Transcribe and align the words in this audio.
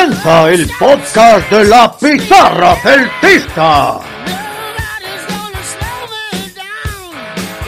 comienza 0.00 0.50
el 0.50 0.70
podcast 0.78 1.50
de 1.50 1.64
la 1.66 1.92
pizarra 1.96 2.74
celtista. 2.76 4.00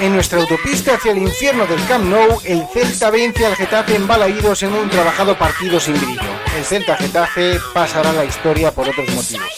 En 0.01 0.15
nuestra 0.15 0.41
autopista 0.41 0.95
hacia 0.95 1.13
el 1.13 1.19
infierno 1.19 1.67
del 1.67 1.85
Camp 1.87 2.05
Nou, 2.05 2.41
el 2.45 2.65
Celta 2.73 3.11
vence 3.11 3.45
al 3.45 3.55
Getafe 3.55 3.97
en 3.97 4.07
Balaídos 4.07 4.63
en 4.63 4.73
un 4.73 4.89
trabajado 4.89 5.37
partido 5.39 5.79
sin 5.79 5.95
brillo. 5.95 6.23
El 6.57 6.65
Celta 6.65 6.97
Getafe 6.97 7.61
pasará 7.75 8.13
la 8.13 8.25
historia 8.25 8.73
por 8.73 8.89
otros 8.89 9.09
motivos. 9.11 9.52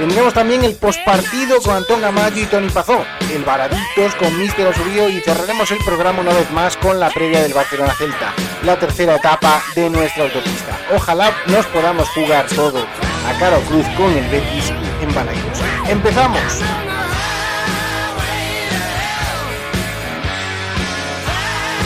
Tendremos 0.00 0.32
también 0.32 0.64
el 0.64 0.76
postpartido 0.76 1.60
con 1.60 1.76
Antón 1.76 2.00
Gamayo 2.00 2.42
y 2.42 2.46
Tony 2.46 2.70
Pazó, 2.70 3.04
el 3.34 3.44
Varaditos 3.44 4.14
con 4.14 4.38
Mister 4.38 4.66
Asubío 4.66 5.10
y 5.10 5.20
cerraremos 5.20 5.70
el 5.72 5.84
programa 5.84 6.22
una 6.22 6.32
vez 6.32 6.50
más 6.52 6.74
con 6.78 6.98
la 6.98 7.10
previa 7.10 7.42
del 7.42 7.52
Barcelona 7.52 7.92
Celta, 7.92 8.32
la 8.64 8.78
tercera 8.78 9.16
etapa 9.16 9.62
de 9.74 9.90
nuestra 9.90 10.24
autopista. 10.24 10.78
Ojalá 10.96 11.30
nos 11.48 11.66
podamos 11.66 12.08
jugar 12.08 12.46
todo 12.46 12.82
a 13.28 13.38
cara 13.38 13.58
o 13.58 13.60
cruz 13.60 13.86
con 13.98 14.10
el 14.10 14.26
Betis 14.30 14.72
en 15.02 15.14
Balaídos. 15.14 15.60
¡Empezamos! 15.86 16.40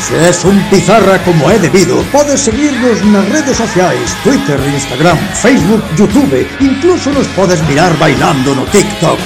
Se 0.08 0.28
es 0.28 0.44
un 0.44 0.60
pizarra 0.68 1.18
como 1.24 1.50
é 1.50 1.58
debido, 1.58 2.04
podes 2.12 2.42
seguirnos 2.42 3.02
nas 3.06 3.26
redes 3.30 3.56
sociais, 3.56 4.14
Twitter, 4.22 4.60
Instagram, 4.60 5.16
Facebook, 5.32 5.82
Youtube, 5.96 6.46
incluso 6.60 7.10
nos 7.10 7.26
podes 7.28 7.66
mirar 7.68 7.96
bailando 7.96 8.54
no 8.54 8.66
TikTok. 8.66 9.18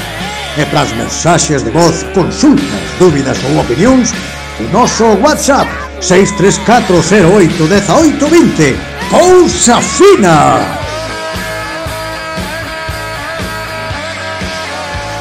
E 0.56 0.64
para 0.66 0.82
as 0.82 0.92
mensaxes 0.92 1.64
de 1.64 1.72
voz, 1.72 2.06
consultas, 2.14 2.62
dúbidas 3.00 3.36
ou 3.50 3.58
opinións, 3.58 4.14
o 4.60 4.62
noso 4.72 5.18
WhatsApp 5.20 5.66
634081820. 6.00 8.76
Cousa 9.10 9.80
fina! 9.80 10.60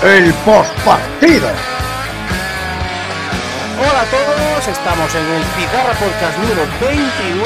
El 0.03 0.31
postpartido. 0.45 1.76
Estamos 4.67 5.15
en 5.15 5.25
el 5.25 5.43
Pizarra 5.55 5.93
Podcast 5.93 6.37
número 6.39 6.61
29 6.81 7.41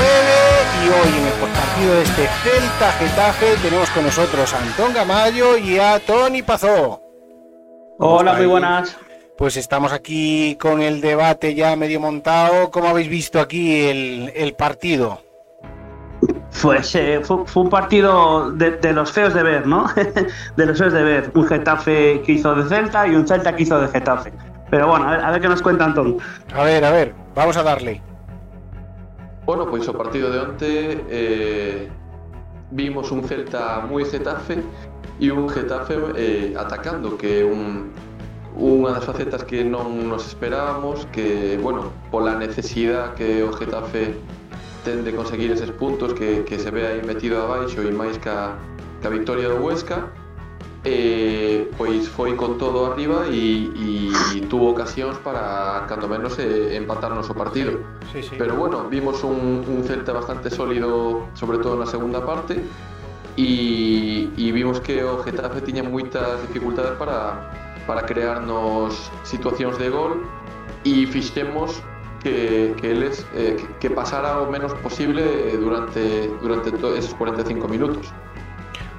y 0.83 0.89
hoy 0.89 1.19
en 1.19 1.27
el 1.27 1.53
partido 1.53 1.93
de 1.93 2.01
este 2.01 2.27
Celta 2.41 2.91
Getafe 2.93 3.57
tenemos 3.61 3.91
con 3.91 4.05
nosotros 4.05 4.51
a 4.55 4.57
Antón 4.57 4.91
Gamayo 4.91 5.55
y 5.55 5.77
a 5.77 5.99
Tony 5.99 6.41
Pazó. 6.41 6.99
Hola, 7.99 8.33
muy 8.33 8.47
buenas. 8.47 8.97
Pues 9.37 9.55
estamos 9.55 9.93
aquí 9.93 10.57
con 10.59 10.81
el 10.81 10.99
debate 10.99 11.53
ya 11.53 11.75
medio 11.75 11.99
montado. 11.99 12.71
¿Cómo 12.71 12.87
habéis 12.87 13.09
visto 13.09 13.39
aquí 13.39 13.85
el, 13.85 14.33
el 14.35 14.55
partido? 14.55 15.21
Pues 16.59 16.95
eh, 16.95 17.21
fue, 17.23 17.45
fue 17.45 17.63
un 17.63 17.69
partido 17.69 18.49
de, 18.51 18.71
de 18.71 18.93
los 18.93 19.11
feos 19.11 19.35
de 19.35 19.43
ver, 19.43 19.67
¿no? 19.67 19.85
de 20.57 20.65
los 20.65 20.75
feos 20.75 20.91
de 20.91 21.03
ver. 21.03 21.31
Un 21.35 21.45
Getafe 21.47 22.23
que 22.25 22.31
hizo 22.31 22.55
de 22.55 22.67
Celta 22.67 23.07
y 23.07 23.11
un 23.11 23.27
Celta 23.27 23.55
que 23.55 23.61
hizo 23.61 23.79
de 23.79 23.87
Getafe. 23.89 24.33
Pero 24.71 24.87
bueno, 24.87 25.05
a 25.05 25.11
ver, 25.11 25.19
a 25.19 25.31
ver 25.31 25.41
qué 25.41 25.49
nos 25.49 25.61
cuenta 25.61 25.83
Antón. 25.83 26.17
A 26.55 26.63
ver, 26.63 26.83
a 26.85 26.91
ver, 26.91 27.13
vamos 27.35 27.57
a 27.57 27.63
darle. 27.63 28.01
Bueno, 29.45 29.67
pois 29.67 29.85
o 29.89 29.93
partido 29.93 30.31
de 30.31 30.39
onte 30.39 31.03
eh, 31.09 31.89
vimos 32.71 33.11
un 33.11 33.27
Celta 33.27 33.83
moi 33.83 34.07
Getafe 34.07 34.63
e 35.19 35.27
un 35.27 35.51
Getafe 35.51 35.99
eh, 36.15 36.55
atacando, 36.55 37.19
que 37.19 37.41
é 37.41 37.43
un, 37.43 37.91
unha 38.55 38.95
das 38.95 39.03
facetas 39.03 39.43
que 39.43 39.67
non 39.67 40.07
nos 40.07 40.23
esperábamos, 40.23 41.03
que, 41.11 41.59
bueno, 41.59 41.91
pola 42.07 42.39
necesidade 42.39 43.19
que 43.19 43.43
o 43.43 43.51
Getafe 43.51 44.15
ten 44.87 45.03
de 45.03 45.11
conseguir 45.11 45.51
eses 45.51 45.75
puntos 45.75 46.15
que, 46.15 46.47
que 46.47 46.55
se 46.55 46.71
ve 46.71 46.87
aí 46.87 47.03
metido 47.03 47.43
abaixo 47.43 47.83
e 47.83 47.91
máis 47.91 48.15
ca, 48.23 48.55
ca 49.03 49.11
victoria 49.11 49.51
do 49.51 49.59
Huesca, 49.59 50.07
eh, 50.83 51.69
pois 51.77 52.09
foi 52.09 52.35
con 52.35 52.57
todo 52.57 52.89
arriba 52.89 53.29
e, 53.29 53.69
e 54.33 54.41
tuvo 54.49 54.73
ocasións 54.73 55.17
para 55.21 55.85
cando 55.85 56.09
menos 56.09 56.39
eh, 56.39 56.75
empatar 56.75 57.13
o 57.13 57.33
partido 57.37 57.77
Sí, 58.11 58.23
sí. 58.23 58.35
pero 58.37 58.55
bueno, 58.55 58.89
vimos 58.89 59.23
un, 59.23 59.63
un 59.63 59.83
Celta 59.83 60.11
bastante 60.11 60.49
sólido 60.49 61.29
sobre 61.33 61.59
todo 61.59 61.77
na 61.77 61.85
segunda 61.85 62.25
parte 62.25 62.59
e, 63.37 64.27
e 64.35 64.51
vimos 64.51 64.81
que 64.81 65.05
o 65.05 65.21
Getafe 65.23 65.61
tiña 65.61 65.85
moitas 65.85 66.41
dificultades 66.49 66.97
para, 66.97 67.53
para 67.85 68.01
crearnos 68.03 69.13
situacións 69.23 69.77
de 69.77 69.87
gol 69.93 70.25
e 70.83 71.05
fixemos 71.05 71.77
que, 72.25 72.73
que 72.81 72.89
eles 72.89 73.21
eh, 73.37 73.55
que, 73.55 73.87
que 73.87 73.89
pasara 73.93 74.41
o 74.41 74.49
menos 74.49 74.73
posible 74.81 75.23
durante, 75.61 76.27
durante 76.41 76.73
esos 76.97 77.13
45 77.13 77.69
minutos 77.69 78.09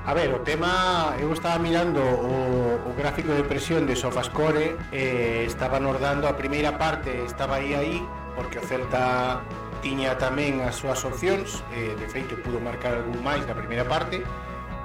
A 0.05 0.15
ver, 0.15 0.35
o 0.35 0.41
tema, 0.41 1.15
eu 1.21 1.33
estaba 1.33 1.63
mirando 1.63 2.01
o, 2.03 2.91
o 2.91 2.95
gráfico 2.99 3.33
de 3.35 3.45
presión 3.45 3.87
de 3.87 3.95
Sofascore 3.95 4.77
eh, 4.91 5.45
Estaba 5.47 5.79
nos 5.79 6.01
dando 6.01 6.27
a 6.27 6.35
primeira 6.35 6.77
parte, 6.77 7.23
estaba 7.23 7.63
aí 7.63 7.73
aí 7.75 8.03
Porque 8.35 8.59
o 8.59 8.67
Celta 8.67 9.47
tiña 9.79 10.19
tamén 10.19 10.59
as 10.67 10.75
súas 10.75 11.07
opcións 11.07 11.63
eh, 11.71 11.95
De 11.95 12.11
feito, 12.11 12.35
pudo 12.43 12.59
marcar 12.59 12.99
algún 12.99 13.23
máis 13.23 13.47
na 13.47 13.55
primeira 13.55 13.87
parte 13.87 14.27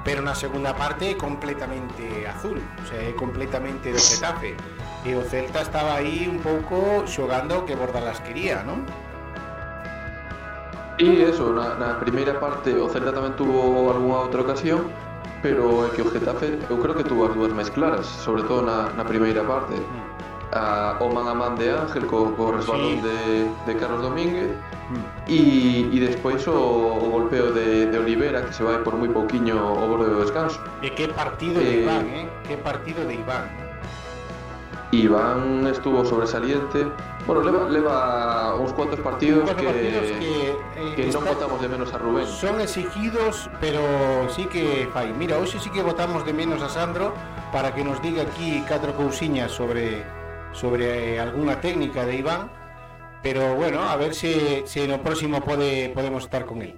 Pero 0.05 0.21
na 0.21 0.37
segunda 0.37 0.77
parte 0.77 1.09
é 1.09 1.15
completamente 1.17 2.29
azul 2.29 2.61
O 2.61 2.85
sea, 2.85 3.01
é 3.01 3.09
completamente 3.17 3.89
do 3.89 3.97
Getafe 3.97 4.53
E 5.01 5.17
o 5.17 5.25
Celta 5.25 5.65
estaba 5.65 5.97
aí 5.97 6.29
un 6.29 6.45
pouco 6.45 7.09
xogando 7.09 7.57
o 7.57 7.65
que 7.65 7.73
Bordalas 7.73 8.21
quería, 8.21 8.61
non? 8.61 8.85
E 11.01 11.25
eso, 11.25 11.57
na, 11.57 11.73
na 11.73 11.97
primeira 11.97 12.37
parte 12.37 12.69
o 12.77 12.85
Celta 12.85 13.09
tamén 13.09 13.33
tuvo 13.33 13.89
algunha 13.89 14.21
outra 14.21 14.45
ocasión 14.45 15.06
pero 15.47 15.87
é 15.87 15.89
que 15.95 16.01
o 16.01 16.11
Getafe 16.11 16.59
eu 16.69 16.77
creo 16.77 16.93
que 16.93 17.05
tuvo 17.07 17.23
as 17.27 17.33
dúas 17.33 17.53
máis 17.55 17.69
claras, 17.69 18.05
sobre 18.05 18.43
todo 18.43 18.67
na, 18.67 18.91
na 18.99 19.05
primeira 19.07 19.39
parte. 19.47 19.79
A, 20.51 20.97
o 20.99 21.07
man 21.07 21.27
a 21.27 21.35
man 21.35 21.55
de 21.55 21.71
Ángel 21.71 22.03
co, 22.07 22.35
co 22.35 22.51
resbalón 22.51 22.99
sí. 22.99 23.07
de, 23.07 23.19
de 23.67 23.73
Carlos 23.79 24.01
Domínguez 24.01 24.51
hmm. 24.91 25.27
e, 25.27 25.87
e 25.91 25.97
despois 25.99 26.47
o, 26.47 26.55
o 26.99 27.07
golpeo 27.11 27.51
de, 27.51 27.87
de 27.87 27.97
Olivera 27.97 28.43
que 28.43 28.53
se 28.55 28.63
vai 28.63 28.79
por 28.83 28.95
moi 28.99 29.07
pouquiño 29.07 29.55
o 29.55 29.87
borde 29.87 30.11
do 30.11 30.19
descanso. 30.23 30.59
E 30.83 30.91
que 30.91 31.07
partido 31.15 31.59
eh, 31.59 31.63
de 31.63 31.71
Iván, 31.83 32.03
eh? 32.11 32.25
Que 32.43 32.55
partido 32.59 33.07
de 33.07 33.15
Iván. 33.15 33.47
Iván 34.91 35.67
estuvo 35.67 36.03
sobresaliente, 36.03 36.87
bueno, 37.27 37.43
leva, 37.43 37.69
leva 37.69 38.55
uns 38.55 38.71
cuantos 38.73 38.99
partidos 39.01 39.43
Cuatro 39.43 39.61
que, 39.61 39.67
partidos 39.67 40.05
que, 40.17 40.31
eh, 40.79 40.95
que 40.95 41.03
non 41.11 41.21
está- 41.21 41.35
botamos 41.35 41.59
de 41.61 41.67
menos 41.67 41.89
a 41.93 41.97
Rubén 41.99 42.25
Son 42.25 42.55
exigidos, 42.63 43.51
pero 43.59 43.83
sí 44.31 44.47
que 44.47 44.87
fai. 44.95 45.11
Mira, 45.11 45.35
hoxe 45.37 45.59
sí 45.59 45.67
que 45.69 45.83
votamos 45.83 46.23
de 46.23 46.31
menos 46.31 46.63
a 46.63 46.71
Sandro 46.71 47.11
para 47.51 47.75
que 47.75 47.83
nos 47.83 47.99
diga 48.01 48.23
aquí 48.23 48.63
catro 48.63 48.95
cousiñas 48.95 49.51
sobre 49.51 50.01
sobre 50.55 51.15
eh, 51.15 51.19
algunha 51.19 51.59
técnica 51.61 52.07
de 52.07 52.23
Iván, 52.23 52.49
pero 53.21 53.53
bueno, 53.53 53.83
a 53.83 53.93
ver 53.99 54.15
se, 54.15 54.65
se 54.65 54.87
no 54.87 55.03
próximo 55.03 55.43
pode 55.43 55.91
podemos 55.93 56.23
estar 56.25 56.47
con 56.47 56.63
el. 56.63 56.73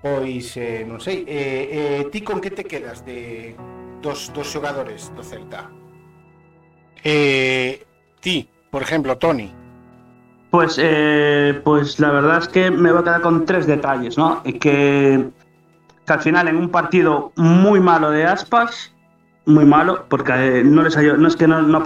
Pois 0.00 0.56
eh, 0.56 0.86
non 0.88 1.02
sei, 1.02 1.26
eh, 1.28 2.06
eh, 2.06 2.08
ti 2.08 2.24
con 2.24 2.40
que 2.40 2.48
te 2.54 2.64
quedas 2.64 3.04
de 3.04 3.52
dos, 4.00 4.32
dos 4.32 4.48
xogadores 4.48 5.12
do 5.12 5.20
Celta? 5.20 5.68
Eh, 7.04 7.84
ti, 8.22 8.48
por 8.70 8.80
exemplo, 8.80 9.18
Tony. 9.18 9.59
Pues, 10.50 10.76
eh, 10.82 11.60
pues 11.62 12.00
la 12.00 12.10
verdad 12.10 12.38
es 12.38 12.48
que 12.48 12.70
me 12.70 12.90
voy 12.90 13.00
a 13.00 13.04
quedar 13.04 13.20
con 13.20 13.44
tres 13.44 13.66
detalles, 13.66 14.18
¿no? 14.18 14.42
Que, 14.42 14.58
que 14.58 16.12
al 16.12 16.20
final 16.20 16.48
en 16.48 16.56
un 16.56 16.70
partido 16.70 17.32
muy 17.36 17.78
malo 17.80 18.10
de 18.10 18.24
Aspas, 18.24 18.92
muy 19.46 19.64
malo, 19.64 20.06
porque 20.08 20.32
eh, 20.32 20.64
no, 20.64 20.82
le 20.82 20.90
salió, 20.90 21.16
no 21.16 21.28
es 21.28 21.36
que 21.36 21.46
no, 21.46 21.62
no 21.62 21.82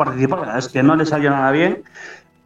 es 0.56 0.68
que 0.68 0.82
no 0.82 0.96
le 0.96 1.06
salió 1.06 1.30
nada 1.30 1.50
bien, 1.50 1.82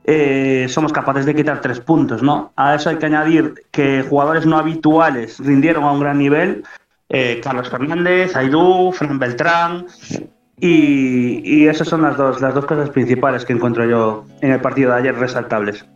eh, 0.04 0.66
somos 0.68 0.92
capaces 0.92 1.26
de 1.26 1.34
quitar 1.34 1.60
tres 1.60 1.80
puntos, 1.80 2.22
¿no? 2.22 2.52
A 2.56 2.74
eso 2.74 2.88
hay 2.88 2.96
que 2.96 3.06
añadir 3.06 3.66
que 3.70 4.02
jugadores 4.08 4.46
no 4.46 4.56
habituales 4.56 5.38
rindieron 5.38 5.84
a 5.84 5.92
un 5.92 6.00
gran 6.00 6.18
nivel, 6.18 6.64
eh, 7.10 7.40
Carlos 7.42 7.68
Fernández, 7.68 8.34
Aidú, 8.34 8.92
Fran 8.92 9.18
Beltrán, 9.18 9.86
Y, 10.60 11.40
y, 11.44 11.68
esas 11.68 11.88
son 11.88 12.02
las 12.02 12.16
dos, 12.16 12.40
las 12.40 12.54
dos 12.54 12.66
cosas 12.66 12.90
principales 12.90 13.44
que 13.44 13.52
encontro 13.52 13.86
yo 13.86 14.24
en 14.40 14.52
el 14.52 14.60
partido 14.60 14.90
de 14.92 14.98
ayer 14.98 15.14
resaltables. 15.14 15.86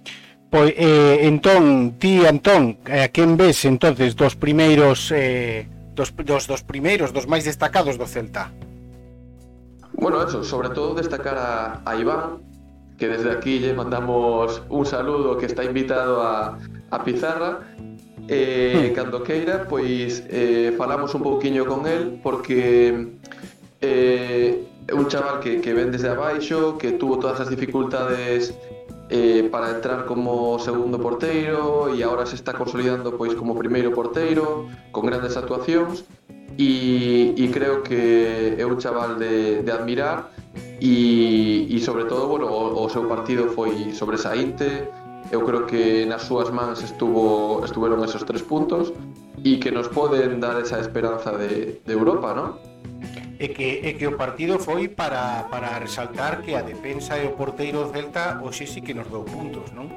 Pois, 0.50 0.72
eh, 0.76 1.20
entón, 1.22 1.98
ti, 1.98 2.24
Antón, 2.26 2.78
eh, 2.86 3.02
a 3.02 3.08
quen 3.08 3.36
ves 3.36 3.64
entonces 3.64 4.14
dos 4.14 4.36
primeiros 4.36 5.10
eh, 5.10 5.66
dos, 5.94 6.14
dos, 6.24 6.46
dos 6.46 6.62
primeiros, 6.62 7.12
dos 7.12 7.26
máis 7.26 7.44
destacados 7.44 7.98
do 7.98 8.06
Celta? 8.06 8.52
Bueno, 9.92 10.22
eso, 10.22 10.42
sobre 10.44 10.70
todo 10.70 10.94
destacar 10.94 11.36
a, 11.36 11.82
a 11.84 11.96
Iván, 11.96 12.42
que 12.98 13.08
desde 13.08 13.30
aquí 13.30 13.60
lle 13.60 13.74
mandamos 13.74 14.62
un 14.68 14.84
saludo 14.86 15.36
que 15.36 15.46
está 15.46 15.64
invitado 15.64 16.22
a, 16.22 16.58
a 16.90 16.96
Pizarra, 17.04 17.60
eh, 18.28 18.90
hmm. 18.90 18.94
cando 18.94 19.22
queira, 19.22 19.66
pois 19.68 20.24
eh, 20.28 20.72
falamos 20.78 21.14
un 21.14 21.22
pouquiño 21.22 21.66
con 21.66 21.86
el, 21.86 22.20
porque 22.22 23.18
eh, 23.82 24.64
un 24.94 25.06
chaval 25.08 25.40
que, 25.40 25.60
que 25.60 25.74
ven 25.74 25.90
desde 25.90 26.08
abaixo, 26.08 26.78
que 26.78 26.92
tuvo 26.92 27.18
todas 27.18 27.40
as 27.40 27.50
dificultades 27.50 28.54
eh, 29.10 29.48
para 29.50 29.70
entrar 29.70 30.06
como 30.06 30.58
segundo 30.58 30.98
porteiro 30.98 31.92
e 31.94 32.02
agora 32.02 32.24
se 32.24 32.34
está 32.34 32.54
consolidando 32.54 33.12
pois 33.18 33.34
como 33.34 33.52
primeiro 33.58 33.92
porteiro 33.92 34.72
con 34.90 35.04
grandes 35.04 35.36
actuacións 35.36 36.08
e, 36.56 37.34
e 37.36 37.44
creo 37.52 37.82
que 37.84 38.56
é 38.56 38.64
un 38.64 38.80
chaval 38.80 39.20
de, 39.20 39.60
de 39.60 39.70
admirar 39.70 40.32
e, 40.80 41.68
e 41.68 41.76
sobre 41.84 42.08
todo 42.08 42.24
bueno, 42.24 42.48
o, 42.48 42.84
o 42.84 42.88
seu 42.88 43.04
partido 43.04 43.52
foi 43.52 43.92
sobresaínte 43.92 44.88
eu 45.30 45.44
creo 45.44 45.64
que 45.68 46.04
nas 46.04 46.24
súas 46.24 46.48
mans 46.48 46.80
estuvo, 46.80 47.64
estuveron 47.64 48.04
esos 48.04 48.24
tres 48.24 48.40
puntos 48.40 48.92
e 49.44 49.60
que 49.60 49.72
nos 49.72 49.88
poden 49.88 50.40
dar 50.40 50.60
esa 50.60 50.80
esperanza 50.80 51.32
de, 51.36 51.80
de 51.84 51.92
Europa, 51.92 52.32
non? 52.36 52.56
e 53.42 53.48
que, 53.50 53.82
e 53.82 53.98
que 53.98 54.06
o 54.06 54.14
partido 54.14 54.62
foi 54.62 54.86
para, 54.86 55.50
para 55.50 55.74
resaltar 55.82 56.46
que 56.46 56.54
a 56.54 56.62
defensa 56.62 57.18
e 57.18 57.26
o 57.26 57.34
porteiro 57.34 57.90
Celta 57.90 58.38
hoxe 58.38 58.70
sí 58.70 58.78
que 58.78 58.94
nos 58.94 59.10
dou 59.10 59.26
puntos, 59.26 59.74
non? 59.74 59.90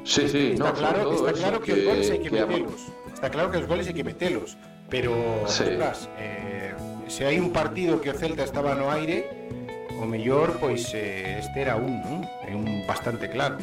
Sí, 0.00 0.24
sí, 0.24 0.56
está, 0.56 0.72
no, 0.72 0.80
claro, 0.80 1.12
está 1.12 1.32
claro 1.36 1.60
que, 1.60 1.76
que 1.76 1.76
os 1.76 1.84
goles 1.84 2.08
hai 2.08 2.20
que, 2.24 2.32
que 2.32 2.40
metelos. 2.40 2.80
Está 3.12 3.28
claro 3.28 3.52
que 3.52 3.60
os 3.60 3.68
goles 3.68 3.84
hai 3.84 3.92
que 3.92 4.00
metelos, 4.00 4.56
pero 4.88 5.12
sí. 5.44 5.68
ostras, 5.68 6.08
eh, 6.16 6.72
se 7.04 7.28
hai 7.28 7.36
un 7.36 7.52
partido 7.52 8.00
que 8.00 8.08
o 8.08 8.16
Celta 8.16 8.48
estaba 8.48 8.72
no 8.72 8.88
aire, 8.88 9.52
o 10.00 10.08
mellor 10.08 10.56
pois 10.56 10.88
eh, 10.96 11.44
este 11.44 11.68
era 11.68 11.76
un, 11.76 12.00
non? 12.00 12.24
É 12.48 12.56
un 12.56 12.88
bastante 12.88 13.28
claro. 13.28 13.60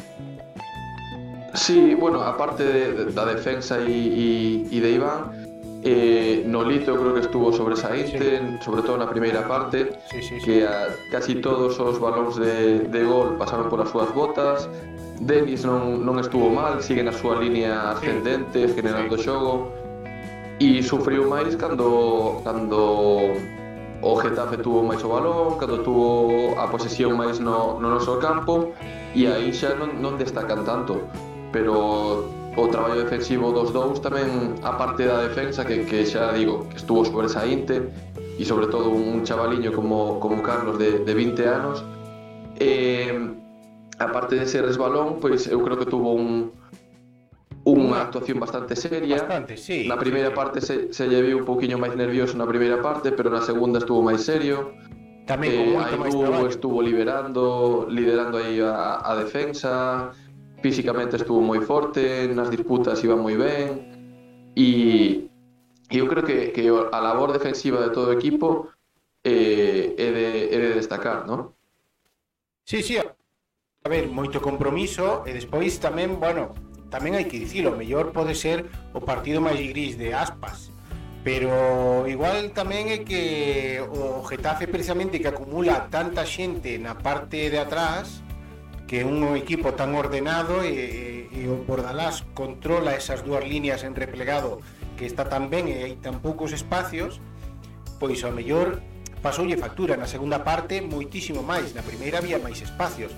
Sí, 1.58 1.98
bueno, 1.98 2.22
aparte 2.22 2.62
de, 2.62 2.82
de, 2.94 3.04
da 3.10 3.26
defensa 3.26 3.82
e, 3.82 3.90
e, 3.90 4.28
e 4.70 4.78
de 4.78 4.90
Iván, 4.94 5.43
Eh, 5.86 6.42
Nolito 6.46 6.96
creo 6.96 7.12
que 7.12 7.20
estuvo 7.20 7.52
sobresaínte, 7.52 8.38
sí. 8.38 8.64
sobre 8.64 8.80
todo 8.80 8.96
na 8.96 9.04
primeira 9.04 9.44
parte, 9.44 9.92
sí, 10.08 10.22
sí, 10.22 10.40
sí. 10.40 10.44
que 10.44 10.64
a, 10.64 10.88
casi 11.12 11.44
todos 11.44 11.76
os 11.76 12.00
balóns 12.00 12.40
de, 12.40 12.88
de 12.88 13.04
gol 13.04 13.36
pasaron 13.36 13.68
polas 13.68 13.92
súas 13.92 14.08
botas. 14.16 14.64
Denis 15.20 15.60
non, 15.68 16.00
non 16.00 16.16
estuvo 16.16 16.48
mal, 16.48 16.80
sigue 16.80 17.04
na 17.04 17.12
súa 17.12 17.36
línea 17.36 17.92
ascendente, 17.92 18.64
sí. 18.64 18.72
generando 18.72 19.20
sí. 19.20 19.28
xogo. 19.28 19.68
E 20.56 20.80
sufriu 20.80 21.28
máis 21.28 21.52
cando, 21.60 22.40
cando 22.48 23.36
o 24.00 24.12
Getafe 24.16 24.56
tuvo 24.64 24.80
máis 24.88 25.04
o 25.04 25.12
balón, 25.12 25.60
cando 25.60 25.84
tuvo 25.84 26.56
a 26.56 26.64
posesión 26.64 27.12
máis 27.12 27.44
no, 27.44 27.76
no 27.76 27.92
noso 27.92 28.16
campo, 28.24 28.72
e 29.12 29.28
aí 29.28 29.52
xa 29.52 29.76
non, 29.76 30.00
non 30.00 30.16
destacan 30.16 30.64
tanto. 30.64 31.04
Pero 31.52 32.24
o 32.56 32.68
traballo 32.68 33.02
defensivo 33.02 33.50
dos 33.50 33.74
dous 33.74 33.98
tamén 33.98 34.58
a 34.62 34.78
parte 34.78 35.06
da 35.06 35.26
defensa 35.26 35.66
que, 35.66 35.82
que 35.86 36.06
xa 36.06 36.30
digo 36.30 36.70
que 36.70 36.78
estuvo 36.78 37.02
sobresaínte 37.02 37.90
e 38.38 38.42
sobre 38.46 38.70
todo 38.70 38.90
un 38.90 39.26
chavaliño 39.26 39.74
como, 39.74 40.18
como 40.22 40.42
Carlos 40.42 40.78
de, 40.78 41.02
de 41.02 41.12
20 41.14 41.48
anos. 41.48 41.82
Eh, 42.58 43.10
a 43.98 44.10
parte 44.10 44.38
de 44.38 44.46
ser 44.46 44.66
resbalón 44.66 45.18
pois 45.18 45.46
eu 45.46 45.58
creo 45.62 45.78
que 45.78 45.86
tuvo 45.86 46.14
un 46.14 46.54
unha 47.64 48.04
actuación 48.04 48.36
bastante 48.36 48.76
seria. 48.76 49.24
Bastante, 49.24 49.56
sí, 49.56 49.88
na 49.88 49.96
primeira 49.96 50.28
sí. 50.30 50.36
parte 50.36 50.60
se, 50.60 50.92
se 50.92 51.08
lle 51.08 51.24
viu 51.24 51.40
un 51.40 51.48
poquinho 51.48 51.80
máis 51.80 51.96
nervioso 51.96 52.36
na 52.36 52.44
primeira 52.44 52.78
parte 52.84 53.10
pero 53.10 53.32
na 53.32 53.40
segunda 53.40 53.80
estuvo 53.80 54.04
máis 54.04 54.20
serio. 54.22 54.76
Tamén 55.24 55.48
eh, 55.48 55.56
con 55.56 55.66
moito 55.72 55.96
máis 55.96 56.14
traballo. 56.14 56.52
estuvo 56.52 56.78
liberando 56.84 57.88
liderando 57.88 58.36
aí 58.36 58.60
a, 58.60 59.00
a 59.00 59.16
defensa 59.16 60.12
físicamente 60.64 61.20
estuvo 61.20 61.44
moi 61.44 61.60
forte, 61.60 62.24
nas 62.32 62.48
disputas 62.48 63.04
iba 63.04 63.12
moi 63.12 63.36
ben 63.36 63.84
e, 64.56 65.28
e 65.92 65.94
eu 66.00 66.08
creo 66.08 66.24
que, 66.24 66.56
que 66.56 66.64
a 66.72 66.98
labor 67.04 67.36
defensiva 67.36 67.84
de 67.84 67.92
todo 67.92 68.08
o 68.08 68.16
equipo 68.16 68.72
eh, 69.20 69.92
é, 69.92 70.08
de, 70.16 70.28
é 70.48 70.58
de 70.64 70.70
destacar, 70.80 71.28
non? 71.28 71.52
Sí, 72.64 72.80
sí, 72.80 72.96
a 72.96 73.88
ver, 73.92 74.08
moito 74.08 74.40
compromiso 74.40 75.20
e 75.28 75.36
despois 75.36 75.76
tamén, 75.76 76.16
bueno, 76.16 76.56
tamén 76.88 77.12
hai 77.12 77.28
que 77.28 77.36
dicilo, 77.36 77.76
o 77.76 77.76
mellor 77.76 78.16
pode 78.16 78.32
ser 78.32 78.64
o 78.96 79.04
partido 79.04 79.44
máis 79.44 79.60
gris 79.60 80.00
de 80.00 80.16
aspas, 80.16 80.72
pero 81.20 82.08
igual 82.08 82.56
tamén 82.56 82.88
é 82.88 83.04
que 83.04 83.84
o 83.84 84.24
Getafe 84.24 84.64
precisamente 84.64 85.20
que 85.20 85.28
acumula 85.28 85.92
tanta 85.92 86.24
xente 86.24 86.80
na 86.80 86.96
parte 86.96 87.52
de 87.52 87.60
atrás 87.60 88.24
que 88.86 89.04
un 89.04 89.36
equipo 89.36 89.72
tan 89.74 89.94
ordenado 89.94 90.62
e, 90.62 91.28
e, 91.32 91.44
e 91.44 91.48
o 91.48 91.64
Bordalás 91.64 92.24
controla 92.36 92.96
esas 92.96 93.24
dúas 93.24 93.42
líneas 93.44 93.82
en 93.82 93.96
replegado 93.96 94.60
que 94.96 95.08
está 95.08 95.26
tan 95.26 95.48
ben 95.48 95.66
e 95.72 95.82
hai 95.84 95.96
tan 95.98 96.20
poucos 96.20 96.52
espacios, 96.52 97.18
pois 97.96 98.20
ao 98.22 98.32
mellor 98.36 98.84
pasoulle 99.24 99.56
factura 99.56 99.96
na 99.96 100.04
segunda 100.04 100.44
parte 100.44 100.84
moitísimo 100.84 101.40
máis, 101.40 101.72
na 101.72 101.80
primeira 101.80 102.20
había 102.20 102.36
máis 102.36 102.60
espacios, 102.60 103.10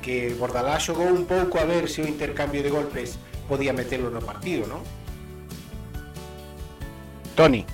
que 0.00 0.32
Bordalás 0.38 0.86
xogou 0.86 1.10
un 1.10 1.26
pouco 1.26 1.58
a 1.58 1.66
ver 1.66 1.90
se 1.90 2.00
o 2.00 2.06
intercambio 2.06 2.62
de 2.62 2.70
golpes 2.70 3.18
podía 3.50 3.74
metelo 3.74 4.08
no 4.08 4.22
partido, 4.22 4.70
non? 4.70 4.86
Tony. 7.34 7.66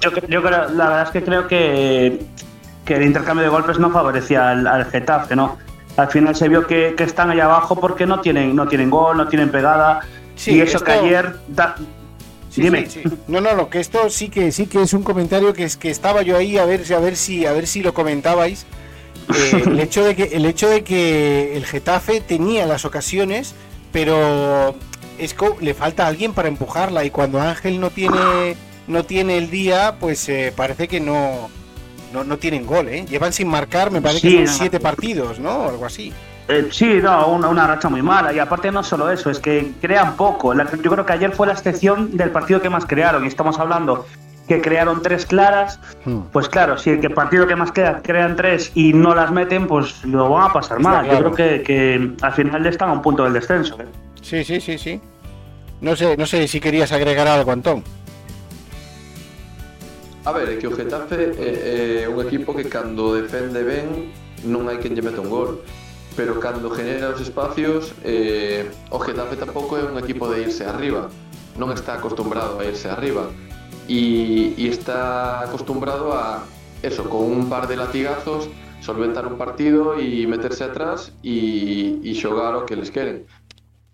Yo, 0.00 0.08
yo 0.26 0.40
creo, 0.40 0.70
la 0.70 0.86
verdad 0.88 1.06
es 1.06 1.10
que 1.10 1.22
creo 1.22 1.46
que 1.46 2.18
que 2.84 2.96
el 2.96 3.02
intercambio 3.02 3.44
de 3.44 3.50
golpes 3.50 3.78
no 3.78 3.90
favorecía 3.90 4.50
al, 4.50 4.66
al 4.66 4.84
Getafe, 4.86 5.36
¿no? 5.36 5.58
Al 5.96 6.08
final 6.08 6.34
se 6.34 6.48
vio 6.48 6.66
que, 6.66 6.94
que, 6.96 7.04
están 7.04 7.30
allá 7.30 7.44
abajo 7.44 7.78
porque 7.78 8.06
no 8.06 8.20
tienen, 8.20 8.56
no 8.56 8.66
tienen 8.66 8.90
gol, 8.90 9.16
no 9.16 9.28
tienen 9.28 9.50
pegada. 9.50 10.00
Sí, 10.36 10.52
y 10.52 10.60
eso 10.60 10.78
esto... 10.78 10.84
que 10.84 10.92
ayer. 10.92 11.36
Da... 11.48 11.76
Sí, 12.50 12.62
Dime. 12.62 12.88
Sí, 12.88 13.02
no, 13.28 13.40
no, 13.40 13.54
no, 13.54 13.70
que 13.70 13.80
esto 13.80 14.10
sí 14.10 14.28
que 14.28 14.52
sí 14.52 14.66
que 14.66 14.82
es 14.82 14.92
un 14.92 15.02
comentario 15.02 15.54
que 15.54 15.64
es 15.64 15.76
que 15.76 15.90
estaba 15.90 16.20
yo 16.22 16.36
ahí 16.36 16.58
a 16.58 16.66
ver, 16.66 16.82
a 16.92 16.98
ver 16.98 17.16
si 17.16 17.46
a 17.46 17.52
ver 17.52 17.66
si 17.66 17.82
lo 17.82 17.94
comentabais. 17.94 18.66
Eh, 19.32 19.62
el 19.66 19.78
hecho 19.78 20.02
de 20.02 20.16
que 20.16 20.24
el 20.24 20.44
hecho 20.44 20.68
de 20.68 20.82
que 20.82 21.56
el 21.56 21.64
Getafe 21.64 22.20
tenía 22.20 22.66
las 22.66 22.84
ocasiones, 22.84 23.54
pero 23.92 24.74
es 25.16 25.32
que 25.32 25.46
le 25.60 25.74
falta 25.74 26.08
alguien 26.08 26.34
para 26.34 26.48
empujarla 26.48 27.04
y 27.04 27.10
cuando 27.10 27.40
Ángel 27.40 27.80
no 27.80 27.90
tiene 27.90 28.56
no 28.88 29.04
tiene 29.04 29.38
el 29.38 29.48
día, 29.48 29.94
pues 30.00 30.28
eh, 30.28 30.52
parece 30.54 30.88
que 30.88 30.98
no 30.98 31.50
no, 32.12 32.24
no 32.24 32.36
tienen 32.38 32.66
gol, 32.66 32.88
¿eh? 32.88 33.04
Llevan 33.08 33.32
sin 33.32 33.48
marcar, 33.48 33.90
me 33.90 34.00
parece 34.00 34.28
sí, 34.28 34.36
que 34.36 34.46
son 34.46 34.56
siete 34.56 34.80
partidos, 34.80 35.38
¿no? 35.38 35.50
O 35.50 35.68
algo 35.68 35.86
así. 35.86 36.12
Eh, 36.48 36.68
sí, 36.70 36.98
no, 37.02 37.28
una, 37.28 37.48
una, 37.48 37.66
racha 37.66 37.88
muy 37.88 38.02
mala. 38.02 38.32
Y 38.32 38.38
aparte 38.38 38.70
no 38.70 38.82
solo 38.82 39.10
eso, 39.10 39.30
es 39.30 39.38
que 39.38 39.72
crean 39.80 40.16
poco. 40.16 40.54
Yo 40.54 40.90
creo 40.90 41.06
que 41.06 41.12
ayer 41.12 41.32
fue 41.32 41.46
la 41.46 41.52
excepción 41.52 42.16
del 42.16 42.30
partido 42.30 42.60
que 42.60 42.68
más 42.68 42.84
crearon. 42.86 43.24
Y 43.24 43.28
estamos 43.28 43.58
hablando 43.58 44.06
que 44.48 44.60
crearon 44.60 45.02
tres 45.02 45.24
claras. 45.26 45.78
Hmm. 46.04 46.22
Pues 46.32 46.48
claro, 46.48 46.76
si 46.78 46.90
el 46.90 47.12
partido 47.12 47.46
que 47.46 47.56
más 47.56 47.72
queda 47.72 48.00
crean 48.02 48.36
tres 48.36 48.72
y 48.74 48.92
no 48.92 49.14
las 49.14 49.30
meten, 49.30 49.66
pues 49.66 50.04
lo 50.04 50.28
van 50.28 50.50
a 50.50 50.52
pasar 50.52 50.80
mal. 50.80 51.04
Claro. 51.04 51.30
Yo 51.30 51.34
creo 51.34 51.48
que, 51.48 51.62
que, 51.62 52.10
al 52.20 52.32
final 52.32 52.66
están 52.66 52.90
a 52.90 52.92
un 52.92 53.02
punto 53.02 53.24
del 53.24 53.32
descenso. 53.32 53.80
¿eh? 53.80 53.86
Sí, 54.20 54.44
sí, 54.44 54.60
sí, 54.60 54.78
sí. 54.78 55.00
No 55.80 55.96
sé, 55.96 56.16
no 56.16 56.26
sé 56.26 56.46
si 56.48 56.60
querías 56.60 56.92
agregar 56.92 57.26
algo, 57.26 57.50
Antón. 57.50 57.82
A 60.24 60.30
ver, 60.30 60.50
é 60.50 60.56
que 60.56 60.68
o 60.68 60.76
Getafe 60.76 61.34
é, 61.34 62.04
é 62.04 62.08
un 62.08 62.22
equipo 62.22 62.54
que 62.54 62.70
cando 62.70 63.18
defende 63.18 63.66
ben 63.66 64.14
non 64.46 64.70
hai 64.70 64.78
quen 64.78 64.94
lle 64.94 65.02
meta 65.02 65.18
un 65.18 65.26
gol. 65.26 65.58
Pero 66.14 66.38
cando 66.38 66.70
genera 66.70 67.10
os 67.10 67.18
espacios 67.18 67.90
eh, 68.06 68.70
o 68.94 69.02
Getafe 69.02 69.34
tampouco 69.34 69.74
é 69.74 69.82
un 69.82 69.98
equipo 69.98 70.30
de 70.30 70.46
irse 70.46 70.62
arriba. 70.62 71.10
Non 71.58 71.74
está 71.74 71.98
acostumbrado 71.98 72.62
a 72.62 72.62
irse 72.62 72.86
arriba. 72.86 73.34
E, 73.90 74.54
e 74.54 74.70
está 74.70 75.42
acostumbrado 75.42 76.14
a 76.14 76.46
eso, 76.86 77.02
con 77.10 77.26
un 77.26 77.50
par 77.50 77.66
de 77.66 77.74
latigazos 77.74 78.46
solventar 78.78 79.26
un 79.26 79.34
partido 79.34 79.98
e 79.98 80.22
meterse 80.30 80.62
atrás 80.62 81.10
e, 81.26 81.98
e 81.98 82.14
xogar 82.14 82.54
o 82.54 82.62
que 82.62 82.78
les 82.78 82.94
queren. 82.94 83.26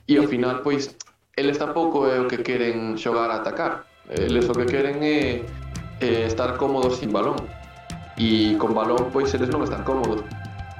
E 0.05 0.21
ao 0.21 0.29
final 0.29 0.61
pois 0.61 0.93
eles 1.41 1.57
tampouco 1.57 2.05
é 2.05 2.21
o 2.21 2.29
que 2.29 2.45
queren 2.45 3.01
xogar 3.01 3.33
a 3.33 3.41
atacar. 3.41 3.89
Eles 4.09 4.45
o 4.49 4.53
que 4.53 4.69
queren 4.69 5.01
é 5.01 5.45
eh, 6.01 6.25
estar 6.27 6.57
cómodos 6.57 6.99
sin 6.99 7.13
balón. 7.13 7.37
E 8.19 8.59
con 8.59 8.75
balón 8.75 9.15
pois 9.15 9.31
eles 9.35 9.49
non 9.49 9.63
están 9.63 9.87
cómodos 9.87 10.27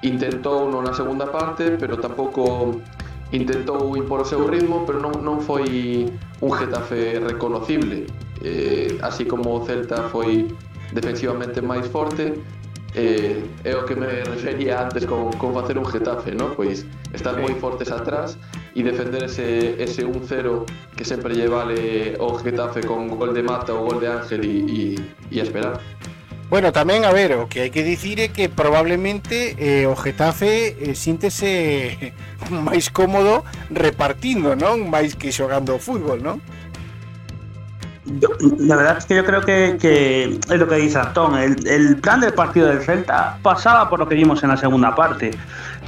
intentou 0.03 0.71
non 0.71 0.87
na 0.87 0.95
segunda 0.95 1.27
parte 1.27 1.75
pero 1.75 1.99
tampouco 1.99 2.79
intentou 3.35 3.99
impor 3.99 4.23
o 4.23 4.27
seu 4.27 4.47
ritmo 4.47 4.87
pero 4.87 5.03
non, 5.03 5.23
non 5.23 5.43
foi 5.43 6.07
un 6.41 6.51
Getafe 6.55 7.19
reconocible. 7.19 8.07
Eh, 8.43 8.99
así 9.03 9.27
como 9.27 9.59
o 9.59 9.65
Celta 9.67 10.07
foi 10.07 10.47
defensivamente 10.95 11.59
máis 11.59 11.87
forte 11.91 12.39
eh, 12.95 13.43
é 13.65 13.75
o 13.75 13.85
que 13.85 13.95
me 13.95 14.23
refería 14.25 14.81
antes 14.81 15.05
con, 15.05 15.35
con 15.37 15.53
facer 15.53 15.77
un 15.77 15.85
Getafe, 15.85 16.33
no? 16.33 16.55
Pois 16.55 16.87
estar 17.13 17.37
moi 17.37 17.53
fortes 17.59 17.91
atrás 17.91 18.39
e 18.79 18.87
defender 18.87 19.27
ese, 19.27 19.75
ese 19.83 20.07
1-0 20.07 20.95
que 20.95 21.03
sempre 21.03 21.35
lle 21.35 21.51
vale 21.51 22.15
o 22.23 22.39
Getafe 22.39 22.87
con 22.87 23.11
gol 23.19 23.35
de 23.35 23.43
Mata 23.43 23.75
ou 23.75 23.91
gol 23.91 23.99
de 23.99 24.07
Ángel 24.07 24.47
e, 24.47 24.95
e 25.35 25.37
esperar. 25.43 25.83
Bueno, 26.49 26.71
tamén, 26.73 27.05
a 27.05 27.13
ver, 27.13 27.35
o 27.37 27.51
que 27.51 27.67
hai 27.67 27.71
que 27.75 27.83
dicir 27.83 28.23
é 28.23 28.31
que 28.31 28.47
probablemente 28.49 29.59
eh, 29.59 29.85
o 29.85 29.99
Getafe 29.99 30.79
eh, 30.79 30.95
síntese 30.95 32.15
máis 32.55 32.89
cómodo 32.89 33.43
repartindo, 33.69 34.55
non? 34.55 34.87
Máis 34.87 35.19
que 35.19 35.35
xogando 35.35 35.77
fútbol, 35.83 36.23
non? 36.23 36.39
Yo, 38.09 38.29
la 38.41 38.77
verdad 38.77 38.97
es 38.97 39.05
que 39.05 39.17
yo 39.17 39.25
creo 39.25 39.43
que, 39.43 39.77
que 39.79 40.25
es 40.25 40.59
lo 40.59 40.67
que 40.67 40.77
dice 40.77 40.99
Antón. 40.99 41.37
El, 41.37 41.67
el, 41.69 41.97
plan 42.01 42.21
del 42.21 42.33
partido 42.33 42.69
del 42.69 42.81
Celta 42.81 43.37
pasaba 43.43 43.91
por 43.91 43.99
lo 43.99 44.09
que 44.09 44.15
vimos 44.15 44.43
en 44.43 44.49
la 44.49 44.57
segunda 44.57 44.95
parte. 44.95 45.33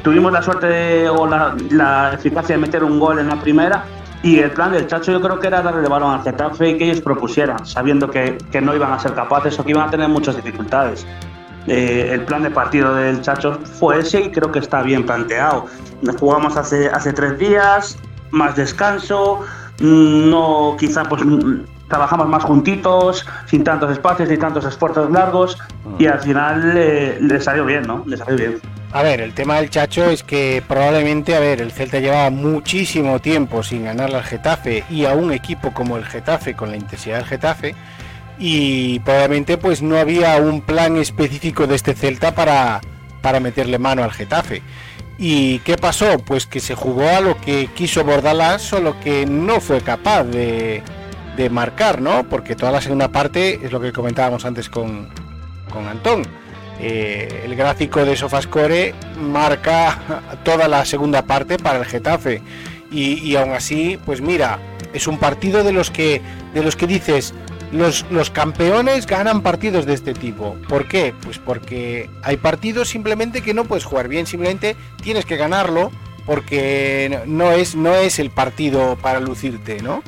Tuvimos 0.02 0.32
la 0.32 0.42
suerte 0.42 0.66
de, 0.66 1.08
o 1.08 1.26
la, 1.26 1.54
la, 1.70 2.12
eficacia 2.14 2.56
de 2.56 2.62
meter 2.62 2.82
un 2.82 2.98
gol 2.98 3.18
en 3.18 3.28
la 3.28 3.38
primera, 3.40 3.84
Y 4.22 4.38
el 4.38 4.50
plan 4.50 4.72
del 4.72 4.86
Chacho 4.86 5.12
yo 5.12 5.20
creo 5.20 5.40
que 5.40 5.46
era 5.46 5.62
darle 5.62 5.82
el 5.82 5.88
balón 5.88 6.12
al 6.12 6.22
Getafe 6.22 6.70
y 6.70 6.78
que 6.78 6.84
ellos 6.84 7.00
propusieran, 7.00 7.64
sabiendo 7.64 8.10
que, 8.10 8.36
que 8.52 8.60
no 8.60 8.74
iban 8.74 8.92
a 8.92 8.98
ser 8.98 9.14
capaces 9.14 9.58
o 9.58 9.64
que 9.64 9.70
iban 9.70 9.88
a 9.88 9.90
tener 9.90 10.08
muchas 10.08 10.36
dificultades. 10.36 11.06
Eh, 11.66 12.10
el 12.12 12.24
plan 12.24 12.42
de 12.42 12.50
partido 12.50 12.94
del 12.94 13.20
Chacho 13.20 13.58
fue 13.78 14.00
ese 14.00 14.22
y 14.22 14.30
creo 14.30 14.50
que 14.50 14.58
está 14.58 14.82
bien 14.82 15.04
planteado. 15.04 15.66
Jugamos 16.18 16.56
hace, 16.56 16.88
hace 16.88 17.12
tres 17.12 17.38
días, 17.38 17.98
más 18.30 18.56
descanso, 18.56 19.40
mm, 19.80 20.30
no 20.30 20.76
quizá 20.78 21.04
pues 21.04 21.24
mm, 21.24 21.60
trabajamos 21.88 22.28
más 22.28 22.44
juntitos, 22.44 23.26
sin 23.46 23.64
tantos 23.64 23.90
espacios 23.90 24.28
ni 24.28 24.38
tantos 24.38 24.64
esfuerzos 24.64 25.10
largos 25.10 25.58
y 25.98 26.06
al 26.06 26.20
final 26.20 26.72
eh, 26.76 27.18
le 27.20 27.40
salió 27.40 27.66
bien, 27.66 27.82
¿no? 27.82 28.04
Le 28.06 28.16
salió 28.16 28.36
bien. 28.36 28.79
A 28.92 29.04
ver, 29.04 29.20
el 29.20 29.34
tema 29.34 29.56
del 29.56 29.70
Chacho 29.70 30.10
es 30.10 30.24
que 30.24 30.64
probablemente, 30.66 31.36
a 31.36 31.40
ver, 31.40 31.60
el 31.60 31.70
Celta 31.70 32.00
llevaba 32.00 32.30
muchísimo 32.30 33.20
tiempo 33.20 33.62
sin 33.62 33.84
ganarle 33.84 34.16
al 34.16 34.24
Getafe 34.24 34.82
y 34.90 35.04
a 35.04 35.14
un 35.14 35.32
equipo 35.32 35.72
como 35.72 35.96
el 35.96 36.04
Getafe, 36.04 36.54
con 36.54 36.70
la 36.72 36.76
intensidad 36.76 37.18
del 37.18 37.26
Getafe, 37.26 37.76
y 38.36 38.98
probablemente 39.00 39.58
pues 39.58 39.80
no 39.80 39.96
había 39.96 40.36
un 40.38 40.60
plan 40.60 40.96
específico 40.96 41.68
de 41.68 41.76
este 41.76 41.94
Celta 41.94 42.34
para, 42.34 42.80
para 43.22 43.38
meterle 43.38 43.78
mano 43.78 44.02
al 44.02 44.10
Getafe. 44.10 44.60
¿Y 45.18 45.60
qué 45.60 45.76
pasó? 45.76 46.18
Pues 46.18 46.46
que 46.46 46.58
se 46.58 46.74
jugó 46.74 47.08
a 47.08 47.20
lo 47.20 47.40
que 47.40 47.68
quiso 47.68 48.02
Bordalás, 48.02 48.60
solo 48.60 48.98
que 48.98 49.24
no 49.24 49.60
fue 49.60 49.82
capaz 49.82 50.24
de, 50.24 50.82
de 51.36 51.48
marcar, 51.48 52.00
¿no? 52.00 52.24
Porque 52.28 52.56
toda 52.56 52.72
la 52.72 52.80
segunda 52.80 53.06
parte 53.08 53.60
es 53.62 53.70
lo 53.70 53.80
que 53.80 53.92
comentábamos 53.92 54.44
antes 54.44 54.68
con, 54.68 55.10
con 55.70 55.86
Antón 55.86 56.40
eh, 56.82 57.42
el 57.44 57.56
gráfico 57.56 58.04
de 58.04 58.16
Sofascore 58.16 58.94
marca 59.20 60.22
toda 60.44 60.66
la 60.66 60.84
segunda 60.84 61.22
parte 61.22 61.58
para 61.58 61.78
el 61.78 61.84
Getafe 61.84 62.42
y, 62.90 63.36
aún 63.36 63.52
así 63.52 63.98
pues 64.04 64.20
mira 64.20 64.58
es 64.92 65.06
un 65.06 65.18
partido 65.18 65.62
de 65.62 65.72
los 65.72 65.90
que 65.90 66.20
de 66.54 66.62
los 66.62 66.76
que 66.76 66.86
dices 66.86 67.34
los, 67.70 68.04
los 68.10 68.30
campeones 68.30 69.06
ganan 69.06 69.42
partidos 69.42 69.86
de 69.86 69.94
este 69.94 70.12
tipo. 70.12 70.56
¿Por 70.68 70.88
qué? 70.88 71.14
Pues 71.22 71.38
porque 71.38 72.10
hay 72.22 72.36
partidos 72.36 72.88
simplemente 72.88 73.42
que 73.42 73.54
no 73.54 73.64
puedes 73.64 73.84
jugar 73.84 74.08
bien, 74.08 74.26
simplemente 74.26 74.74
tienes 75.02 75.24
que 75.24 75.36
ganarlo 75.36 75.92
porque 76.26 77.20
no 77.26 77.52
es, 77.52 77.76
no 77.76 77.94
es 77.94 78.18
el 78.18 78.30
partido 78.30 78.96
para 78.96 79.20
lucirte, 79.20 79.82
¿no? 79.82 80.02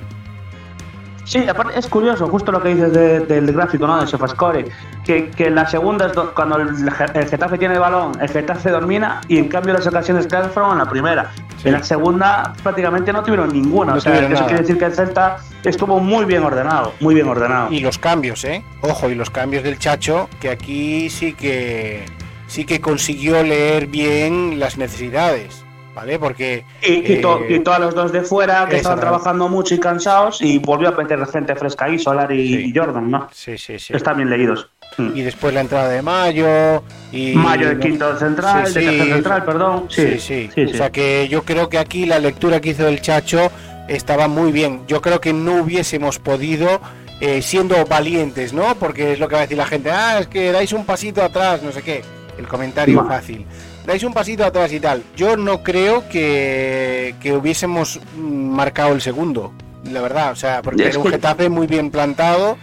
Sí, 1.24 1.46
aparte 1.48 1.78
es 1.78 1.86
curioso, 1.86 2.26
justo 2.26 2.50
lo 2.50 2.62
que 2.62 2.70
dices 2.70 2.92
del 2.92 3.52
gráfico, 3.52 3.86
¿no? 3.86 4.00
De 4.00 4.06
Sofascore, 4.06 4.66
que, 5.04 5.30
que 5.30 5.46
en 5.46 5.54
la 5.54 5.66
segunda 5.66 6.06
es 6.06 6.12
cuando 6.34 6.56
el, 6.56 6.90
Getafe 6.90 7.58
tiene 7.58 7.74
el 7.74 7.80
balón, 7.80 8.12
el 8.20 8.28
Getafe 8.28 8.70
domina 8.70 9.20
y 9.28 9.38
en 9.38 9.48
cambio 9.48 9.72
las 9.74 9.86
ocasiones 9.86 10.26
que 10.26 10.36
fueron 10.48 10.72
en 10.72 10.78
la 10.78 10.90
primera. 10.90 11.30
En 11.64 11.72
la 11.72 11.82
segunda 11.82 12.52
prácticamente 12.62 13.12
no 13.12 13.22
tuvieron 13.22 13.52
ninguna. 13.52 13.94
o 13.94 14.00
sea, 14.00 14.18
eso 14.18 14.44
quiere 14.46 14.62
decir 14.62 14.78
que 14.78 14.86
el 14.86 14.94
Celta 14.94 15.36
estuvo 15.62 16.00
muy 16.00 16.24
bien 16.24 16.42
ordenado, 16.42 16.92
muy 16.98 17.14
bien 17.14 17.28
ordenado. 17.28 17.70
Y 17.70 17.80
los 17.80 17.98
cambios, 17.98 18.44
¿eh? 18.44 18.64
Ojo, 18.80 19.08
y 19.08 19.14
los 19.14 19.30
cambios 19.30 19.62
del 19.62 19.78
Chacho, 19.78 20.28
que 20.40 20.50
aquí 20.50 21.08
sí 21.08 21.34
que 21.34 22.04
sí 22.48 22.64
que 22.64 22.80
consiguió 22.80 23.42
leer 23.44 23.86
bien 23.86 24.58
las 24.58 24.76
necesidades. 24.76 25.61
¿Vale? 25.94 26.18
Porque... 26.18 26.64
Y, 26.82 27.12
eh, 27.12 27.62
a 27.66 27.78
los 27.78 27.94
dos 27.94 28.12
de 28.12 28.22
fuera 28.22 28.66
que 28.68 28.76
estaban 28.76 29.00
trabajando 29.00 29.48
mucho 29.48 29.74
y 29.74 29.78
cansados 29.78 30.40
y 30.42 30.58
volvió 30.58 30.88
a 30.88 30.92
meter 30.92 31.24
gente 31.26 31.54
fresca 31.56 31.86
ahí, 31.86 31.98
Solar 31.98 32.32
y, 32.32 32.72
Jordan, 32.74 33.10
¿no? 33.10 33.28
Sí, 33.32 33.56
sí, 33.58 33.78
sí. 33.78 33.94
Están 33.94 34.16
bien 34.16 34.30
leídos. 34.30 34.68
Mm. 34.98 35.16
Y 35.16 35.22
después 35.22 35.54
la 35.54 35.60
entrada 35.60 35.88
de 35.88 36.02
Mayo. 36.02 36.82
Y, 37.12 37.34
Mayo 37.34 37.68
de 37.68 37.78
quinto 37.78 38.16
central, 38.18 38.72
de 38.72 38.80
tercer 38.80 39.12
central, 39.12 39.44
perdón. 39.44 39.86
Sí 39.88 40.18
sí, 40.18 40.50
sí, 40.54 40.64
O 40.64 40.74
sea 40.74 40.90
que 40.90 41.28
yo 41.28 41.42
creo 41.42 41.68
que 41.68 41.78
aquí 41.78 42.06
la 42.06 42.18
lectura 42.18 42.60
que 42.60 42.70
hizo 42.70 42.86
el 42.88 43.00
Chacho 43.00 43.50
estaba 43.88 44.28
muy 44.28 44.52
bien. 44.52 44.82
Yo 44.86 45.00
creo 45.00 45.20
que 45.20 45.32
no 45.32 45.62
hubiésemos 45.62 46.18
podido, 46.18 46.80
eh, 47.20 47.42
siendo 47.42 47.84
valientes, 47.86 48.52
¿no? 48.52 48.74
Porque 48.76 49.12
es 49.12 49.18
lo 49.18 49.28
que 49.28 49.34
va 49.34 49.40
a 49.40 49.42
decir 49.42 49.58
la 49.58 49.66
gente, 49.66 49.90
ah, 49.90 50.18
es 50.20 50.26
que 50.26 50.52
dais 50.52 50.72
un 50.72 50.84
pasito 50.84 51.22
atrás, 51.22 51.62
no 51.62 51.72
sé 51.72 51.82
qué. 51.82 52.02
El 52.38 52.48
comentario 52.48 53.04
fácil 53.04 53.46
dais 53.86 54.02
un 54.02 54.12
pasito 54.12 54.44
atrás 54.44 54.72
y 54.72 54.80
tal. 54.80 55.02
Yo 55.16 55.36
no 55.36 55.62
creo 55.62 56.08
que, 56.08 57.14
que 57.20 57.32
hubiésemos 57.32 58.00
marcado 58.16 58.92
el 58.92 59.00
segundo, 59.00 59.52
la 59.90 60.00
verdad. 60.00 60.32
O 60.32 60.36
sea, 60.36 60.62
porque 60.62 60.86
era 60.88 60.98
un 60.98 61.06
Getafe 61.06 61.48
muy 61.48 61.66
bien 61.66 61.90
plantado. 61.90 62.56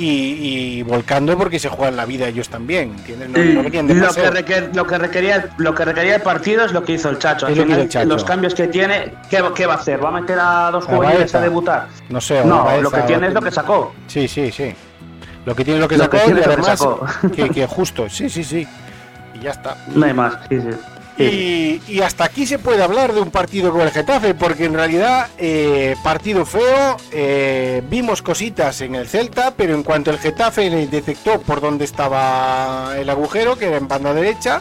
Y, 0.00 0.80
volcando 0.84 1.36
porque 1.36 1.58
se 1.58 1.68
juegan 1.68 1.96
la 1.96 2.04
vida 2.04 2.28
ellos 2.28 2.48
también, 2.48 2.90
¿entiendes? 2.90 3.30
lo, 3.52 3.64
que 3.64 3.82
lo, 3.82 4.86
que 4.86 4.96
requería, 4.96 5.48
lo 5.56 5.74
que 5.74 5.84
requería 5.84 6.14
el 6.14 6.22
partido 6.22 6.64
es 6.64 6.70
lo 6.70 6.84
que 6.84 6.92
hizo 6.92 7.08
el 7.08 7.18
Chacho. 7.18 7.48
Los 8.04 8.22
cambios 8.22 8.54
que 8.54 8.68
tiene, 8.68 9.14
¿qué, 9.28 9.42
¿qué, 9.56 9.66
va 9.66 9.74
a 9.74 9.76
hacer? 9.78 10.04
¿Va 10.04 10.10
a 10.10 10.12
meter 10.12 10.38
a 10.40 10.70
dos 10.70 10.84
jugadores 10.84 11.34
a 11.34 11.40
debutar? 11.40 11.88
No 12.10 12.20
sé. 12.20 12.44
No, 12.44 12.80
lo 12.80 12.92
que 12.92 13.00
tiene 13.00 13.26
es 13.26 13.34
lo 13.34 13.42
que 13.42 13.50
sacó. 13.50 13.92
Sí, 14.06 14.28
sí, 14.28 14.52
sí. 14.52 14.72
Lo 15.44 15.56
que 15.56 15.64
tiene 15.64 15.78
es 15.78 15.82
lo 15.82 15.88
que 15.88 15.98
sacó 15.98 16.16
y 16.16 16.42
además 16.42 16.86
que, 17.34 17.50
que 17.50 17.66
justo, 17.66 18.08
sí, 18.08 18.30
sí, 18.30 18.44
sí 18.44 18.68
y 19.38 19.44
ya 19.44 19.50
está. 19.50 19.76
No 19.94 20.06
hay 20.06 20.14
más, 20.14 20.34
Y, 21.18 22.00
hasta 22.00 22.24
aquí 22.24 22.46
se 22.46 22.58
puede 22.58 22.82
hablar 22.82 23.12
de 23.12 23.20
un 23.20 23.30
partido 23.30 23.72
con 23.72 23.80
el 23.80 23.90
Getafe, 23.90 24.34
porque 24.34 24.66
en 24.66 24.74
realidad, 24.74 25.28
eh, 25.36 25.96
partido 26.04 26.46
feo, 26.46 26.96
eh, 27.10 27.82
vimos 27.90 28.22
cositas 28.22 28.80
en 28.82 28.94
el 28.94 29.08
Celta, 29.08 29.52
pero 29.56 29.74
en 29.74 29.82
cuanto 29.82 30.10
el 30.10 30.18
Getafe 30.18 30.70
detectó 30.86 31.40
por 31.40 31.60
dónde 31.60 31.84
estaba 31.84 32.94
el 32.96 33.10
agujero, 33.10 33.56
que 33.56 33.66
era 33.66 33.78
en 33.78 33.88
banda 33.88 34.14
derecha, 34.14 34.60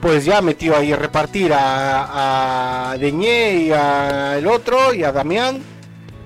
pues 0.00 0.24
ya 0.24 0.42
metió 0.42 0.76
ahí 0.76 0.92
a 0.92 0.96
repartir 0.96 1.52
a, 1.52 2.90
a 2.90 2.98
Deñé 2.98 3.54
y 3.54 3.72
a 3.72 4.36
el 4.36 4.46
otro 4.48 4.92
y 4.92 5.04
a 5.04 5.12
Damián, 5.12 5.62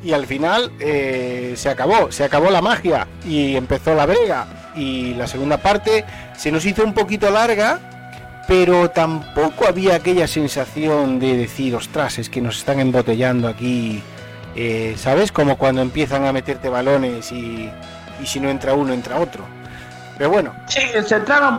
y 0.03 0.13
al 0.13 0.27
final 0.27 0.71
eh, 0.79 1.55
se 1.57 1.69
acabó, 1.69 2.13
se 2.13 2.25
acabó 2.25 2.51
la 2.51 2.63
magia 2.63 3.07
y 3.27 3.57
empezó 3.57 3.95
la 3.95 4.07
brega. 4.07 4.47
Y 4.77 5.15
la 5.15 5.27
segunda 5.27 5.59
parte 5.59 6.05
se 6.39 6.53
nos 6.53 6.65
hizo 6.65 6.85
un 6.85 6.95
poquito 6.95 7.31
larga, 7.31 7.81
pero 8.47 8.91
tampoco 8.91 9.67
había 9.67 9.97
aquella 9.97 10.29
sensación 10.29 11.19
de 11.19 11.37
decir, 11.37 11.75
ostras, 11.75 12.19
es 12.21 12.31
que 12.31 12.41
nos 12.41 12.59
están 12.59 12.79
embotellando 12.79 13.49
aquí, 13.49 14.01
eh, 14.55 14.95
¿sabes? 14.97 15.33
Como 15.33 15.59
cuando 15.59 15.83
empiezan 15.83 16.25
a 16.25 16.33
meterte 16.33 16.69
balones 16.69 17.33
y, 17.33 17.69
si 18.25 18.39
no 18.39 18.49
entra 18.49 18.73
uno, 18.75 18.93
entra 18.93 19.19
otro. 19.19 19.45
Pero 20.17 20.31
bueno. 20.31 20.53
Sí, 20.67 20.81
se 21.05 21.17
entraron, 21.17 21.59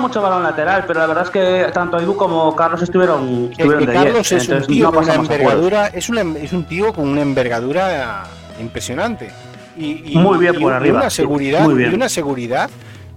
mucho 0.00 0.20
balón 0.20 0.42
lateral, 0.42 0.84
pero 0.86 1.00
la 1.00 1.06
verdad 1.06 1.24
es 1.24 1.30
que 1.30 1.72
tanto 1.72 1.98
Edu 1.98 2.14
como 2.14 2.54
Carlos 2.54 2.82
estuvieron, 2.82 3.50
Carlos 3.56 4.30
es 4.30 4.48
un 4.48 4.66
tío 4.66 4.92
con 4.92 5.04
una 5.04 5.14
envergadura, 5.14 5.86
es, 5.86 6.10
es 6.10 6.52
un 6.52 6.64
tío 6.64 6.92
con 6.92 7.08
una 7.08 7.22
envergadura 7.22 8.24
impresionante. 8.60 9.30
Y, 9.78 10.18
muy 10.18 10.38
bien 10.38 10.60
por 10.60 10.72
arriba. 10.72 10.98
Una 10.98 11.10
seguridad, 11.10 11.66
y 11.68 11.94
una 11.94 12.08
seguridad 12.08 12.68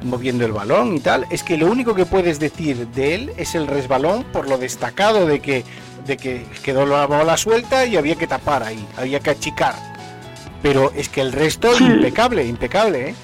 moviendo 0.03 0.46
el 0.46 0.51
balón 0.51 0.96
y 0.96 1.00
tal, 1.00 1.25
es 1.29 1.43
que 1.43 1.58
lo 1.58 1.67
único 1.67 1.96
que 1.96 2.05
puedes 2.05 2.39
decir 2.39 2.88
de 2.88 3.15
él 3.15 3.31
es 3.38 3.55
el 3.55 3.67
resbalón 3.67 4.24
por 4.31 4.48
lo 4.48 4.58
destacado 4.58 5.25
de 5.25 5.39
que, 5.39 5.63
de 6.05 6.17
que 6.17 6.46
quedó 6.63 6.86
la 6.86 7.05
bola 7.05 7.38
suelta 7.38 7.86
y 7.86 7.98
había 7.98 8.15
que 8.15 8.27
tapar 8.27 8.63
ahí, 8.63 8.86
había 8.98 9.20
que 9.20 9.31
achicar. 9.31 9.75
Pero 10.62 10.91
es 10.96 11.10
que 11.10 11.22
el 11.22 11.31
resto 11.31 11.72
impecable, 11.79 12.46
impecable, 12.46 13.10
¿eh? 13.10 13.15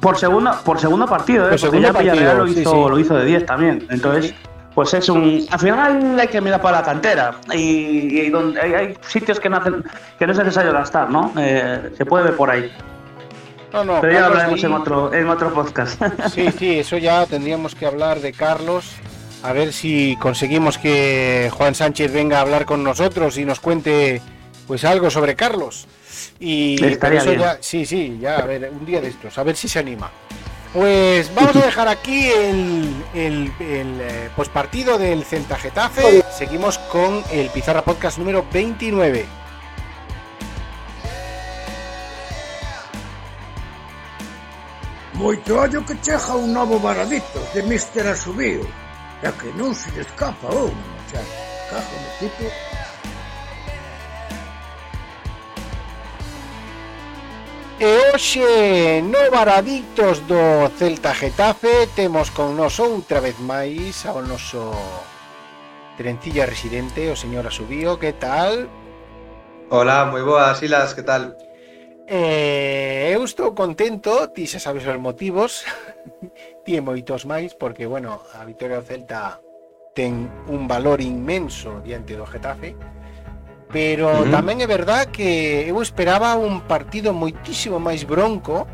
Por 0.00 0.18
segundo, 0.18 0.50
por 0.64 0.78
segundo 0.78 1.06
partido, 1.06 1.50
¿eh? 1.50 1.56
Por 1.58 1.92
partido, 1.92 2.34
lo 2.34 2.46
hizo, 2.46 2.88
lo 2.88 2.98
hizo 2.98 3.16
de 3.16 3.24
10 3.24 3.46
también. 3.46 3.86
Entonces, 3.90 4.34
pues 4.74 4.92
es 4.92 5.08
un. 5.08 5.46
Al 5.50 5.58
final 5.58 6.18
hay 6.18 6.28
que 6.28 6.40
mirar 6.40 6.60
para 6.60 6.80
la 6.80 6.84
cantera. 6.84 7.36
Y, 7.52 8.28
donde 8.30 8.60
hay, 8.60 8.94
sitios 9.06 9.38
que 9.38 9.48
no, 9.48 9.58
hacen, 9.58 9.84
que 10.18 10.26
no 10.26 10.32
es 10.32 10.38
necesario 10.38 10.72
gastar, 10.72 11.10
¿no? 11.10 11.32
Eh, 11.38 11.92
se 11.96 12.04
puede 12.04 12.24
ver 12.24 12.36
por 12.36 12.50
ahí. 12.50 12.70
Pero 14.00 14.12
ya 14.12 14.26
hablaremos 14.26 14.62
en, 14.62 14.72
otro, 14.72 15.12
en 15.12 15.28
otro 15.28 15.52
podcast. 15.52 16.00
Sí, 16.32 16.48
sí, 16.58 16.78
eso 16.78 16.96
ya 16.96 17.26
tendríamos 17.26 17.74
que 17.74 17.86
hablar 17.86 18.20
de 18.20 18.32
Carlos. 18.32 18.84
A 19.42 19.52
ver 19.52 19.72
si 19.72 20.16
conseguimos 20.20 20.78
que 20.78 21.50
Juan 21.52 21.74
Sánchez 21.74 22.12
venga 22.12 22.38
a 22.38 22.40
hablar 22.42 22.64
con 22.64 22.84
nosotros 22.84 23.36
y 23.36 23.44
nos 23.44 23.60
cuente 23.60 24.22
pues 24.66 24.84
algo 24.84 25.10
sobre 25.10 25.34
Carlos. 25.34 25.86
Y 26.38 26.82
eso 26.82 27.34
ya, 27.34 27.58
sí, 27.60 27.84
sí, 27.84 28.18
ya, 28.20 28.38
a 28.38 28.46
ver, 28.46 28.70
un 28.70 28.86
día 28.86 29.00
de 29.00 29.08
estos, 29.08 29.36
a 29.38 29.42
ver 29.42 29.56
si 29.56 29.68
se 29.68 29.80
anima. 29.80 30.10
Pues 30.72 31.32
vamos 31.34 31.54
a 31.56 31.60
dejar 31.60 31.88
aquí 31.88 32.28
el, 32.28 32.92
el, 33.14 33.52
el 33.60 34.00
eh, 34.00 34.30
pospartido 34.34 34.98
del 34.98 35.24
Celta 35.24 35.56
Getafe. 35.56 36.24
Seguimos 36.36 36.78
con 36.78 37.22
el 37.30 37.48
Pizarra 37.50 37.82
Podcast 37.82 38.18
número 38.18 38.44
29. 38.52 39.43
Moito 45.14 45.54
ollo 45.54 45.86
que 45.86 45.94
chega 46.02 46.34
un 46.34 46.52
novo 46.52 46.80
varadito 46.82 47.38
de 47.54 47.62
Mister 47.62 48.06
Asubío, 48.08 48.66
e 49.22 49.30
que 49.38 49.54
non 49.54 49.70
se 49.70 49.94
lle 49.94 50.02
escapa 50.02 50.50
un, 50.50 50.74
xa, 51.06 51.22
cajo 51.70 51.94
no 52.02 52.10
tipo, 52.18 52.44
E 57.78 57.90
hoxe 58.14 59.02
no 59.02 59.18
Varadictos 59.30 60.22
do 60.30 60.70
Celta 60.78 61.12
Getafe 61.14 61.90
temos 61.94 62.30
con 62.30 62.54
nos 62.54 62.78
outra 62.78 63.18
vez 63.18 63.34
máis 63.38 64.06
ao 64.06 64.22
noso 64.22 64.70
trencilla 65.98 66.46
residente, 66.46 67.10
o 67.10 67.18
señor 67.18 67.46
Asubío, 67.46 67.98
que 67.98 68.14
tal? 68.14 68.70
Hola, 69.70 70.06
moi 70.06 70.22
boas, 70.22 70.58
Silas, 70.58 70.94
que 70.94 71.02
tal? 71.02 71.38
Eh, 72.06 73.12
eu 73.14 73.24
estou 73.24 73.56
contento, 73.56 74.12
ti 74.36 74.44
xa 74.44 74.60
sabes 74.60 74.84
os 74.84 75.00
motivos, 75.00 75.64
ti 76.64 76.76
e 76.76 76.84
moitos 76.84 77.24
máis, 77.24 77.56
porque, 77.56 77.88
bueno, 77.88 78.20
a 78.36 78.44
Vitoria 78.44 78.76
do 78.76 78.84
Celta 78.84 79.40
ten 79.96 80.28
un 80.52 80.68
valor 80.68 81.00
inmenso 81.00 81.80
diante 81.80 82.12
do 82.12 82.28
Getafe, 82.28 82.76
pero 83.72 84.12
uh 84.12 84.28
-huh. 84.28 84.34
tamén 84.36 84.60
é 84.60 84.68
verdad 84.68 85.08
que 85.08 85.64
eu 85.64 85.80
esperaba 85.80 86.36
un 86.36 86.68
partido 86.68 87.16
moitísimo 87.16 87.80
máis 87.80 88.04
bronco, 88.04 88.68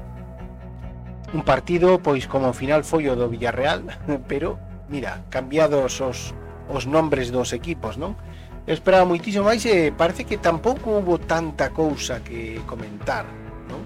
un 1.30 1.46
partido, 1.46 2.02
pois, 2.02 2.26
como 2.26 2.50
final 2.50 2.82
foi 2.82 3.06
o 3.06 3.14
do 3.14 3.30
Villarreal, 3.30 3.86
pero, 4.30 4.58
mira, 4.90 5.22
cambiados 5.30 6.02
os, 6.02 6.34
os 6.66 6.82
nombres 6.82 7.30
dos 7.30 7.54
equipos, 7.54 7.94
non? 7.94 8.18
esperaba 8.72 9.04
moitísimo 9.04 9.44
máis 9.46 9.64
e 9.66 9.90
parece 9.90 10.24
que 10.24 10.38
tampouco 10.38 11.02
hubo 11.02 11.18
tanta 11.18 11.70
cousa 11.74 12.22
que 12.22 12.62
comentar, 12.66 13.26
non? 13.66 13.82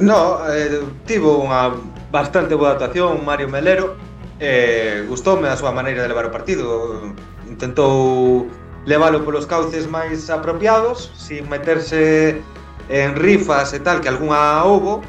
No, 0.00 0.40
eh, 0.48 0.80
tivo 1.04 1.36
unha 1.44 1.76
bastante 2.08 2.56
boa 2.56 2.76
actuación 2.76 3.20
Mario 3.24 3.52
Melero 3.52 3.96
eh, 4.40 5.04
gustoume 5.06 5.48
a 5.52 5.56
súa 5.56 5.70
maneira 5.70 6.02
de 6.02 6.08
levar 6.08 6.26
o 6.26 6.32
partido 6.32 7.12
intentou 7.44 8.48
leválo 8.88 9.22
polos 9.22 9.46
cauces 9.46 9.86
máis 9.86 10.26
apropiados 10.32 11.12
sin 11.14 11.46
meterse 11.46 12.40
en 12.88 13.14
rifas 13.16 13.72
e 13.72 13.80
tal, 13.80 14.00
que 14.00 14.08
algunha 14.08 14.64
houbo 14.64 15.04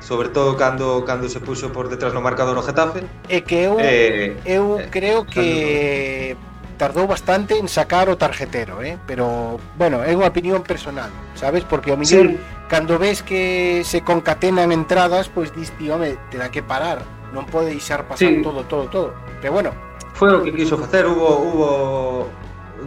sobre 0.00 0.28
todo 0.30 0.56
cando 0.56 1.04
cando 1.04 1.28
se 1.28 1.38
puxo 1.40 1.70
por 1.70 1.88
detrás 1.88 2.14
no 2.14 2.20
marcador 2.20 2.56
o 2.56 2.62
Getafe. 2.62 3.04
É 3.28 3.40
que 3.40 3.54
eu 3.68 3.76
eh, 3.78 4.34
eu 4.46 4.80
eh, 4.80 4.88
creo 4.90 5.24
que 5.26 6.34
cando 6.34 6.49
tardou 6.80 7.04
bastante 7.06 7.58
en 7.60 7.68
sacar 7.68 8.08
o 8.08 8.16
tarjetero, 8.16 8.80
eh? 8.80 8.96
pero 9.04 9.60
bueno, 9.76 10.00
é 10.00 10.16
unha 10.16 10.32
opinión 10.32 10.64
personal, 10.64 11.12
sabes? 11.36 11.60
Porque 11.68 11.92
o 11.92 11.96
mellor 12.00 12.32
sí. 12.32 12.40
cando 12.72 12.96
ves 12.96 13.20
que 13.20 13.84
se 13.84 14.00
concatenan 14.00 14.72
entradas, 14.72 15.28
pois 15.28 15.52
pues, 15.52 15.68
diste, 15.68 15.92
home, 15.92 16.16
terá 16.32 16.48
que 16.48 16.64
parar, 16.64 17.04
non 17.36 17.44
pode 17.44 17.76
deixar 17.76 18.08
pasar 18.08 18.32
sí. 18.32 18.40
todo, 18.40 18.64
todo, 18.64 18.88
todo. 18.88 19.12
Pero 19.44 19.52
bueno, 19.52 19.76
foi 20.16 20.32
o 20.32 20.40
que 20.40 20.56
quiso 20.56 20.80
facer, 20.80 21.04
hubo 21.04 21.28
hubo 21.52 21.68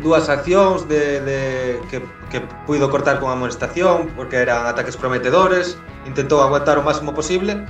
dúas 0.02 0.26
accións 0.26 0.90
de, 0.90 1.22
de 1.22 1.40
que, 1.86 2.02
que 2.34 2.42
puido 2.66 2.90
cortar 2.90 3.22
con 3.22 3.30
a 3.30 3.38
amonestación 3.38 4.10
porque 4.18 4.42
eran 4.42 4.66
ataques 4.66 4.98
prometedores, 4.98 5.78
intentou 6.10 6.42
aguantar 6.42 6.82
o 6.82 6.84
máximo 6.84 7.14
posible, 7.14 7.62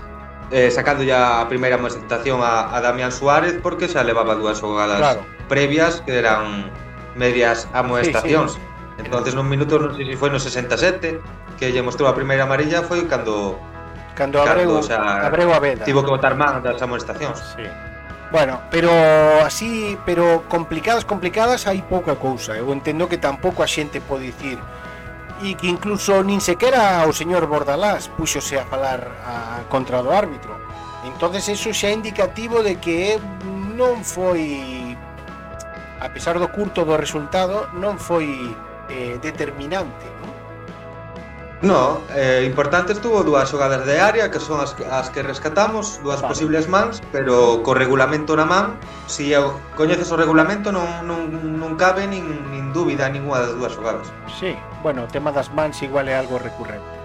eh, 0.56 0.72
sacando 0.72 1.04
ya 1.04 1.44
a 1.44 1.52
primeira 1.52 1.76
amonestación 1.76 2.40
a, 2.40 2.72
a 2.72 2.80
Damián 2.80 3.12
Suárez 3.12 3.60
porque 3.60 3.92
xa 3.92 4.08
levaba 4.08 4.40
dúas 4.40 4.64
xogadas 4.64 5.04
claro 5.04 5.28
previas 5.54 6.02
que 6.02 6.18
eran 6.18 6.74
medias 7.14 7.70
amoestacións. 7.78 8.58
Sí, 8.58 8.58
sí. 8.58 9.06
Entonces 9.06 9.38
nun 9.38 9.46
minuto, 9.46 9.78
non 9.78 9.94
sei 9.94 10.10
se 10.10 10.18
foi 10.18 10.34
no 10.34 10.42
67, 10.42 11.22
que 11.62 11.70
lle 11.70 11.86
mostrou 11.86 12.10
a 12.10 12.18
primeira 12.18 12.50
amarilla 12.50 12.82
foi 12.82 13.06
cando 13.06 13.62
cando 14.18 14.42
abreu, 14.42 14.70
cando, 14.70 14.82
o 14.82 14.86
sea, 14.86 15.30
abreu 15.30 15.54
a 15.54 15.62
veda. 15.62 15.86
Tivo 15.86 16.02
que 16.02 16.10
botar 16.10 16.34
man 16.34 16.66
das 16.66 16.82
amoestacións. 16.82 17.38
Sí. 17.54 17.66
Bueno, 18.34 18.66
pero 18.74 18.90
así, 19.46 19.94
pero 20.10 20.50
complicadas, 20.50 21.06
complicadas 21.06 21.70
hai 21.70 21.86
pouca 21.86 22.18
cousa. 22.18 22.58
Eu 22.58 22.74
entendo 22.74 23.06
que 23.06 23.22
tampouco 23.22 23.62
a 23.62 23.70
xente 23.70 24.02
pode 24.02 24.34
dicir 24.34 24.58
e 25.46 25.54
que 25.54 25.70
incluso 25.70 26.22
nin 26.26 26.42
sequera 26.42 27.06
o 27.06 27.14
señor 27.14 27.46
Bordalás 27.46 28.10
puxose 28.10 28.58
a 28.58 28.66
falar 28.66 29.06
a, 29.22 29.62
contra 29.70 30.02
do 30.02 30.10
árbitro. 30.10 30.58
Entonces 31.06 31.46
eso 31.46 31.70
xa 31.74 31.90
é 31.90 31.94
indicativo 31.94 32.66
de 32.66 32.82
que 32.82 33.22
non 33.78 34.02
foi 34.02 34.93
a 36.04 36.12
pesar 36.12 36.36
do 36.38 36.52
curto 36.52 36.84
do 36.84 37.00
resultado, 37.00 37.72
non 37.80 37.96
foi 37.96 38.52
eh, 38.92 39.16
determinante. 39.24 40.04
No, 41.64 42.04
eh, 42.12 42.44
importante 42.44 42.92
estuvo 42.92 43.24
dúas 43.24 43.48
xogadas 43.48 43.88
de 43.88 43.96
área 43.96 44.28
que 44.28 44.44
son 44.44 44.60
as, 44.60 44.76
as 44.92 45.08
que 45.08 45.24
rescatamos, 45.24 46.04
dúas 46.04 46.20
vale. 46.20 46.36
posibles 46.36 46.68
mans, 46.68 47.00
pero 47.16 47.64
co 47.64 47.72
regulamento 47.72 48.36
na 48.36 48.44
man, 48.44 48.76
se 49.08 49.32
si 49.32 49.36
coñeces 49.80 50.12
o 50.12 50.20
regulamento 50.20 50.76
non, 50.76 51.08
non, 51.08 51.32
non 51.32 51.72
cabe 51.80 52.04
nin, 52.04 52.28
nin 52.52 52.76
dúbida 52.76 53.08
ninguna 53.08 53.48
das 53.48 53.56
dúas 53.56 53.72
xogadas. 53.72 54.12
Sí, 54.28 54.60
bueno, 54.84 55.08
o 55.08 55.10
tema 55.10 55.32
das 55.32 55.48
mans 55.56 55.80
igual 55.80 56.12
é 56.12 56.20
algo 56.20 56.36
recurrente 56.36 57.00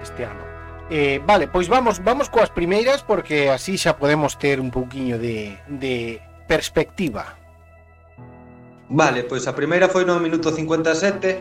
este 0.00 0.24
ano. 0.24 0.48
Eh, 0.88 1.20
vale, 1.20 1.44
pois 1.44 1.68
vamos 1.68 2.00
vamos 2.00 2.32
coas 2.32 2.48
primeiras 2.48 3.04
porque 3.04 3.52
así 3.52 3.76
xa 3.76 4.00
podemos 4.00 4.40
ter 4.40 4.64
un 4.64 4.72
pouquiño 4.72 5.20
de, 5.20 5.60
de 5.68 6.24
perspectiva. 6.48 7.39
Vale, 8.90 9.22
pois 9.22 9.46
a 9.46 9.54
primeira 9.54 9.86
foi 9.88 10.02
no 10.04 10.18
minuto 10.18 10.50
57, 10.50 11.38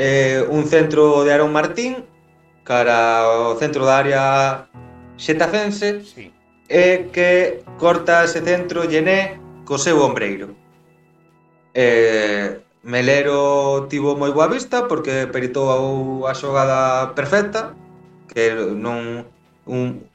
eh, 0.00 0.40
un 0.48 0.64
centro 0.64 1.22
de 1.22 1.30
Aaron 1.36 1.52
Martín 1.52 2.08
cara 2.64 3.28
ao 3.28 3.60
centro 3.60 3.84
da 3.84 4.00
área 4.00 4.22
xetafense 5.20 6.00
sí. 6.00 6.32
e 6.68 7.12
que 7.12 7.60
corta 7.76 8.24
ese 8.24 8.40
centro 8.40 8.88
Llené 8.88 9.36
co 9.68 9.76
seu 9.76 10.00
ombreiro. 10.00 10.56
Eh, 11.76 12.56
Melero 12.88 13.84
tivo 13.92 14.16
moi 14.16 14.32
boa 14.32 14.48
vista 14.48 14.88
porque 14.88 15.28
peritou 15.28 16.24
a 16.24 16.32
xogada 16.32 17.12
perfecta 17.12 17.76
que 18.32 18.56
non 18.56 19.28
un, 19.68 20.08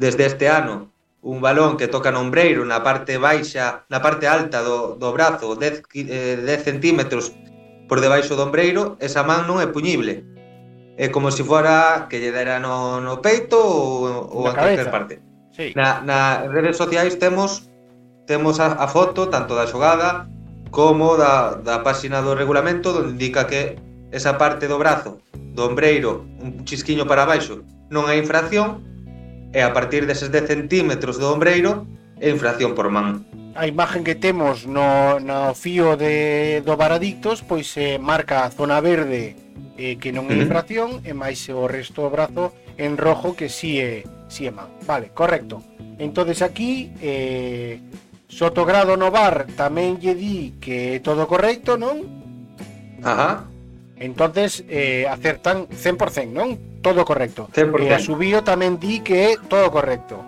desde 0.00 0.24
este 0.24 0.48
ano 0.48 0.93
un 1.24 1.40
balón 1.40 1.76
que 1.80 1.88
toca 1.88 2.12
no 2.12 2.20
ombreiro 2.20 2.68
na 2.68 2.84
parte 2.84 3.16
baixa, 3.16 3.88
na 3.88 4.04
parte 4.04 4.28
alta 4.28 4.60
do, 4.60 5.00
do 5.00 5.08
brazo, 5.16 5.56
10, 5.56 5.80
eh, 6.04 6.36
10 6.36 6.60
centímetros 6.60 7.32
por 7.88 8.04
debaixo 8.04 8.36
do 8.36 8.44
ombreiro, 8.44 9.00
esa 9.00 9.24
man 9.24 9.48
non 9.48 9.56
é 9.56 9.66
puñible. 9.66 10.20
É 11.00 11.08
como 11.08 11.32
se 11.32 11.42
fora 11.42 12.06
que 12.12 12.20
lle 12.20 12.30
dera 12.30 12.60
no, 12.60 13.00
no 13.00 13.24
peito 13.24 13.56
ou, 13.56 14.28
ou 14.30 14.42
en 14.46 14.54
calquer 14.54 14.92
parte. 14.92 15.24
Sí. 15.56 15.72
Na, 15.72 16.04
na 16.04 16.44
redes 16.44 16.76
sociais 16.76 17.16
temos 17.16 17.72
temos 18.28 18.60
a, 18.60 18.76
a 18.76 18.86
foto 18.86 19.32
tanto 19.32 19.56
da 19.56 19.64
xogada 19.64 20.28
como 20.70 21.16
da, 21.16 21.56
da 21.56 21.80
páxina 21.80 22.20
do 22.20 22.36
regulamento 22.36 22.92
onde 22.92 23.16
indica 23.16 23.48
que 23.48 23.80
esa 24.12 24.36
parte 24.36 24.68
do 24.68 24.76
brazo 24.76 25.24
do 25.32 25.64
ombreiro 25.64 26.26
un 26.42 26.64
chisquiño 26.68 27.08
para 27.08 27.24
baixo 27.24 27.64
non 27.88 28.12
é 28.12 28.18
infracción 28.18 28.93
e 29.54 29.62
a 29.62 29.70
partir 29.70 30.04
deses 30.10 30.28
10 30.34 30.50
centímetros 30.50 31.16
do 31.22 31.30
ombreiro 31.30 31.86
é 32.18 32.28
infracción 32.28 32.74
por 32.74 32.90
man. 32.90 33.22
A 33.54 33.70
imagen 33.70 34.02
que 34.02 34.18
temos 34.18 34.66
no, 34.66 35.22
no 35.22 35.54
fío 35.54 35.94
de, 35.94 36.58
do 36.66 36.74
Varadictos 36.74 37.46
pois 37.46 37.70
eh, 37.78 38.02
marca 38.02 38.42
a 38.42 38.50
zona 38.50 38.82
verde 38.82 39.38
eh, 39.78 39.94
que 40.02 40.10
non 40.10 40.26
é 40.26 40.34
infracción 40.34 40.98
uh 40.98 41.00
-huh. 41.00 41.08
e 41.08 41.12
máis 41.14 41.46
o 41.46 41.70
resto 41.70 42.02
do 42.02 42.10
brazo 42.10 42.50
en 42.74 42.98
rojo 42.98 43.38
que 43.38 43.46
si 43.46 43.78
é, 43.78 44.02
si 44.26 44.44
é 44.44 44.52
man. 44.52 44.66
Vale, 44.82 45.14
correcto. 45.14 45.62
Entonces 46.02 46.42
aquí 46.42 46.90
eh, 46.98 47.78
Sotogrado 48.34 48.96
no 48.96 49.14
bar 49.14 49.46
tamén 49.54 50.02
lle 50.02 50.18
di 50.18 50.58
que 50.58 50.98
é 50.98 50.98
todo 50.98 51.30
correcto, 51.30 51.78
non? 51.78 52.02
Ajá. 52.98 53.46
Entonces 53.94 54.66
eh, 54.66 55.06
acertan 55.06 55.70
100%, 55.70 56.34
non? 56.34 56.58
todo 56.84 57.08
correcto. 57.08 57.48
100%. 57.56 57.80
E 57.80 57.96
a 57.96 57.98
subío 57.98 58.44
tamén 58.44 58.76
di 58.76 59.00
que 59.00 59.32
é 59.32 59.40
todo 59.48 59.72
correcto. 59.72 60.20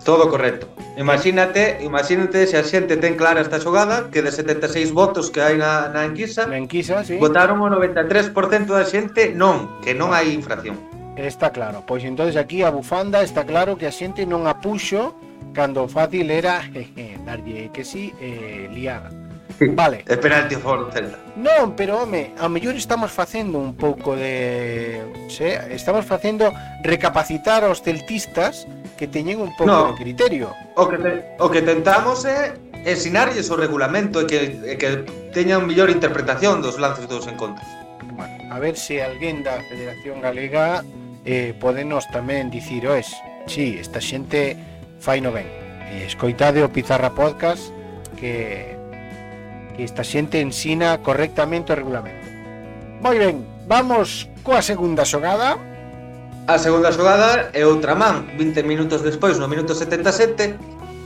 Todo 0.00 0.32
correcto. 0.32 0.72
Imagínate, 0.96 1.84
imagínate 1.84 2.48
se 2.48 2.56
a 2.56 2.64
xente 2.64 2.96
ten 2.96 3.20
clara 3.20 3.44
esta 3.44 3.60
xogada 3.60 4.08
que 4.08 4.24
de 4.24 4.32
76 4.32 4.96
votos 4.96 5.28
que 5.28 5.44
hai 5.44 5.60
na, 5.60 5.92
na 5.92 6.08
enquisa, 6.08 6.48
na 6.48 6.56
enquisa 6.56 7.04
sí. 7.04 7.20
votaron 7.20 7.60
o 7.60 7.68
93% 7.68 8.32
da 8.72 8.88
xente 8.88 9.36
non, 9.36 9.68
que 9.84 9.92
non 9.92 10.16
hai 10.16 10.32
infracción. 10.32 10.80
Está 11.14 11.52
claro. 11.52 11.84
Pois 11.84 12.00
entonces 12.08 12.40
aquí 12.40 12.64
a 12.64 12.72
bufanda 12.72 13.20
está 13.20 13.44
claro 13.44 13.76
que 13.76 13.84
a 13.84 13.92
xente 13.92 14.24
non 14.24 14.48
a 14.48 14.64
puxo 14.64 15.12
cando 15.52 15.84
fácil 15.84 16.32
era 16.32 16.64
jeje, 16.72 17.20
darlle 17.28 17.68
que 17.68 17.84
sí, 17.84 18.16
eh, 18.16 18.72
liada. 18.72 19.27
Vale. 19.60 20.04
É 20.06 20.16
penalti 20.16 20.54
a 20.54 20.60
favor 20.62 20.86
do 20.86 20.92
Celta. 20.94 21.18
Non, 21.34 21.74
pero 21.74 21.98
home, 21.98 22.34
a 22.38 22.46
mellor 22.46 22.78
estamos 22.78 23.10
facendo 23.10 23.58
un 23.58 23.74
pouco 23.74 24.14
de, 24.14 25.02
se, 25.26 25.58
estamos 25.74 26.06
facendo 26.06 26.54
recapacitar 26.86 27.66
aos 27.66 27.82
celtistas 27.82 28.70
que 28.94 29.10
teñen 29.10 29.42
un 29.42 29.50
pouco 29.58 29.70
no. 29.70 29.90
de 29.90 29.94
criterio. 29.98 30.54
O 30.78 30.86
que 30.86 30.98
te, 30.98 31.10
o 31.42 31.50
que 31.50 31.62
tentamos 31.66 32.22
é 32.22 32.54
ensinarlles 32.86 33.50
o 33.50 33.58
regulamento 33.58 34.22
e 34.22 34.26
que 34.30 34.38
e 34.62 34.74
que 34.78 35.02
teñan 35.34 35.66
mellor 35.66 35.90
interpretación 35.90 36.62
dos 36.62 36.78
lances 36.78 37.10
dos 37.10 37.26
encontros. 37.26 37.66
Bueno, 38.14 38.54
a 38.54 38.62
ver 38.62 38.78
se 38.78 39.02
alguén 39.02 39.42
da 39.42 39.58
Federación 39.66 40.22
Galega 40.22 40.86
eh, 41.26 41.50
podenos 41.58 42.06
tamén 42.14 42.46
dicir, 42.46 42.86
oes, 42.86 43.10
si, 43.50 43.74
esta 43.82 43.98
xente 43.98 44.54
fai 45.02 45.18
no 45.18 45.34
ben. 45.34 45.50
E 45.90 46.06
escoitade 46.06 46.62
o 46.62 46.70
Pizarra 46.70 47.10
Podcast 47.10 47.74
que 48.18 48.77
que 49.78 49.86
esta 49.86 50.02
xente 50.02 50.42
ensina 50.42 50.98
correctamente 51.06 51.70
o 51.70 51.78
regulamento. 51.78 52.26
Moi 52.98 53.14
ben, 53.14 53.46
vamos 53.70 54.26
coa 54.42 54.58
segunda 54.58 55.06
xogada. 55.06 55.54
A 56.50 56.58
segunda 56.58 56.90
xogada 56.90 57.54
é 57.54 57.62
outra 57.62 57.94
man, 57.94 58.26
20 58.34 58.66
minutos 58.66 59.06
despois, 59.06 59.38
no 59.38 59.46
minuto 59.46 59.78
77, 59.78 60.58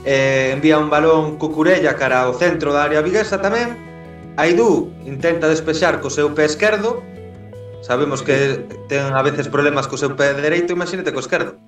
eh, 0.09 0.57
envía 0.57 0.81
un 0.81 0.89
balón 0.89 1.37
cucurella 1.37 1.93
cara 1.93 2.25
ao 2.25 2.33
centro 2.33 2.73
da 2.73 2.89
área 2.89 3.05
viguesa 3.05 3.37
tamén. 3.37 3.77
Aidú 4.41 4.89
intenta 5.05 5.45
despexar 5.45 6.01
co 6.01 6.09
seu 6.09 6.33
pé 6.33 6.49
esquerdo, 6.49 7.05
Sabemos 7.83 8.23
que 8.23 8.63
ten 8.87 9.11
a 9.11 9.19
veces 9.19 9.51
problemas 9.51 9.91
co 9.91 9.99
seu 9.99 10.15
pé 10.15 10.31
dereito, 10.33 10.71
imagínate 10.71 11.11
co 11.11 11.19
esquerdo. 11.21 11.59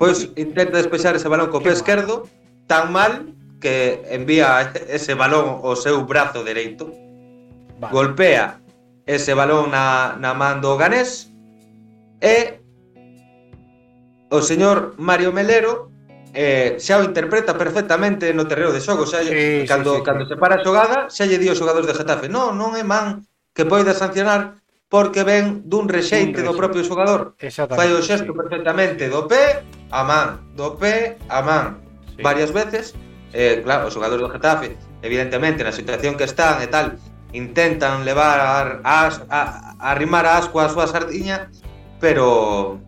Pois 0.00 0.32
intenta 0.34 0.80
despexar 0.80 1.12
ese 1.14 1.28
balón 1.28 1.52
co 1.52 1.60
pé 1.60 1.76
esquerdo, 1.76 2.26
tan 2.66 2.88
mal 2.90 3.36
que 3.62 4.02
envía 4.10 4.74
ese 4.90 5.14
balón 5.14 5.62
ao 5.62 5.78
seu 5.78 6.02
brazo 6.02 6.42
dereito, 6.42 6.90
vale. 7.78 7.94
golpea 7.94 8.58
ese 9.06 9.32
balón 9.38 9.70
na, 9.70 10.18
na 10.18 10.34
man 10.34 10.58
do 10.58 10.74
Ganés 10.74 11.30
e 12.18 12.58
o 14.34 14.40
señor 14.42 14.98
Mario 14.98 15.30
Melero 15.30 15.92
eh, 16.34 16.80
xa 16.80 16.98
o 16.98 17.06
interpreta 17.06 17.54
perfectamente 17.54 18.32
no 18.32 18.48
terreo 18.48 18.72
de 18.72 18.80
xogo, 18.80 19.04
xa 19.04 19.20
sí, 19.22 19.64
cando, 19.68 19.94
sí, 19.94 19.98
sí. 20.00 20.06
cando 20.06 20.24
se 20.24 20.36
para 20.36 20.58
a 20.58 20.64
xogada, 20.64 20.98
xa 21.12 21.28
lle 21.28 21.38
di 21.38 21.46
aos 21.46 21.60
xogadores 21.60 21.86
de 21.86 21.94
Getafe, 21.94 22.26
non, 22.26 22.56
non 22.56 22.74
é 22.74 22.82
man 22.82 23.22
que 23.52 23.68
poida 23.68 23.92
sancionar 23.92 24.58
porque 24.88 25.24
ven 25.24 25.64
dun 25.68 25.88
rexeite 25.88 26.44
do 26.44 26.52
propio 26.52 26.84
xogador. 26.84 27.32
Fai 27.76 27.88
o 27.92 28.00
xesto 28.00 28.32
sí. 28.32 28.36
perfectamente 28.36 29.08
do 29.08 29.28
pé 29.28 29.64
a 29.92 30.02
man, 30.04 30.40
do 30.56 30.76
pé 30.80 31.20
a 31.28 31.40
man, 31.44 31.80
sí. 32.16 32.24
varias 32.24 32.52
veces 32.52 32.96
eh, 33.32 33.60
claro, 33.64 33.88
os 33.88 33.94
xogadores 33.96 34.22
do 34.22 34.32
Getafe, 34.32 34.76
evidentemente, 35.00 35.64
na 35.64 35.72
situación 35.72 36.14
que 36.20 36.28
están 36.28 36.60
e 36.60 36.68
tal, 36.68 37.00
intentan 37.32 38.04
levar 38.04 38.38
a, 38.38 38.80
a, 38.84 38.98
a, 39.28 39.40
a 39.80 39.86
arrimar 39.90 40.28
a 40.28 40.36
asco 40.36 40.60
a 40.60 40.68
súa 40.68 40.84
sardiña, 40.84 41.48
pero 41.96 42.78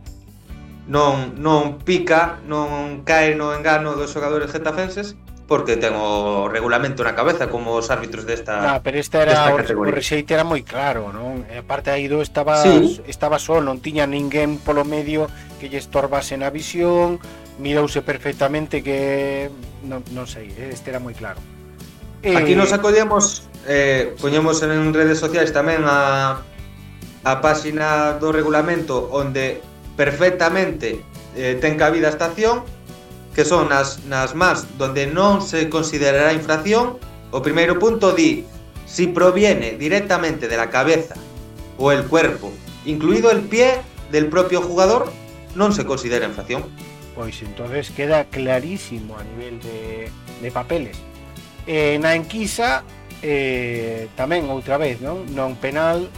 non, 0.85 1.40
non 1.40 1.80
pica, 1.80 2.44
non 2.44 3.02
cae 3.09 3.33
no 3.33 3.57
engano 3.57 3.96
dos 3.96 4.12
xogadores 4.12 4.52
getafenses, 4.52 5.16
porque 5.46 5.76
ten 5.76 5.92
o 5.96 6.48
regulamento 6.48 7.04
na 7.04 7.12
cabeza 7.12 7.52
como 7.52 7.76
os 7.76 7.92
árbitros 7.92 8.24
desta 8.24 8.64
nah, 8.64 8.80
pero 8.80 8.96
esta 8.96 9.20
era 9.20 9.52
desta 9.52 9.76
o, 9.76 9.85
o 9.85 9.92
rexeite 9.92 10.33
era 10.33 10.44
moi 10.44 10.64
claro, 10.64 11.12
non? 11.12 11.44
E 11.48 11.61
aparte 11.61 11.92
aí 11.92 12.09
do 12.09 12.24
estaba 12.24 12.64
sí. 12.64 13.00
estaba 13.04 13.37
só, 13.37 13.61
non 13.61 13.80
tiña 13.80 14.09
ninguén 14.09 14.57
polo 14.57 14.88
medio 14.88 15.28
que 15.61 15.68
lle 15.68 15.80
estorbase 15.80 16.37
na 16.40 16.48
visión, 16.48 17.20
mirouse 17.58 18.02
perfectamente 18.02 18.82
que 18.82 19.50
non, 19.86 20.02
non 20.10 20.26
sei, 20.26 20.50
este 20.72 20.90
era 20.90 20.98
moi 20.98 21.14
claro. 21.14 21.38
Eh, 22.24 22.34
Aquí 22.34 22.56
nos 22.56 22.72
acollemos, 22.72 23.46
eh, 23.68 24.16
poñemos 24.18 24.62
en 24.64 24.94
redes 24.96 25.20
sociais 25.20 25.52
tamén 25.52 25.84
a, 25.84 26.40
a 27.22 27.32
páxina 27.40 28.16
do 28.18 28.32
regulamento 28.32 29.12
onde 29.12 29.60
perfectamente 29.96 31.04
eh, 31.36 31.56
ten 31.60 31.78
cabida 31.78 32.10
esta 32.10 32.32
acción 32.32 32.66
que 33.34 33.44
son 33.44 33.68
nas, 33.68 34.04
nas 34.06 34.34
más 34.34 34.66
donde 34.78 35.06
non 35.06 35.42
se 35.42 35.66
considerará 35.70 36.32
infracción 36.34 36.98
o 37.34 37.38
primeiro 37.42 37.78
punto 37.78 38.14
di 38.14 38.46
si 38.86 39.10
proviene 39.10 39.74
directamente 39.74 40.46
de 40.46 40.56
la 40.56 40.70
cabeza 40.70 41.14
o 41.78 41.90
el 41.90 42.04
cuerpo 42.06 42.52
incluido 42.84 43.30
el 43.30 43.42
pie 43.46 43.82
del 44.12 44.28
propio 44.28 44.62
jugador 44.62 45.10
non 45.58 45.72
se 45.74 45.82
considera 45.88 46.28
infracción 46.28 46.66
pois 47.14 47.40
entonces 47.42 47.90
queda 47.90 48.27
clarísimo 48.27 49.16
a 49.16 49.24
nivel 49.24 49.59
de, 49.62 50.11
de 50.42 50.50
papeles. 50.50 50.98
Eh, 51.66 51.96
na 52.03 52.12
enquisa 52.18 52.85
eh, 53.22 54.11
tamén 54.18 54.50
outra 54.53 54.77
vez, 54.77 55.00
non? 55.00 55.24
Non 55.33 55.57
penal 55.57 56.11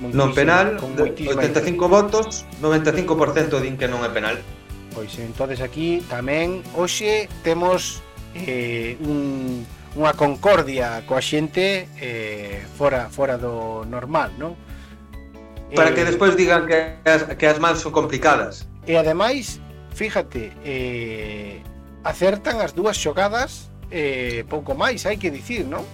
Non 0.00 0.32
penal, 0.32 0.80
85 0.80 1.76
votos, 1.84 2.48
95% 2.64 3.60
din 3.60 3.76
que 3.76 3.84
non 3.84 4.00
é 4.00 4.08
penal. 4.08 4.40
Pois 4.96 5.12
entonces 5.20 5.60
aquí 5.60 6.00
tamén 6.08 6.64
hoxe 6.72 7.28
temos 7.44 8.00
eh, 8.32 8.96
un, 9.04 9.60
unha 9.92 10.16
concordia 10.16 11.04
coa 11.04 11.20
xente 11.20 11.84
eh, 12.00 12.64
fora 12.80 13.12
fora 13.12 13.36
do 13.36 13.84
normal, 13.84 14.32
non? 14.40 14.56
Para 15.76 15.92
eh, 15.92 15.94
que 15.94 16.08
despois 16.08 16.32
digan 16.32 16.64
que 16.64 16.96
as, 17.04 17.36
que 17.36 17.44
as 17.44 17.60
mans 17.60 17.84
son 17.84 17.92
complicadas. 17.92 18.69
E 18.90 18.98
ademais, 18.98 19.62
fíjate, 19.94 20.50
eh, 20.66 21.62
acertan 22.02 22.58
as 22.58 22.74
dúas 22.74 22.98
xogadas 22.98 23.70
eh, 23.86 24.42
pouco 24.50 24.74
máis, 24.74 25.06
hai 25.06 25.14
que 25.14 25.30
dicir, 25.30 25.62
non? 25.62 25.86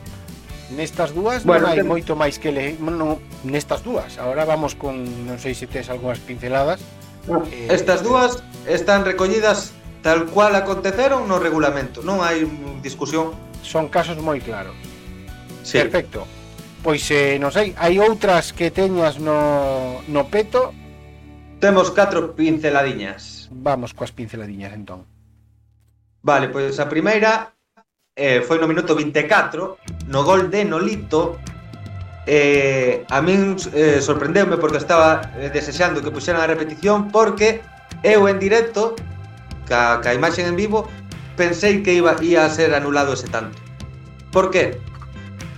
Nestas 0.72 1.12
dúas 1.12 1.44
bueno, 1.44 1.68
non 1.68 1.76
hai 1.76 1.84
ten... 1.84 1.92
moito 1.92 2.16
máis 2.16 2.40
que 2.40 2.48
le... 2.48 2.72
non, 2.80 3.20
nestas 3.44 3.84
dúas. 3.84 4.16
Agora 4.16 4.48
vamos 4.48 4.72
con, 4.72 5.04
non 5.28 5.36
sei 5.36 5.52
se 5.52 5.68
tes 5.68 5.92
algunhas 5.92 6.24
pinceladas. 6.24 6.80
Eh, 7.52 7.68
estas 7.68 8.00
dúas 8.00 8.40
están 8.64 9.04
recollidas 9.04 9.76
tal 10.00 10.24
cual 10.32 10.56
aconteceron 10.56 11.28
no 11.28 11.36
regulamento, 11.36 12.00
non 12.00 12.24
hai 12.24 12.48
discusión. 12.80 13.36
Son 13.60 13.92
casos 13.92 14.16
moi 14.24 14.40
claros. 14.40 14.72
Sí. 15.68 15.76
Perfecto. 15.84 16.24
Pois 16.80 17.04
eh, 17.12 17.36
non 17.36 17.52
sei, 17.52 17.76
hai 17.76 18.00
outras 18.00 18.56
que 18.56 18.72
teñas 18.72 19.20
no, 19.20 20.00
no 20.08 20.32
peto 20.32 20.72
Temos 21.66 21.90
catro 21.90 22.30
pinceladiñas. 22.38 23.50
Vamos 23.50 23.90
coas 23.90 24.14
pinceladiñas, 24.14 24.70
entón. 24.70 25.02
Vale, 26.22 26.46
pois 26.46 26.78
a 26.78 26.86
primeira 26.86 27.58
eh, 28.14 28.38
foi 28.38 28.62
no 28.62 28.70
minuto 28.70 28.94
24, 28.94 30.06
no 30.06 30.20
gol 30.22 30.46
de 30.46 30.62
Nolito, 30.62 31.42
eh, 32.22 33.02
a 33.10 33.18
min 33.18 33.58
eh, 33.74 33.98
sorprendeume 33.98 34.62
porque 34.62 34.78
estaba 34.78 35.34
eh, 35.42 35.50
desexando 35.50 35.98
que 36.06 36.14
puxeran 36.14 36.38
a 36.38 36.46
repetición 36.46 37.10
porque 37.10 37.66
eu 38.06 38.30
en 38.30 38.38
directo 38.38 38.94
ca, 39.66 39.98
ca 39.98 40.14
imaxen 40.14 40.46
en 40.46 40.54
vivo 40.54 40.86
pensei 41.34 41.82
que 41.82 41.98
iba 41.98 42.14
ia 42.22 42.46
a 42.46 42.50
ser 42.54 42.78
anulado 42.78 43.18
ese 43.18 43.26
tanto 43.26 43.58
por 44.30 44.54
que? 44.54 44.78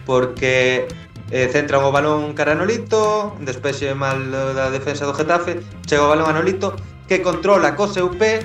porque 0.09 0.89
eh, 1.31 1.49
centran 1.53 1.85
o 1.85 1.93
balón 1.93 2.33
cara 2.33 2.53
a 2.53 2.59
Nolito, 2.59 3.37
despexe 3.45 3.93
mal 3.93 4.33
da 4.33 4.73
defensa 4.73 5.05
do 5.05 5.13
Getafe, 5.13 5.61
chega 5.85 6.05
o 6.05 6.13
balón 6.13 6.29
a 6.29 6.37
Nolito, 6.37 6.73
que 7.09 7.21
controla 7.21 7.77
co 7.77 7.89
seu 7.89 8.09
pé, 8.17 8.45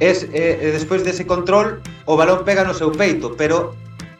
es, 0.00 0.24
eh, 0.32 0.58
e 0.58 0.68
despois 0.72 1.04
dese 1.04 1.28
control 1.28 1.84
o 2.08 2.16
balón 2.16 2.42
pega 2.42 2.64
no 2.64 2.74
seu 2.74 2.90
peito, 2.90 3.36
pero 3.36 3.76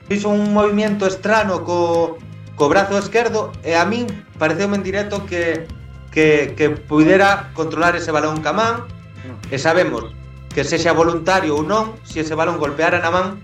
fixo 0.07 0.29
un 0.29 0.53
movimento 0.53 1.09
estrano 1.09 1.65
co, 1.65 2.19
co 2.57 2.69
brazo 2.69 2.99
esquerdo 3.01 3.51
e 3.65 3.75
a 3.75 3.85
min 3.89 4.07
pareceu 4.37 4.69
en 4.77 4.85
directo 4.85 5.25
que, 5.25 5.67
que, 6.13 6.53
que 6.55 6.71
pudera 6.71 7.51
controlar 7.57 7.97
ese 7.97 8.13
balón 8.13 8.45
ca 8.45 8.53
man 8.53 8.85
e 9.49 9.57
sabemos 9.57 10.13
que 10.53 10.69
se 10.69 10.77
xa 10.77 10.93
voluntario 10.93 11.57
ou 11.57 11.65
non, 11.65 11.97
se 12.05 12.21
ese 12.21 12.37
balón 12.37 12.61
golpeara 12.61 13.01
na 13.01 13.09
man 13.09 13.41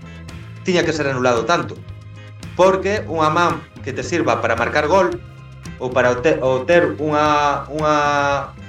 tiña 0.61 0.85
que 0.85 0.93
ser 0.93 1.09
anulado 1.09 1.43
tanto 1.49 1.73
porque 2.53 3.01
unha 3.09 3.33
man 3.33 3.63
que 3.89 3.97
te 3.97 4.05
sirva 4.05 4.37
para 4.37 4.53
marcar 4.53 4.85
gol 4.85 5.17
ou 5.81 5.89
para 5.89 6.13
obter, 6.13 6.93
unha, 7.01 7.65
unha 7.73 7.95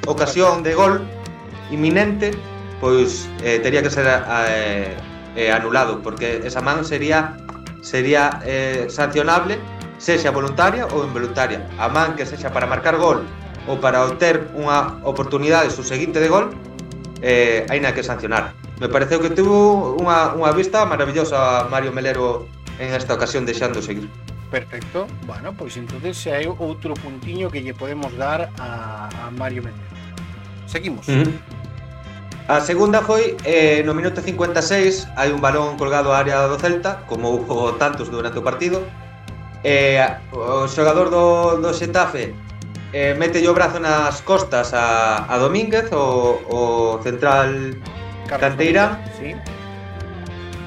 ocasión 0.08 0.64
de 0.64 0.72
gol 0.72 1.04
inminente, 1.68 2.32
pois 2.80 3.28
eh, 3.44 3.60
tería 3.60 3.84
que 3.84 3.92
ser 3.92 4.08
eh, 4.08 4.96
eh, 5.36 5.52
anulado, 5.52 6.00
porque 6.00 6.40
esa 6.40 6.64
man 6.64 6.88
sería 6.88 7.36
sería 7.84 8.40
eh, 8.48 8.88
sancionable 8.88 9.60
sexa 10.00 10.32
voluntaria 10.32 10.88
ou 10.88 11.04
involuntaria. 11.04 11.68
A 11.76 11.92
man 11.92 12.16
que 12.16 12.24
sexa 12.24 12.48
para 12.48 12.64
marcar 12.64 12.96
gol 12.96 13.20
ou 13.68 13.76
para 13.76 14.00
obter 14.08 14.48
unha 14.56 15.04
oportunidade 15.04 15.68
subseguinte 15.68 16.16
de 16.16 16.32
gol, 16.32 16.48
eh, 17.20 17.68
hai 17.68 17.76
na 17.76 17.92
que 17.92 18.00
sancionar. 18.00 18.56
Me 18.80 18.88
pareceu 18.88 19.20
que 19.20 19.28
tuvo 19.28 20.00
unha, 20.00 20.32
unha 20.32 20.56
vista 20.56 20.88
maravillosa 20.88 21.68
Mario 21.68 21.92
Melero 21.92 22.48
en 22.80 22.96
esta 22.96 23.12
ocasión 23.12 23.44
deixando 23.44 23.84
seguir. 23.84 24.08
Perfecto. 24.50 25.06
Bueno, 25.26 25.54
pois 25.54 25.76
entonces 25.76 26.18
hai 26.26 26.50
outro 26.50 26.94
puntiño 26.98 27.48
que 27.48 27.62
lle 27.62 27.72
podemos 27.72 28.10
dar 28.18 28.50
a, 28.58 29.06
a 29.06 29.30
Mario 29.30 29.62
Mendes. 29.62 29.86
Seguimos. 30.66 31.06
Mm 31.06 31.22
-hmm. 31.22 31.34
A 32.50 32.58
segunda 32.58 32.98
foi 33.06 33.38
eh, 33.46 33.86
no 33.86 33.94
minuto 33.94 34.18
56 34.18 35.06
hai 35.14 35.30
un 35.30 35.38
balón 35.38 35.78
colgado 35.78 36.10
á 36.10 36.18
área 36.18 36.50
do 36.50 36.58
Celta 36.58 37.06
como 37.06 37.30
houve 37.30 37.78
tantos 37.78 38.10
durante 38.10 38.42
o 38.42 38.44
partido 38.44 38.82
eh, 39.62 40.02
o 40.34 40.66
xogador 40.66 41.14
do, 41.14 41.62
do 41.62 41.70
Xetafe 41.70 42.34
eh, 42.92 43.14
mete 43.14 43.38
o 43.46 43.54
brazo 43.54 43.78
nas 43.78 44.18
costas 44.26 44.74
a, 44.74 45.30
a 45.30 45.38
Domínguez, 45.38 45.92
o, 45.94 46.42
o 46.50 46.60
central 47.02 47.78
Carlos 48.26 48.40
canteira. 48.42 48.98
Domínguez, 48.98 49.14
sí. 49.14 49.30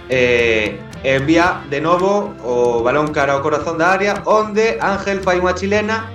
Eh, 0.09 0.79
envía 1.03 1.61
de 1.69 1.79
novo 1.81 2.33
o 2.43 2.81
balón 2.83 3.11
cara 3.11 3.35
ao 3.35 3.43
corazón 3.43 3.77
da 3.77 3.91
área 3.91 4.23
onde 4.23 4.79
Ángel 4.79 5.19
fai 5.19 5.39
unha 5.39 5.55
chilena 5.55 6.07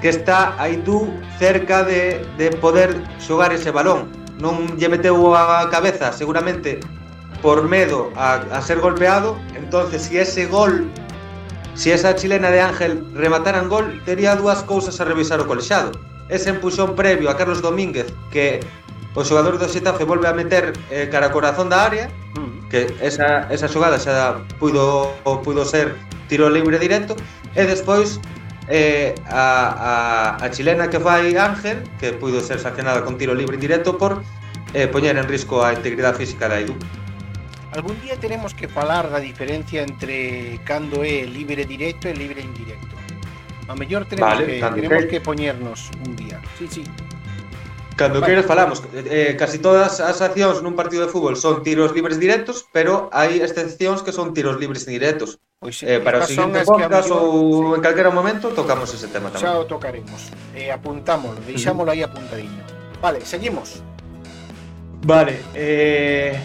que 0.00 0.08
está 0.08 0.54
aí 0.62 0.78
tú 0.86 1.10
cerca 1.38 1.82
de, 1.82 2.22
de 2.38 2.54
poder 2.62 2.94
xogar 3.18 3.50
ese 3.50 3.74
balón. 3.74 4.06
Non 4.38 4.78
lle 4.78 4.86
meteu 4.86 5.34
a 5.34 5.66
cabeza 5.68 6.14
seguramente 6.14 6.78
por 7.42 7.66
medo 7.66 8.12
a, 8.14 8.44
a 8.54 8.62
ser 8.62 8.78
golpeado. 8.78 9.34
Entonces 9.58 10.06
si 10.06 10.18
ese 10.22 10.46
gol 10.46 10.86
si 11.76 11.92
esa 11.92 12.14
chilena 12.16 12.50
de 12.50 12.60
Ángel 12.60 13.04
remataran 13.12 13.68
gol 13.68 14.00
tería 14.04 14.34
dúas 14.34 14.62
cousas 14.62 15.00
a 15.00 15.04
revisar 15.04 15.40
o 15.40 15.46
colexado 15.46 15.92
ese 16.28 16.50
empuxón 16.50 16.96
previo 16.96 17.30
a 17.30 17.36
Carlos 17.36 17.60
Domínguez 17.62 18.08
que 18.32 18.60
o 19.14 19.22
xogador 19.22 19.60
do 19.60 19.68
Xetafe 19.68 20.04
volve 20.04 20.26
a 20.26 20.32
meter 20.32 20.72
eh, 20.90 21.08
cara 21.12 21.28
ao 21.28 21.36
corazón 21.36 21.68
da 21.68 21.84
área 21.84 22.08
mm 22.34 22.55
que 22.70 22.92
esa, 23.00 23.46
esa 23.50 23.68
xogada 23.68 23.98
xa 23.98 24.42
puido, 24.58 25.14
puido 25.44 25.64
ser 25.64 25.94
tiro 26.28 26.50
libre 26.50 26.78
directo 26.78 27.14
e 27.54 27.62
despois 27.64 28.18
eh, 28.68 29.14
a, 29.30 30.36
a, 30.38 30.44
a 30.44 30.46
chilena 30.50 30.90
que 30.90 30.98
fai 30.98 31.36
Ángel 31.38 31.82
que 31.98 32.12
puido 32.12 32.40
ser 32.42 32.58
sancionada 32.58 33.06
con 33.06 33.18
tiro 33.18 33.34
libre 33.34 33.54
indirecto 33.54 33.94
por 33.98 34.22
eh, 34.74 34.88
poñer 34.90 35.16
en 35.16 35.28
risco 35.30 35.62
a 35.62 35.72
integridade 35.72 36.18
física 36.18 36.50
da 36.50 36.58
Edu 36.58 36.74
Algún 37.76 38.00
día 38.00 38.16
tenemos 38.16 38.54
que 38.54 38.68
falar 38.68 39.10
da 39.10 39.20
diferencia 39.20 39.84
entre 39.84 40.58
cando 40.64 41.04
é 41.04 41.28
libre 41.28 41.68
directo 41.68 42.08
e 42.08 42.16
libre 42.16 42.40
indirecto. 42.40 42.96
A 43.68 43.76
mellor 43.76 44.08
tenemos, 44.08 44.32
vale, 44.32 44.46
que, 44.46 44.64
tenemos 44.64 45.02
que... 45.04 45.08
que 45.08 45.20
poñernos 45.20 45.92
un 46.06 46.16
día. 46.16 46.40
Sí, 46.56 46.64
sí. 46.70 46.84
Cando 47.96 48.20
queres 48.20 48.44
falamos, 48.44 48.84
eh, 48.92 49.36
casi 49.40 49.56
todas 49.56 50.04
as 50.04 50.20
accións 50.20 50.60
nun 50.60 50.76
partido 50.76 51.08
de 51.08 51.10
fútbol 51.10 51.32
son 51.32 51.64
tiros 51.64 51.96
libres 51.96 52.20
directos, 52.20 52.68
pero 52.68 53.08
hai 53.08 53.40
excepcións 53.40 54.04
que 54.04 54.12
son 54.12 54.36
tiros 54.36 54.60
libres 54.60 54.84
indirectos. 54.84 55.40
Pois 55.56 55.80
Eh, 55.80 56.04
para 56.04 56.20
o 56.20 56.28
seguinte 56.28 56.60
podcast 56.68 57.08
mellor- 57.08 57.24
ou 57.24 57.72
sí. 57.72 57.80
en 57.80 57.80
calquera 57.80 58.12
momento 58.12 58.52
tocamos 58.52 58.92
ese 58.92 59.08
tema 59.08 59.32
tamén. 59.32 59.48
Xa 59.48 59.56
o 59.56 59.64
tocaremos. 59.64 60.28
Eh, 60.52 60.68
apuntámoslo, 60.68 61.40
deixámoslo 61.48 61.88
aí 61.96 62.04
apuntadiño. 62.04 62.60
Vale, 63.00 63.24
seguimos. 63.24 63.80
Vale, 65.00 65.40
eh, 65.56 66.36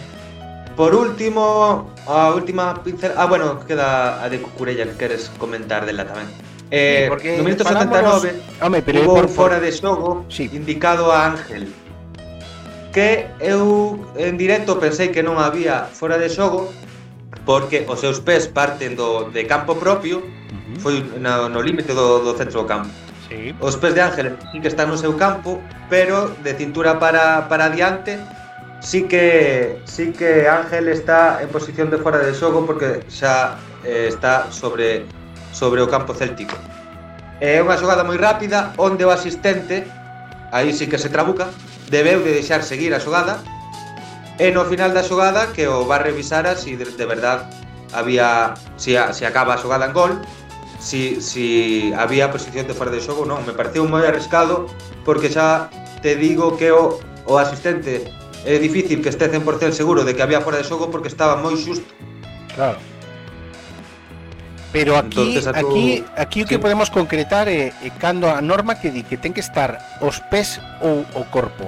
por 0.79 0.95
último, 0.95 1.91
a 2.07 2.31
última 2.31 2.79
pincel... 2.79 3.11
Ah, 3.19 3.27
bueno, 3.27 3.59
queda 3.67 4.23
a 4.23 4.31
de 4.31 4.39
Cucurella 4.39 4.87
que 4.87 4.95
queres 4.95 5.27
comentar 5.35 5.83
dela 5.83 6.07
tamén. 6.07 6.31
Eh, 6.71 7.07
porque 7.09 7.35
no 7.35 7.43
1979 7.43 8.41
home, 8.61 8.81
pero 8.81 9.03
hubo 9.03 9.15
por, 9.15 9.25
un 9.25 9.29
fora 9.29 9.59
de 9.59 9.71
xogo 9.73 10.25
sí. 10.29 10.49
indicado 10.53 11.11
a 11.11 11.27
Ángel 11.27 11.67
que 12.95 13.27
eu 13.43 13.99
en 14.15 14.39
directo 14.39 14.79
pensei 14.79 15.11
que 15.11 15.19
non 15.19 15.35
había 15.35 15.91
fora 15.91 16.15
de 16.15 16.31
xogo 16.31 16.71
porque 17.43 17.83
os 17.91 17.99
seus 17.99 18.23
pés 18.23 18.47
parten 18.47 18.95
do, 18.95 19.27
de 19.35 19.43
campo 19.43 19.75
propio 19.75 20.23
uh 20.23 20.23
-huh. 20.23 20.79
foi 20.79 20.95
no, 21.19 21.51
no 21.51 21.59
límite 21.59 21.91
do, 21.91 22.23
do 22.23 22.31
centro 22.39 22.63
do 22.63 22.67
campo 22.71 22.87
sí. 23.27 23.51
os 23.59 23.75
pés 23.75 23.91
de 23.91 24.07
Ángel 24.07 24.39
sí 24.55 24.63
que 24.63 24.71
están 24.71 24.87
no 24.87 24.95
seu 24.95 25.19
campo 25.19 25.59
pero 25.91 26.31
de 26.39 26.55
cintura 26.55 27.03
para, 27.03 27.51
para 27.51 27.67
adiante 27.67 28.15
sí 28.79 29.11
que 29.11 29.75
sí 29.83 30.15
que 30.15 30.47
Ángel 30.47 30.87
está 30.87 31.43
en 31.43 31.51
posición 31.51 31.91
de 31.91 31.99
fora 31.99 32.23
de 32.23 32.31
xogo 32.31 32.63
porque 32.63 33.03
xa 33.11 33.59
eh, 33.83 34.07
está 34.07 34.47
sobre 34.55 35.03
sobre 35.51 35.83
o 35.83 35.87
campo 35.87 36.15
céltico. 36.15 36.55
É 37.39 37.61
unha 37.61 37.77
xogada 37.77 38.07
moi 38.07 38.17
rápida 38.17 38.71
onde 38.77 39.03
o 39.03 39.11
asistente, 39.11 39.85
aí 40.51 40.71
sí 40.71 40.87
que 40.87 40.97
se 40.97 41.11
trabuca, 41.11 41.51
debeu 41.91 42.23
de 42.23 42.31
deixar 42.31 42.63
seguir 42.63 42.95
a 42.95 43.03
xogada. 43.03 43.43
E 44.39 44.49
no 44.49 44.65
final 44.65 44.95
da 44.95 45.05
xogada 45.05 45.53
que 45.53 45.67
o 45.67 45.85
va 45.85 46.01
revisar 46.01 46.47
a 46.47 46.55
si 46.55 46.73
de, 46.73 46.85
de 46.85 47.05
verdad 47.05 47.49
había 47.93 48.55
si, 48.77 48.95
a, 48.95 49.13
si 49.13 49.25
acaba 49.25 49.53
a 49.53 49.61
xogada 49.61 49.85
en 49.85 49.93
gol 49.93 50.21
si, 50.79 51.21
si 51.21 51.93
había 51.95 52.31
posición 52.31 52.65
de 52.67 52.73
fora 52.73 52.89
de 52.89 52.99
xogo 52.99 53.25
non, 53.25 53.45
me 53.45 53.53
pareceu 53.53 53.85
moi 53.85 54.01
arriscado 54.07 54.65
porque 55.05 55.29
xa 55.29 55.69
te 56.01 56.17
digo 56.17 56.57
que 56.57 56.73
o, 56.73 56.97
o 57.29 57.37
asistente 57.37 58.09
é 58.41 58.57
difícil 58.57 59.05
que 59.05 59.13
este 59.13 59.29
100% 59.29 59.77
seguro 59.77 60.01
de 60.01 60.17
que 60.17 60.23
había 60.25 60.41
fora 60.41 60.57
de 60.57 60.65
xogo 60.65 60.89
porque 60.89 61.07
estaba 61.07 61.37
moi 61.37 61.53
xusto. 61.53 61.85
Claro. 62.57 62.81
Pero 64.71 64.97
aquí, 64.97 65.35
Entonces, 65.35 65.43
tú... 65.43 65.67
aquí, 65.67 66.05
aquí 66.15 66.43
o 66.43 66.45
que 66.47 66.57
podemos 66.57 66.89
concretar 66.89 67.51
é, 67.51 67.75
é 67.83 67.89
cando 67.99 68.31
a 68.31 68.39
norma 68.39 68.79
que 68.79 68.87
di 68.87 69.03
que 69.03 69.19
ten 69.19 69.35
que 69.35 69.43
estar 69.43 69.99
os 69.99 70.23
pés 70.31 70.63
ou 70.79 71.03
o 71.11 71.27
corpo. 71.27 71.67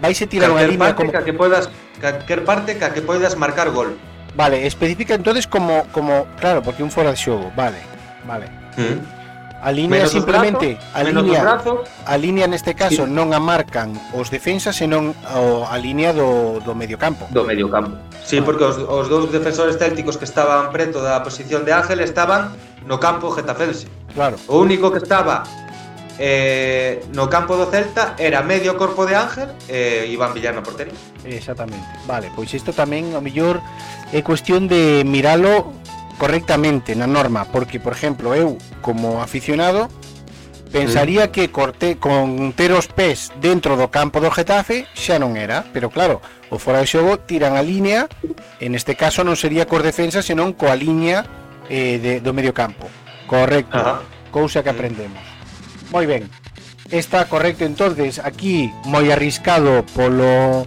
Vais 0.00 0.16
a 0.16 0.26
tirar 0.26 0.48
unha 0.48 0.64
línea 0.64 0.96
como... 0.96 1.12
Que 1.12 1.36
podas, 1.36 1.68
calquer 2.00 2.40
parte 2.48 2.80
ca 2.80 2.92
que 2.96 3.04
podas 3.04 3.36
marcar 3.36 3.68
gol. 3.68 4.00
Vale, 4.36 4.64
especifica 4.64 5.16
entonces 5.16 5.44
como, 5.44 5.84
como 5.92 6.28
claro, 6.40 6.64
porque 6.64 6.84
un 6.84 6.92
fora 6.92 7.12
de 7.12 7.20
xogo, 7.20 7.52
vale, 7.56 7.80
vale. 8.24 8.48
Mm. 8.76 9.15
Alinea 9.66 10.06
menos 10.06 10.12
simplemente, 10.14 10.78
brazo, 10.78 10.94
alinea, 10.94 11.42
brazos. 11.42 11.80
alinea 12.06 12.44
en 12.44 12.54
este 12.54 12.78
caso 12.78 13.02
sí. 13.02 13.10
non 13.10 13.34
a 13.34 13.42
marcan 13.42 13.98
os 14.14 14.30
defensas, 14.30 14.78
senón 14.78 15.10
o, 15.34 15.66
a 15.66 15.74
línea 15.74 16.14
do, 16.14 16.62
do 16.62 16.70
mediocampo. 16.78 17.26
Do 17.34 17.42
medio 17.42 17.66
campo 17.66 17.98
Sí, 18.22 18.38
porque 18.46 18.62
os, 18.62 18.78
os 18.78 19.10
dous 19.10 19.26
defensores 19.34 19.74
célticos 19.74 20.14
que 20.14 20.26
estaban 20.26 20.70
preto 20.70 21.02
da 21.02 21.18
posición 21.26 21.66
de 21.66 21.74
Ángel 21.74 21.98
estaban 21.98 22.54
no 22.86 23.02
campo 23.02 23.34
getafense. 23.34 23.90
Claro. 24.14 24.38
O 24.46 24.62
único 24.62 24.94
que 24.94 25.02
estaba 25.02 25.42
eh, 26.18 27.02
no 27.10 27.26
campo 27.26 27.58
do 27.58 27.66
Celta 27.66 28.14
era 28.22 28.46
medio 28.46 28.78
corpo 28.78 29.02
de 29.02 29.18
Ángel 29.18 29.50
e 29.66 30.06
eh, 30.06 30.14
Iván 30.14 30.30
Villar 30.30 30.54
na 30.54 30.62
portería. 30.62 30.94
Exactamente. 31.26 31.84
Vale, 32.06 32.30
pois 32.38 32.54
isto 32.54 32.70
tamén 32.70 33.18
a 33.18 33.20
mellor 33.20 33.58
é 34.14 34.22
cuestión 34.22 34.70
de 34.70 35.02
miralo 35.02 35.74
correctamente 36.18 36.96
na 36.96 37.06
norma, 37.06 37.44
porque 37.52 37.80
por 37.80 37.92
exemplo, 37.92 38.34
eu 38.34 38.58
como 38.80 39.22
aficionado 39.22 39.88
pensaría 40.72 41.24
sí. 41.24 41.30
que 41.30 41.50
corte 41.50 41.96
con 41.96 42.52
ter 42.52 42.72
os 42.72 42.88
pés 42.88 43.32
dentro 43.40 43.76
do 43.76 43.88
campo 43.88 44.20
do 44.20 44.32
Getafe 44.32 44.84
xa 44.92 45.16
non 45.16 45.38
era, 45.38 45.64
pero 45.72 45.88
claro, 45.88 46.20
o 46.50 46.58
fora 46.58 46.82
de 46.82 46.90
xogo 46.90 47.16
tiran 47.22 47.56
a 47.56 47.62
línea, 47.62 48.10
en 48.60 48.74
este 48.74 48.96
caso 48.98 49.24
non 49.24 49.38
sería 49.38 49.64
cor 49.64 49.80
defensa, 49.80 50.20
senón 50.20 50.52
coa 50.52 50.76
liña 50.76 51.24
eh, 51.70 51.96
de, 52.02 52.12
do 52.20 52.36
medio 52.36 52.52
campo. 52.52 52.90
Correcto, 53.26 53.78
Ajá. 53.78 54.02
cousa 54.30 54.62
que 54.62 54.70
aprendemos. 54.70 55.22
Moi 55.90 56.04
ben, 56.04 56.28
está 56.90 57.24
correcto 57.26 57.64
entonces, 57.64 58.18
aquí 58.20 58.70
moi 58.84 59.08
arriscado 59.10 59.86
polo 59.94 60.66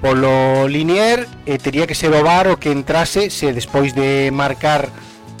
polo 0.00 0.68
Linier 0.68 1.24
e 1.48 1.56
tería 1.58 1.86
que 1.88 1.94
ser 1.96 2.12
o 2.12 2.20
VAR 2.22 2.48
o 2.52 2.60
que 2.60 2.70
entrase 2.70 3.30
se 3.32 3.52
despois 3.56 3.94
de 3.96 4.28
marcar 4.32 4.88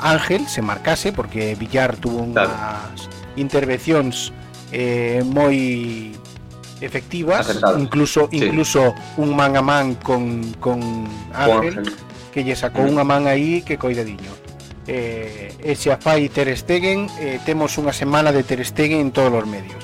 Ángel 0.00 0.44
se 0.48 0.60
marcase 0.60 1.12
porque 1.12 1.54
Villar 1.56 1.96
tuvo 1.96 2.24
unhas 2.24 3.08
intervencións 3.36 4.32
eh, 4.72 5.20
moi 5.24 6.12
efectivas, 6.80 7.48
Acertadas. 7.48 7.80
incluso 7.80 8.28
Sí. 8.30 8.44
incluso 8.44 8.92
un 9.16 9.32
man 9.36 9.56
a 9.56 9.62
man 9.64 9.96
con, 9.96 10.52
con 10.60 11.08
Ángel, 11.32 11.88
que 12.32 12.44
lle 12.44 12.52
sacou 12.56 12.84
Mm. 12.84 12.92
unha 12.92 13.04
man 13.04 13.24
aí 13.28 13.64
que 13.64 13.80
coidadiño. 13.80 14.28
Eh, 14.86 15.50
e 15.64 15.72
se 15.74 15.90
a 15.90 15.96
fai 15.96 16.28
Ter 16.28 16.52
Stegen, 16.54 17.08
eh, 17.18 17.40
temos 17.48 17.74
unha 17.80 17.90
semana 17.96 18.30
de 18.30 18.44
Ter 18.44 18.60
Stegen 18.62 19.00
en 19.00 19.10
todos 19.10 19.32
os 19.32 19.46
medios. 19.48 19.80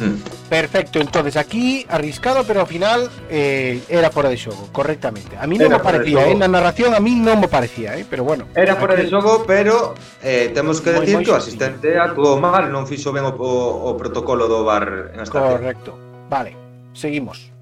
Mm. 0.00 0.48
Perfecto, 0.48 0.98
entonces 0.98 1.36
aquí 1.36 1.86
arriscado, 1.88 2.44
pero 2.44 2.60
al 2.60 2.66
final 2.66 3.10
eh, 3.30 3.80
era 3.88 4.10
fuera 4.10 4.28
de 4.28 4.36
xogo, 4.36 4.68
correctamente. 4.72 5.36
A 5.38 5.46
mí 5.46 5.58
non 5.58 5.70
era 5.70 5.78
me 5.78 5.84
parecía, 5.84 6.26
en 6.26 6.38
eh, 6.38 6.42
na 6.42 6.48
narración 6.50 6.94
a 6.94 7.00
mí 7.00 7.14
non 7.14 7.38
me 7.38 7.48
parecía, 7.48 7.96
eh, 7.96 8.06
pero 8.08 8.26
bueno. 8.26 8.50
Era 8.54 8.74
fuera 8.76 8.94
aquí... 8.94 9.06
de 9.06 9.10
xogo, 9.10 9.46
pero 9.46 9.94
eh, 10.22 10.50
temos 10.54 10.82
que 10.82 10.92
decir 10.92 11.18
moi, 11.18 11.24
que 11.24 11.32
o 11.32 11.38
asistente 11.38 11.94
actuou 11.94 12.38
mal, 12.42 12.70
non 12.70 12.90
fixo 12.90 13.14
ben 13.14 13.22
o, 13.22 13.32
o, 13.38 13.50
o 13.86 13.90
protocolo 13.94 14.50
do 14.50 14.66
bar 14.66 15.14
en 15.14 15.22
esta 15.22 15.38
Correcto, 15.38 15.94
vale, 16.26 16.58
seguimos. 16.92 17.54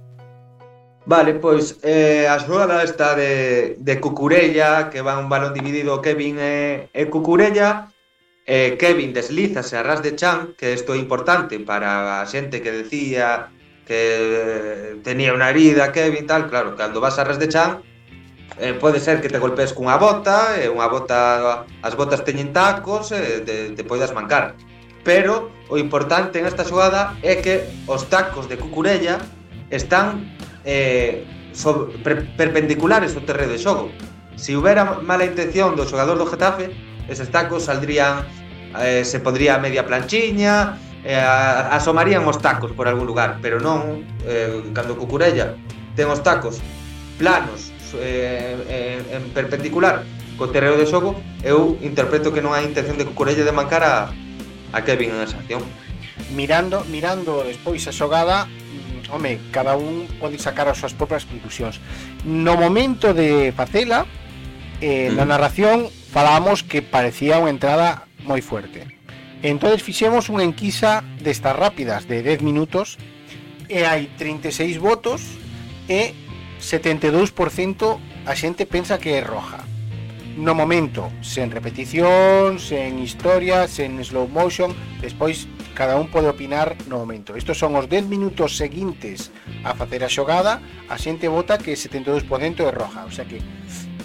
Vale, 1.05 1.35
pois 1.35 1.83
eh, 1.83 2.31
a 2.31 2.39
xogada 2.39 2.81
está 2.87 3.19
de, 3.19 3.75
de 3.77 3.95
Cucurella, 4.01 4.89
que 4.89 5.03
va 5.03 5.19
un 5.19 5.29
balón 5.29 5.53
dividido 5.53 6.01
Kevin 6.01 6.39
e, 6.39 6.89
e 6.95 7.11
Cucurella, 7.11 7.92
Eh, 8.55 8.77
Kevin 8.77 9.15
deslízase 9.17 9.81
a 9.81 9.83
ras 9.83 10.05
de 10.05 10.13
chan, 10.13 10.53
que 10.61 10.77
isto 10.77 10.93
é 10.93 11.01
importante 11.01 11.57
para 11.57 12.21
a 12.21 12.29
xente 12.29 12.61
que 12.61 12.69
decía 12.69 13.49
que 13.89 15.01
tenía 15.01 15.33
unha 15.33 15.49
herida, 15.49 15.89
Kevin, 15.89 16.29
tal, 16.29 16.53
claro, 16.53 16.77
cando 16.77 17.01
vas 17.01 17.17
a 17.17 17.25
ras 17.25 17.41
de 17.41 17.49
chan, 17.49 17.81
eh, 18.61 18.77
pode 18.77 19.01
ser 19.01 19.25
que 19.25 19.33
te 19.33 19.41
golpees 19.41 19.73
cunha 19.73 19.97
bota, 19.97 20.61
e 20.61 20.69
eh, 20.69 20.69
unha 20.69 20.85
bota, 20.85 21.65
as 21.81 21.97
botas 21.97 22.29
teñen 22.29 22.53
tacos, 22.53 23.09
eh, 23.17 23.41
te, 23.41 23.73
te 23.73 23.83
poidas 23.89 24.13
mancar. 24.13 24.53
Pero 25.01 25.49
o 25.73 25.81
importante 25.81 26.37
en 26.37 26.45
esta 26.45 26.69
xogada 26.69 27.17
é 27.25 27.41
que 27.41 27.65
os 27.89 28.05
tacos 28.13 28.53
de 28.53 28.61
Cucurella 28.61 29.17
están 29.73 30.29
eh, 30.69 31.25
sobre, 31.57 31.97
per, 32.05 32.29
perpendiculares 32.37 33.17
ao 33.17 33.25
terreo 33.25 33.49
de 33.49 33.57
xogo. 33.57 33.89
Se 34.37 34.53
houbera 34.53 35.01
mala 35.01 35.25
intención 35.25 35.73
do 35.73 35.89
xogador 35.89 36.21
do 36.21 36.29
Getafe, 36.29 36.69
eses 37.09 37.33
tacos 37.33 37.73
saldrían 37.73 38.42
eh, 38.81 39.05
se 39.05 39.21
pondría 39.21 39.57
a 39.57 39.59
media 39.59 39.85
planchiña, 39.85 40.79
eh, 41.05 41.19
asomarían 41.19 42.25
os 42.25 42.39
tacos 42.39 42.73
por 42.73 42.89
algún 42.89 43.07
lugar, 43.07 43.39
pero 43.43 43.59
non, 43.59 44.07
eh, 44.25 44.63
cando 44.73 44.97
Cucurella 44.97 45.59
ten 45.93 46.09
os 46.09 46.25
tacos 46.25 46.61
planos 47.21 47.73
eh, 48.01 48.57
eh, 48.69 49.17
en 49.21 49.29
perpendicular 49.37 50.05
co 50.41 50.49
terreo 50.49 50.81
de 50.81 50.89
xogo, 50.89 51.21
eu 51.45 51.77
interpreto 51.85 52.33
que 52.33 52.41
non 52.41 52.57
hai 52.57 52.65
intención 52.65 52.97
de 52.97 53.05
Cucurella 53.05 53.45
de 53.45 53.53
mancar 53.53 53.85
a, 53.85 54.11
a 54.73 54.79
Kevin 54.81 55.13
en 55.13 55.21
esa 55.23 55.37
acción. 55.39 55.61
Mirando, 56.33 56.83
mirando 56.89 57.45
despois 57.45 57.85
a 57.85 57.93
xogada, 57.93 58.49
mm, 58.49 59.13
home, 59.13 59.39
cada 59.53 59.77
un 59.77 60.09
pode 60.17 60.41
sacar 60.41 60.67
as 60.73 60.81
súas 60.81 60.97
propias 60.97 61.29
conclusións. 61.29 61.79
No 62.25 62.57
momento 62.57 63.13
de 63.13 63.53
facela, 63.53 64.09
eh, 64.81 65.13
mm. 65.13 65.21
na 65.21 65.29
narración 65.29 65.93
falamos 66.11 66.65
que 66.65 66.81
parecía 66.81 67.37
unha 67.37 67.53
entrada 67.53 68.09
moi 68.25 68.41
fuerte. 68.41 68.87
Entonces 69.43 69.83
fixemos 69.83 70.31
unha 70.31 70.47
enquisa 70.47 71.03
destas 71.19 71.59
rápidas 71.59 72.07
de 72.07 72.23
10 72.23 72.47
minutos 72.47 72.99
e 73.67 73.83
hai 73.83 74.07
36 74.15 74.79
votos 74.79 75.39
e 75.91 76.15
72% 76.63 77.99
a 78.27 78.35
pensa 78.71 79.03
que 79.03 79.19
é 79.19 79.23
roja. 79.23 79.67
no 80.37 80.55
momento, 80.55 81.13
sen 81.21 81.53
repetición, 81.53 82.57
sen 82.57 82.99
historia, 82.99 83.69
sen 83.69 84.01
slow 84.01 84.29
motion, 84.29 84.73
despois 85.01 85.45
cada 85.77 85.97
un 86.01 86.09
pode 86.09 86.29
opinar 86.29 86.77
no 86.89 86.97
momento. 86.97 87.37
Estos 87.37 87.59
son 87.59 87.77
os 87.77 87.89
10 87.89 88.09
minutos 88.09 88.57
seguintes 88.57 89.29
a 89.65 89.77
facer 89.77 90.05
a 90.05 90.09
xogada, 90.09 90.61
a 90.89 90.97
vota 91.29 91.59
que 91.59 91.77
72% 91.77 92.25
é 92.65 92.73
roja, 92.73 93.05
o 93.05 93.13
sea 93.13 93.29
que 93.29 93.45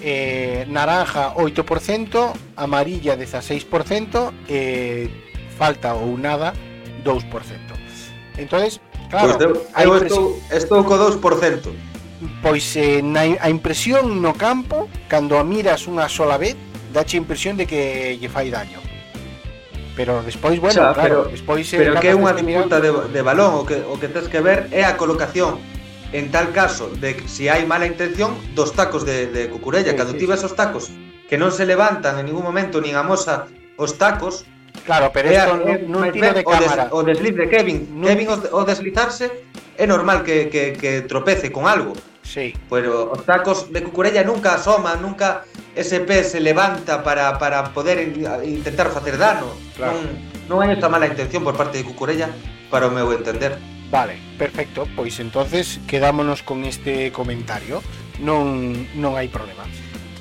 eh, 0.01 0.65
naranja 0.69 1.33
8%, 1.35 2.33
amarilla 2.55 3.17
16% 3.17 4.33
eh, 4.47 5.09
falta 5.57 5.93
ou 5.93 6.17
nada 6.17 6.53
2%. 7.03 7.23
Entonces, 8.37 8.79
claro, 9.09 9.37
pues 9.37 9.85
eu 9.85 9.97
estou, 9.97 10.41
estou 10.51 10.83
co 10.83 10.97
2%. 10.97 11.73
Pois 12.41 12.75
eh, 12.75 13.01
na, 13.01 13.21
a 13.41 13.49
impresión 13.49 14.21
no 14.21 14.33
campo, 14.33 14.89
cando 15.07 15.37
a 15.37 15.43
miras 15.43 15.85
unha 15.85 16.09
sola 16.09 16.37
vez, 16.37 16.57
dache 16.93 17.17
a 17.17 17.21
impresión 17.21 17.57
de 17.57 17.65
que 17.65 18.17
lle 18.17 18.29
fai 18.29 18.49
daño. 18.49 18.81
Pero 19.97 20.21
despois, 20.21 20.61
bueno, 20.61 20.77
Xa, 20.77 20.93
claro, 20.93 21.25
pero, 21.25 21.33
despois... 21.33 21.65
Eh, 21.73 21.77
pero 21.77 21.97
que 21.97 22.13
é 22.13 22.15
unha 22.17 22.33
disputa 22.33 22.77
de, 22.77 22.93
de 23.09 23.21
balón, 23.25 23.61
o 23.61 23.63
que, 23.65 23.81
o 23.81 23.97
que 23.97 24.09
tens 24.09 24.29
que 24.29 24.41
ver 24.41 24.69
é 24.69 24.85
a 24.85 24.93
colocación 24.93 25.57
en 26.13 26.31
tal 26.31 26.51
caso 26.51 26.89
de 26.89 27.15
que 27.17 27.27
si 27.27 27.51
hai 27.51 27.67
mala 27.67 27.85
intención 27.87 28.35
dos 28.55 28.71
tacos 28.71 29.03
de, 29.03 29.27
de 29.27 29.51
cucurella, 29.51 29.91
sí, 29.91 29.97
cando 29.97 30.13
sí, 30.15 30.23
ti 30.23 30.25
ves 30.25 30.39
sí. 30.39 30.47
os 30.47 30.55
tacos 30.55 30.91
que 31.27 31.35
non 31.35 31.51
se 31.51 31.67
levantan 31.67 32.19
en 32.19 32.31
ningún 32.31 32.47
momento 32.47 32.79
nin 32.79 32.95
amosa 32.95 33.47
os 33.75 33.95
tacos 33.99 34.47
Claro, 34.85 35.09
pero 35.09 35.33
isto 35.33 35.57
non 35.89 36.05
tiro 36.13 36.31
de 36.31 36.45
cámara 36.45 36.87
O, 36.93 37.01
des, 37.01 37.17
o 37.17 37.23
desliz 37.25 37.35
de 37.35 37.45
Kevin 37.49 37.77
nun... 37.91 38.07
Kevin 38.07 38.27
o, 38.31 38.35
o 38.55 38.61
deslizarse 38.63 39.49
é 39.75 39.85
normal 39.89 40.23
que, 40.23 40.47
que, 40.47 40.77
que 40.77 41.03
tropece 41.03 41.51
con 41.51 41.67
algo 41.67 41.97
Sí. 42.27 42.53
Pero 42.69 43.11
os 43.11 43.23
tacos 43.23 43.71
de 43.71 43.81
cucurella 43.81 44.23
nunca 44.23 44.55
asoman, 44.55 45.01
nunca 45.01 45.45
ese 45.75 46.01
pé 46.01 46.23
se 46.23 46.41
levanta 46.41 47.01
para, 47.01 47.39
para 47.39 47.71
poder 47.71 48.03
intentar 48.43 48.91
facer 48.91 49.17
dano. 49.17 49.47
Claro. 49.79 49.95
Non, 49.95 50.03
non 50.51 50.57
hai 50.59 50.75
esta 50.75 50.91
mala 50.91 51.07
intención 51.07 51.47
por 51.47 51.55
parte 51.55 51.79
de 51.79 51.87
cucurella 51.87 52.27
para 52.67 52.91
o 52.91 52.91
meu 52.91 53.07
entender. 53.15 53.55
Vale, 53.89 54.19
perfecto, 54.37 54.87
pois 54.95 55.19
entonces 55.19 55.79
quedámonos 55.87 56.43
con 56.43 56.65
este 56.65 57.11
comentario. 57.11 57.79
Non, 58.19 58.73
non 58.99 59.15
hai 59.15 59.31
problema. 59.31 59.63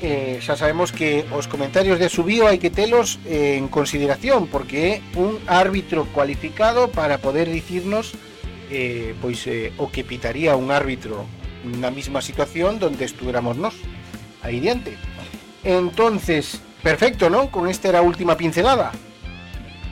Eh, 0.05 0.39
Xa 0.45 0.55
sabemos 0.55 0.93
que 0.93 1.25
os 1.33 1.49
comentarios 1.49 1.97
de 1.99 2.13
Subío 2.13 2.47
hai 2.47 2.61
que 2.61 2.69
telos 2.69 3.17
eh, 3.25 3.57
en 3.57 3.73
consideración 3.73 4.45
Porque 4.45 5.01
é 5.01 5.17
un 5.17 5.41
árbitro 5.49 6.05
cualificado 6.13 6.93
para 6.93 7.17
poder 7.17 7.49
dicirnos 7.49 8.13
eh, 8.69 9.17
Pois 9.25 9.49
eh, 9.49 9.73
o 9.81 9.89
que 9.89 10.05
pitaría 10.05 10.53
un 10.53 10.69
árbitro 10.69 11.25
na 11.65 11.89
mesma 11.89 12.21
situación 12.21 12.77
donde 12.77 13.09
estuéramos 13.09 13.57
nós 13.57 13.73
Aí 14.45 14.61
diante. 14.61 14.95
Entonces, 15.65 16.61
perfecto, 16.85 17.27
non? 17.27 17.51
Con 17.51 17.67
esta 17.67 17.91
era 17.91 17.99
a 17.99 18.07
última 18.07 18.39
pincelada. 18.39 18.95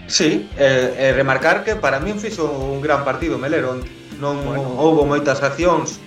Sí, 0.07 0.51
e, 0.59 0.95
e 0.99 1.13
remarcar 1.17 1.65
que 1.65 1.77
para 1.81 1.97
min 1.97 2.21
fixo 2.21 2.45
un 2.45 2.85
gran 2.85 3.05
partido 3.09 3.41
Melero 3.41 3.81
Non 4.21 4.37
bueno. 4.45 4.77
houbo 4.79 5.09
moitas 5.09 5.41
accións 5.41 5.99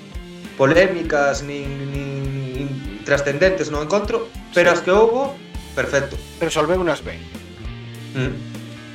polémicas 0.55 1.41
nin, 1.41 1.65
nin, 1.65 2.21
nin 2.53 2.67
trascendentes 3.03 3.73
no 3.73 3.81
encontro 3.81 4.29
Pero 4.53 4.71
sí. 4.71 4.73
as 4.77 4.81
que 4.85 4.93
houbo, 4.93 5.33
perfecto 5.73 6.13
Resolveu 6.39 6.77
unas 6.77 7.01
ben 7.01 7.19
mm. 8.13 8.33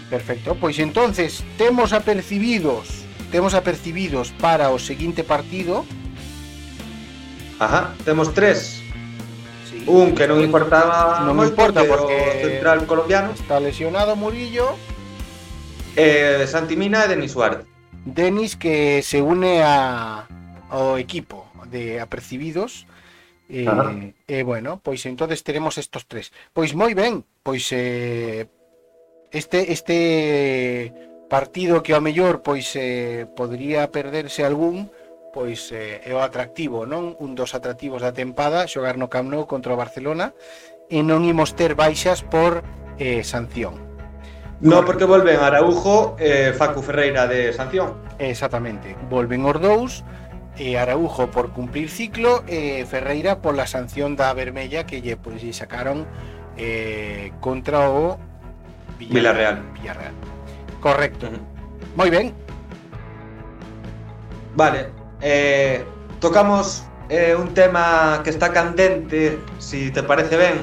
Perfecto, 0.06 0.54
pois 0.54 0.78
entonces 0.78 1.42
temos 1.58 1.92
apercibidos 1.92 3.02
Temos 3.34 3.56
apercibidos 3.58 4.30
para 4.38 4.70
o 4.70 4.78
seguinte 4.78 5.26
partido 5.26 5.82
Ajá, 7.58 7.94
temos 8.06 8.30
tres 8.32 8.78
Sí. 9.72 9.88
Un 9.88 10.12
que 10.12 10.28
non 10.28 10.36
importaba 10.44 11.24
non 11.24 11.32
moito, 11.32 11.56
importa 11.56 11.80
porque 11.88 12.12
o 12.12 12.32
central 12.44 12.84
colombiano 12.84 13.32
está 13.32 13.56
lesionado 13.56 14.12
Murillo 14.20 14.76
Eh, 15.96 16.46
Santimina 16.48 17.04
e 17.04 17.08
Denis 17.08 17.32
Suárez. 17.32 17.68
Denis 18.04 18.56
que 18.56 19.02
se 19.04 19.20
une 19.20 19.60
a, 19.60 20.26
ao 20.72 20.96
equipo 20.96 21.52
de 21.68 22.00
apercibidos 22.00 22.88
e 23.52 23.68
eh, 23.68 24.14
eh, 24.26 24.42
bueno, 24.42 24.80
pois 24.80 25.04
entonces 25.04 25.44
teremos 25.44 25.76
estos 25.76 26.08
tres. 26.08 26.32
Pois 26.56 26.72
moi 26.72 26.96
ben, 26.96 27.28
pois 27.44 27.68
eh, 27.76 28.48
este 29.28 29.68
este 29.68 29.98
partido 31.28 31.84
que 31.84 31.92
ao 31.92 32.00
mellor 32.00 32.40
pois 32.40 32.72
eh, 32.72 33.28
podría 33.36 33.92
perderse 33.92 34.48
algún, 34.48 34.88
pois 35.36 35.68
eh, 35.76 36.00
é 36.08 36.12
o 36.16 36.24
atractivo, 36.24 36.88
non? 36.88 37.12
Un 37.20 37.36
dos 37.36 37.52
atractivos 37.52 38.00
da 38.00 38.16
tempada, 38.16 38.64
xogar 38.64 38.96
no 38.96 39.12
Camp 39.12 39.28
Nou 39.28 39.44
contra 39.44 39.76
o 39.76 39.80
Barcelona 39.80 40.32
e 40.88 41.04
non 41.04 41.20
imos 41.28 41.52
ter 41.52 41.76
baixas 41.76 42.24
por 42.24 42.64
eh, 42.96 43.20
sanción. 43.20 43.91
No, 44.62 44.84
porque 44.84 45.04
volven 45.04 45.42
Araujo 45.42 46.14
e 46.22 46.54
Facu 46.54 46.86
Ferreira 46.86 47.26
de 47.26 47.52
sanción. 47.52 47.98
Exactamente, 48.22 48.94
volven 49.10 49.42
os 49.42 49.58
dous 49.58 49.92
e 50.54 50.78
Araujo 50.78 51.26
por 51.34 51.50
cumplir 51.50 51.90
ciclo 51.90 52.46
e 52.46 52.86
Ferreira 52.86 53.42
pola 53.42 53.66
sanción 53.66 54.14
da 54.14 54.30
vermella 54.30 54.86
que 54.86 55.02
lle 55.02 55.18
lle 55.18 55.52
sacaron 55.52 56.06
eh, 56.54 57.34
contra 57.42 57.90
o 57.90 58.22
Villarreal. 59.02 59.58
Villarreal. 59.74 60.14
Correcto. 60.78 61.26
Ujú. 61.26 61.42
Moi 61.98 62.10
ben. 62.14 62.30
Vale, 64.54 64.94
eh, 65.20 65.82
tocamos 66.20 66.86
eh, 67.08 67.34
un 67.34 67.50
tema 67.54 68.20
que 68.22 68.30
está 68.30 68.52
candente, 68.52 69.38
si 69.58 69.90
te 69.90 70.02
parece 70.02 70.36
ben, 70.36 70.62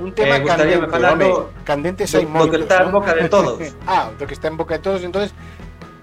Un 0.00 0.12
tema 0.16 0.36
Eh, 0.36 0.44
candente, 1.64 2.08
do, 2.08 2.16
hai 2.16 2.24
do 2.24 2.32
moitos, 2.32 2.56
que 2.56 2.64
está 2.64 2.82
en 2.82 2.90
boca 2.90 3.12
de 3.12 3.28
todos. 3.28 3.60
ah, 3.86 4.08
do 4.16 4.24
que 4.24 4.32
está 4.32 4.48
en 4.48 4.56
boca 4.56 4.80
de 4.80 4.82
todos, 4.82 5.04
entonces, 5.04 5.36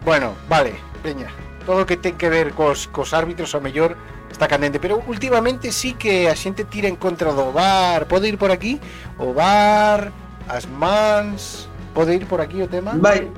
bueno, 0.05 0.37
vale, 0.47 0.77
veña. 1.01 1.33
Todo 1.65 1.81
o 1.81 1.85
que 1.89 1.97
ten 1.97 2.13
que 2.13 2.29
ver 2.29 2.53
cos, 2.53 2.85
cos 2.93 3.11
árbitros 3.17 3.57
ao 3.57 3.59
mellor 3.59 3.97
está 4.29 4.45
candente, 4.45 4.77
pero 4.77 5.01
últimamente 5.09 5.73
sí 5.73 5.97
que 5.97 6.29
a 6.29 6.37
xente 6.37 6.63
tira 6.63 6.85
en 6.85 6.95
contra 6.95 7.33
do 7.33 7.49
VAR. 7.49 8.05
Pode 8.05 8.29
ir 8.29 8.37
por 8.37 8.53
aquí? 8.53 8.77
O 9.17 9.33
VAR, 9.33 10.13
as 10.45 10.69
mans, 10.69 11.65
pode 11.97 12.13
ir 12.13 12.29
por 12.29 12.37
aquí 12.39 12.61
o 12.61 12.69
tema? 12.69 12.93
Vai, 13.01 13.33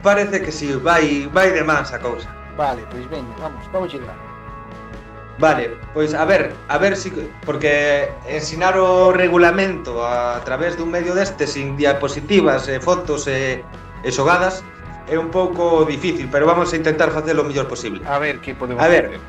parece 0.00 0.40
que 0.40 0.50
sí, 0.50 0.72
vai, 0.72 1.28
vai 1.28 1.52
de 1.52 1.62
más 1.62 1.92
a 1.92 2.00
cousa. 2.00 2.32
Vale, 2.56 2.80
pois 2.88 3.04
veña, 3.12 3.36
vamos, 3.36 3.60
vamos 3.68 3.92
chegar. 3.92 4.31
Vale, 5.42 5.74
pois 5.92 6.14
a 6.14 6.24
ver, 6.24 6.54
a 6.68 6.78
ver 6.78 6.94
si 6.96 7.10
porque 7.44 8.08
ensinar 8.28 8.78
o 8.78 9.10
regulamento 9.10 10.06
a, 10.06 10.38
través 10.46 10.78
dun 10.78 10.94
medio 10.94 11.18
deste 11.18 11.50
sin 11.50 11.74
diapositivas 11.74 12.70
e 12.70 12.78
fotos 12.78 13.26
e, 13.26 13.58
e 14.06 14.08
xogadas 14.14 14.62
é 15.10 15.18
un 15.18 15.34
pouco 15.34 15.82
difícil, 15.82 16.30
pero 16.30 16.46
vamos 16.46 16.70
a 16.70 16.78
intentar 16.78 17.10
facelo 17.10 17.42
o 17.42 17.46
mellor 17.50 17.66
posible. 17.66 18.06
A 18.06 18.22
ver 18.22 18.38
que 18.38 18.54
podemos 18.54 18.78
A 18.78 18.86
ver. 18.86 19.18
Hacer? 19.18 19.20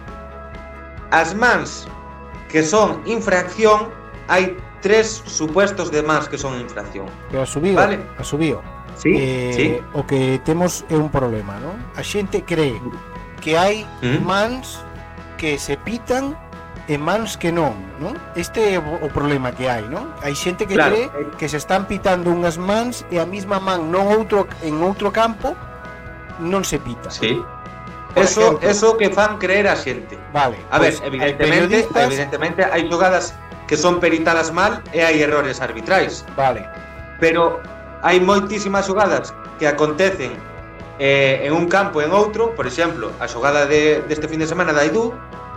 As 1.10 1.34
mans 1.34 1.90
que 2.46 2.62
son 2.62 3.02
infracción 3.10 3.90
hai 4.30 4.54
tres 4.86 5.26
supuestos 5.26 5.90
de 5.90 6.06
mans 6.06 6.30
que 6.30 6.38
son 6.38 6.62
infracción. 6.62 7.10
Pero 7.34 7.42
asubío, 7.42 7.74
vale? 7.74 7.98
asubío. 8.22 8.62
Sí, 9.02 9.18
eh, 9.18 9.54
sí. 9.58 9.66
O 9.98 10.06
que 10.06 10.38
temos 10.46 10.86
é 10.94 10.96
un 11.02 11.10
problema, 11.10 11.58
non? 11.58 11.74
A 11.98 12.06
xente 12.06 12.46
cree 12.46 12.78
que 13.42 13.58
hai 13.58 13.82
mm. 14.06 14.22
mans 14.22 14.86
que 15.44 15.60
se 15.60 15.76
pitan 15.76 16.40
e 16.88 16.96
mans 16.96 17.36
que 17.36 17.52
non, 17.52 17.76
non? 18.00 18.16
Este 18.40 18.76
é 18.76 18.80
o 18.80 19.12
problema 19.12 19.52
que 19.52 19.68
hai, 19.68 19.84
non? 19.92 20.08
Hai 20.24 20.32
xente 20.40 20.64
que 20.64 20.80
Claro. 20.80 20.96
cree 20.96 21.08
que 21.36 21.52
se 21.52 21.60
están 21.60 21.84
pitando 21.84 22.32
unhas 22.32 22.56
mans 22.56 23.04
e 23.12 23.20
a 23.20 23.28
mesma 23.28 23.60
man 23.60 23.92
non 23.92 24.08
outro 24.08 24.48
en 24.64 24.80
outro 24.80 25.12
campo 25.12 25.52
non 26.40 26.64
se 26.64 26.80
pita. 26.80 27.12
Sí. 27.12 27.44
Por 28.16 28.24
Eso, 28.24 28.56
eso 28.64 28.96
que 28.96 29.12
fan 29.12 29.36
creer 29.36 29.68
a 29.68 29.76
xente. 29.76 30.16
Vale. 30.32 30.56
A 30.72 30.80
ver, 30.80 30.96
hai 30.96 31.12
evidentemente, 31.12 31.44
periodistas- 31.44 32.08
evidentemente 32.08 32.60
hai 32.64 32.88
xogadas 32.88 33.36
que 33.68 33.76
son 33.76 34.00
peritadas 34.00 34.56
mal 34.56 34.80
e 34.96 35.04
hai 35.04 35.20
errores 35.20 35.60
arbitrais. 35.60 36.24
Vale. 36.40 36.64
pero 37.20 37.60
hai 38.00 38.20
moitísimas 38.24 38.88
xogadas 38.88 39.36
que 39.60 39.68
acontecen 39.68 40.36
eh, 41.00 41.48
en 41.48 41.52
un 41.56 41.66
campo 41.72 42.00
en 42.04 42.12
outro, 42.12 42.52
por 42.56 42.68
exemplo, 42.68 43.10
a 43.24 43.26
xogada 43.32 43.64
de, 43.66 44.04
deste 44.12 44.28
fin 44.28 44.40
de 44.44 44.48
semana 44.48 44.76
da 44.76 44.84
Aidú 44.84 45.16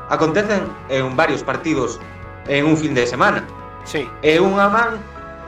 acontecen 0.08 0.68
en 0.88 1.16
varios 1.16 1.42
partidos 1.42 2.00
en 2.48 2.66
un 2.66 2.76
fin 2.76 2.94
de 2.94 3.06
semana. 3.06 3.46
Sí. 3.84 4.08
E 4.22 4.38
unha 4.42 4.66
man, 4.70 4.98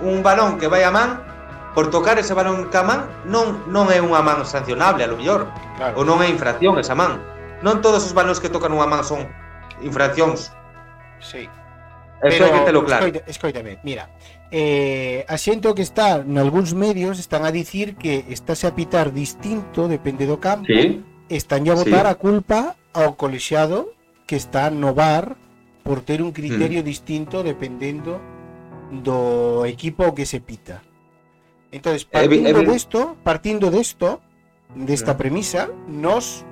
un 0.03 0.23
balón 0.23 0.59
que 0.59 0.71
vai 0.71 0.87
a 0.87 0.91
man, 0.91 1.23
por 1.75 1.91
tocar 1.91 2.19
ese 2.19 2.35
balón 2.35 2.71
ca 2.71 2.83
man, 2.83 3.07
non, 3.27 3.63
non 3.71 3.91
é 3.95 4.03
unha 4.03 4.23
man 4.23 4.43
sancionable, 4.43 5.05
a 5.05 5.11
lo 5.11 5.19
mellor. 5.19 5.47
Claro. 5.79 5.95
Ou 5.99 6.03
non 6.03 6.23
é 6.23 6.31
infracción 6.31 6.79
esa 6.79 6.95
man. 6.95 7.23
Non 7.63 7.83
todos 7.83 8.03
os 8.03 8.15
balóns 8.15 8.39
que 8.43 8.51
tocan 8.51 8.75
unha 8.75 8.87
man 8.87 9.03
son 9.07 9.27
infraccións. 9.83 10.51
Sí. 11.23 11.47
Eso 12.19 12.43
Pero, 12.43 12.45
hai 12.47 12.53
que 12.59 12.67
telo 12.67 12.83
claro. 12.83 13.07
Escoita, 13.07 13.21
escoitame, 13.31 13.79
mira, 13.87 14.11
eh, 14.51 15.23
a 15.31 15.39
xente 15.39 15.71
que 15.71 15.87
está 15.87 16.19
nalgúns 16.27 16.75
medios 16.75 17.23
están 17.23 17.47
a 17.47 17.55
dicir 17.55 17.95
que 17.95 18.27
estáse 18.27 18.67
a 18.67 18.75
pitar 18.75 19.15
distinto 19.15 19.87
depende 19.87 20.27
do 20.27 20.43
campo, 20.43 20.67
sí. 20.67 20.99
están 21.31 21.63
a 21.71 21.79
botar 21.79 22.07
sí. 22.07 22.11
a 22.11 22.15
culpa 22.19 22.75
ao 22.91 23.15
colexiado 23.15 23.95
que 24.29 24.37
está 24.37 24.69
no 24.69 24.93
bar 24.93 25.41
por 25.83 26.05
ter 26.05 26.21
un 26.21 26.37
criterio 26.37 26.85
distinto 26.85 27.41
dependendo 27.41 28.21
do 28.93 29.65
equipo 29.65 30.13
que 30.13 30.29
se 30.29 30.41
pita. 30.45 30.85
Entonces, 31.73 32.05
partindo 32.05 32.49
evi- 32.61 32.69
de 32.69 32.77
esto, 32.77 33.17
partindo 33.25 33.73
de 33.73 33.81
esto, 33.81 34.21
desta 34.77 35.17
premisa, 35.17 35.69
nos 35.89 36.45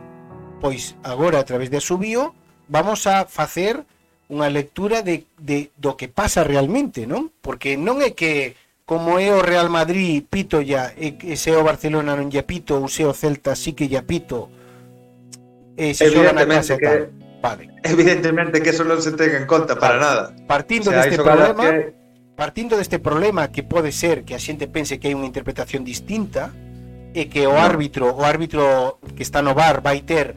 pois 0.61 0.97
agora 1.05 1.37
a 1.41 1.45
través 1.45 1.69
de 1.69 1.77
Asubío 1.85 2.33
vamos 2.69 3.05
a 3.07 3.29
facer 3.29 3.85
unha 4.33 4.49
lectura 4.49 5.05
de, 5.05 5.29
de 5.37 5.69
do 5.77 5.95
que 6.01 6.09
pasa 6.09 6.41
realmente, 6.43 7.05
non? 7.05 7.29
Porque 7.45 7.77
non 7.77 8.01
é 8.01 8.17
que 8.17 8.57
como 8.89 9.21
é 9.21 9.29
o 9.37 9.45
Real 9.45 9.69
Madrid 9.69 10.25
pito 10.25 10.65
ya 10.65 10.97
e 10.97 11.37
se 11.37 11.53
é 11.53 11.57
o 11.61 11.67
Barcelona 11.67 12.17
non 12.17 12.33
lla 12.33 12.43
pito 12.43 12.81
ou 12.81 12.89
se 12.89 13.05
é 13.05 13.09
o 13.09 13.13
Celta 13.13 13.53
sí 13.53 13.77
que 13.77 13.85
lla 13.87 14.01
pito 14.01 14.49
e 15.77 15.93
se 15.93 16.09
xoga 16.09 16.33
na 16.33 16.43
Evidentemente 16.43 16.57
casa 16.57 16.75
e 16.75 16.81
que- 16.81 16.89
tal. 16.89 17.26
paguen. 17.47 17.71
Evidentemente 17.87 18.59
que 18.59 18.75
eso 18.75 18.83
non 18.83 18.99
se 18.99 19.15
ten 19.15 19.31
en 19.39 19.47
conta 19.47 19.79
para 19.79 20.03
nada. 20.03 20.35
Partindo 20.51 20.91
o 20.91 20.95
sea, 20.95 21.07
deste 21.07 21.23
problema, 21.23 21.63
que... 21.63 21.95
partindo 22.35 22.75
deste 22.75 22.99
problema 22.99 23.55
que 23.55 23.63
pode 23.63 23.95
ser 23.95 24.27
que 24.27 24.35
a 24.35 24.43
xente 24.43 24.67
pense 24.67 24.99
que 24.99 25.07
hai 25.07 25.15
unha 25.15 25.31
interpretación 25.31 25.87
distinta 25.87 26.51
e 27.15 27.31
que 27.31 27.47
o 27.47 27.55
árbitro, 27.55 28.11
o 28.11 28.27
árbitro 28.27 28.99
que 29.15 29.23
está 29.23 29.47
no 29.47 29.55
bar 29.55 29.79
vai 29.79 30.03
ter 30.03 30.35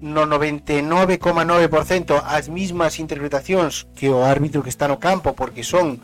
no 0.00 0.26
99,9% 0.26 2.18
as 2.24 2.48
mismas 2.48 2.98
interpretacións 2.98 3.86
que 3.94 4.10
o 4.10 4.26
árbitro 4.26 4.64
que 4.66 4.72
está 4.72 4.90
no 4.90 4.98
campo 4.98 5.38
porque 5.38 5.62
son 5.62 6.02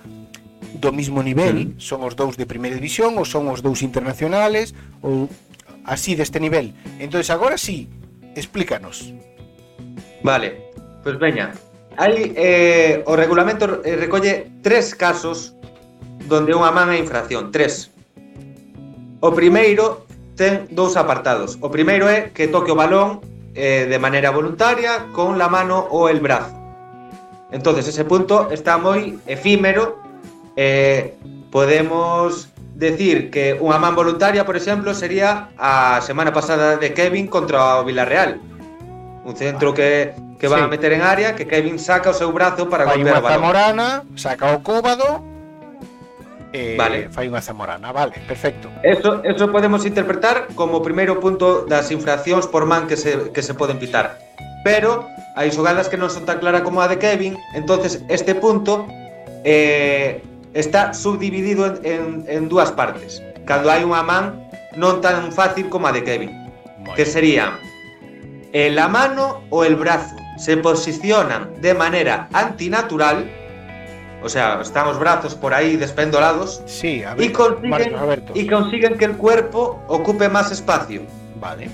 do 0.77 0.93
mismo 0.93 1.25
nivel, 1.25 1.77
mm. 1.77 1.81
son 1.81 2.05
os 2.05 2.15
dous 2.15 2.37
de 2.37 2.45
primeira 2.45 2.77
división 2.77 3.17
ou 3.17 3.25
son 3.25 3.49
os 3.49 3.65
dous 3.65 3.81
internacionales 3.81 4.77
ou 5.01 5.27
así 5.89 6.15
deste 6.15 6.39
nivel. 6.39 6.77
Entonces 7.01 7.33
agora 7.33 7.57
sí, 7.57 7.89
explícanos. 8.37 9.13
Vale, 10.27 10.73
pois 11.05 11.17
pues 11.17 11.19
veña. 11.21 11.53
Aí 11.97 12.35
eh, 12.35 13.05
o 13.07 13.15
regulamento 13.15 13.81
eh, 13.87 13.95
recolle 13.95 14.51
tres 14.61 14.91
casos 14.93 15.55
donde 16.27 16.51
unha 16.51 16.75
man 16.75 16.91
é 16.91 16.99
infracción, 16.99 17.55
tres. 17.55 17.95
O 19.23 19.31
primeiro 19.31 20.03
ten 20.35 20.67
dous 20.75 20.99
apartados. 20.99 21.55
O 21.63 21.71
primeiro 21.71 22.11
é 22.11 22.35
que 22.35 22.51
toque 22.51 22.75
o 22.75 22.77
balón 22.77 23.23
eh, 23.55 23.87
de 23.87 24.03
maneira 24.03 24.35
voluntaria 24.35 25.07
con 25.15 25.39
la 25.39 25.47
mano 25.47 25.87
ou 25.95 26.11
el 26.11 26.19
brazo. 26.19 26.51
Entonces, 27.55 27.87
ese 27.87 28.03
punto 28.03 28.51
está 28.51 28.83
moi 28.83 29.23
efímero. 29.31 30.03
Eh, 30.59 31.15
podemos 31.55 32.51
decir 32.75 33.31
que 33.31 33.55
unha 33.63 33.79
man 33.79 33.95
voluntaria, 33.95 34.43
por 34.43 34.59
exemplo, 34.59 34.91
sería 34.91 35.55
a 35.55 36.03
semana 36.03 36.35
pasada 36.35 36.75
de 36.83 36.91
Kevin 36.91 37.31
contra 37.31 37.79
o 37.79 37.87
Villarreal 37.87 38.56
un 39.27 39.35
centro 39.35 39.75
que, 39.75 40.15
que 40.39 40.47
van 40.47 40.61
sí. 40.61 40.65
a 40.65 40.69
meter 40.69 40.93
en 40.93 41.03
área, 41.03 41.35
que 41.35 41.47
Kevin 41.47 41.79
saca 41.83 42.11
o 42.11 42.15
seu 42.15 42.31
brazo 42.31 42.71
para 42.71 42.87
fai 42.87 43.03
golpear 43.03 43.19
o 43.19 43.23
balón. 43.27 43.35
Zamorana, 43.43 43.89
saca 44.15 44.55
o 44.55 44.63
cóbado, 44.63 45.19
eh, 46.55 46.79
vale. 46.79 47.11
fai 47.11 47.27
unha 47.27 47.43
zamorana, 47.43 47.91
vale, 47.91 48.23
perfecto. 48.31 48.71
Eso, 48.87 49.27
eso 49.27 49.51
podemos 49.51 49.83
interpretar 49.83 50.55
como 50.55 50.79
o 50.79 50.83
primeiro 50.87 51.19
punto 51.19 51.67
das 51.67 51.91
infraccións 51.91 52.47
por 52.47 52.71
man 52.71 52.87
que 52.87 52.95
se, 52.95 53.35
que 53.35 53.43
se 53.43 53.51
poden 53.51 53.83
pitar. 53.83 54.23
Pero 54.63 55.03
hai 55.35 55.51
xogadas 55.51 55.91
que 55.91 55.99
non 55.99 56.07
son 56.07 56.23
tan 56.23 56.39
clara 56.39 56.63
como 56.63 56.79
a 56.79 56.87
de 56.87 57.03
Kevin, 57.03 57.35
entonces 57.59 58.07
este 58.07 58.39
punto 58.39 58.87
eh, 59.43 60.23
está 60.55 60.95
subdividido 60.95 61.67
en, 61.67 61.75
en, 61.83 62.05
en 62.31 62.43
dúas 62.47 62.71
partes. 62.71 63.19
Cando 63.43 63.75
hai 63.75 63.83
unha 63.83 64.07
man 64.07 64.39
non 64.79 65.03
tan 65.03 65.35
fácil 65.35 65.67
como 65.67 65.91
a 65.91 65.93
de 65.93 66.07
Kevin, 66.07 66.31
Muy 66.79 66.95
que 66.95 67.03
serían 67.03 67.59
la 68.71 68.89
mano 68.89 69.43
o 69.51 69.65
el 69.65 69.77
brazo 69.77 70.17
se 70.39 70.57
posicionan 70.57 71.61
de 71.61 71.75
manera 71.75 72.29
antinatural, 72.33 73.31
o 74.23 74.29
sea, 74.29 74.61
están 74.63 74.89
os 74.89 74.99
brazos 74.99 75.35
por 75.35 75.53
aí 75.53 75.77
despendolados, 75.77 76.63
Sí, 76.67 77.03
a 77.05 77.15
y 77.19 77.31
consiguen, 77.31 77.71
Marcos 77.71 78.31
y 78.35 78.47
consiguen 78.47 78.97
que 78.97 79.05
el 79.05 79.17
cuerpo 79.17 79.83
ocupe 79.89 80.29
más 80.29 80.51
espacio. 80.51 81.03
Vale, 81.39 81.69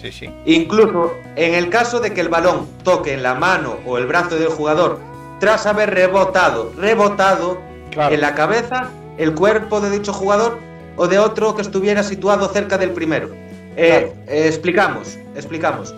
sí, 0.00 0.12
sí. 0.12 0.30
Incluso 0.44 1.12
en 1.34 1.54
el 1.54 1.70
caso 1.70 1.98
de 2.00 2.12
que 2.12 2.20
el 2.20 2.28
balón 2.28 2.68
toque 2.84 3.14
en 3.14 3.22
la 3.22 3.34
mano 3.34 3.78
o 3.84 3.98
el 3.98 4.06
brazo 4.06 4.36
del 4.36 4.48
jugador 4.48 5.00
tras 5.40 5.66
haber 5.66 5.90
rebotado, 5.90 6.72
rebotado 6.76 7.58
Claro, 7.90 8.14
en 8.14 8.20
la 8.20 8.34
cabeza, 8.34 8.90
el 9.16 9.34
cuerpo 9.34 9.80
de 9.80 9.90
dicho 9.90 10.12
jugador 10.12 10.58
o 10.96 11.08
de 11.08 11.18
otro 11.18 11.56
que 11.56 11.62
estuviera 11.62 12.02
situado 12.02 12.48
cerca 12.48 12.78
del 12.78 12.90
primero. 12.90 13.30
Eh, 13.76 14.12
eh, 14.26 14.46
explicamos, 14.46 15.16
explicamos. 15.34 15.94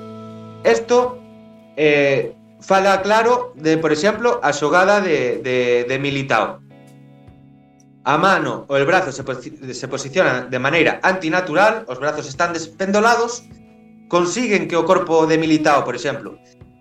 Esto 0.65 1.19
eh, 1.77 2.37
fala 2.61 3.01
claro 3.03 3.53
de, 3.57 3.79
por 3.79 3.93
exemplo, 3.93 4.41
a 4.43 4.53
xogada 4.53 5.01
de, 5.01 5.41
de, 5.41 5.85
de 5.89 5.97
Militao. 5.99 6.61
A 8.05 8.17
mano 8.17 8.65
ou 8.69 8.77
el 8.81 8.89
brazo 8.89 9.13
se, 9.13 9.25
posi 9.25 9.53
se 9.77 9.89
posicionan 9.89 10.49
de 10.49 10.59
maneira 10.59 11.01
antinatural, 11.05 11.85
os 11.85 12.01
brazos 12.01 12.25
están 12.29 12.53
despendolados, 12.53 13.45
consiguen 14.09 14.69
que 14.69 14.77
o 14.77 14.89
corpo 14.89 15.29
de 15.29 15.37
Militao, 15.37 15.85
por 15.85 15.97
exemplo, 15.97 16.37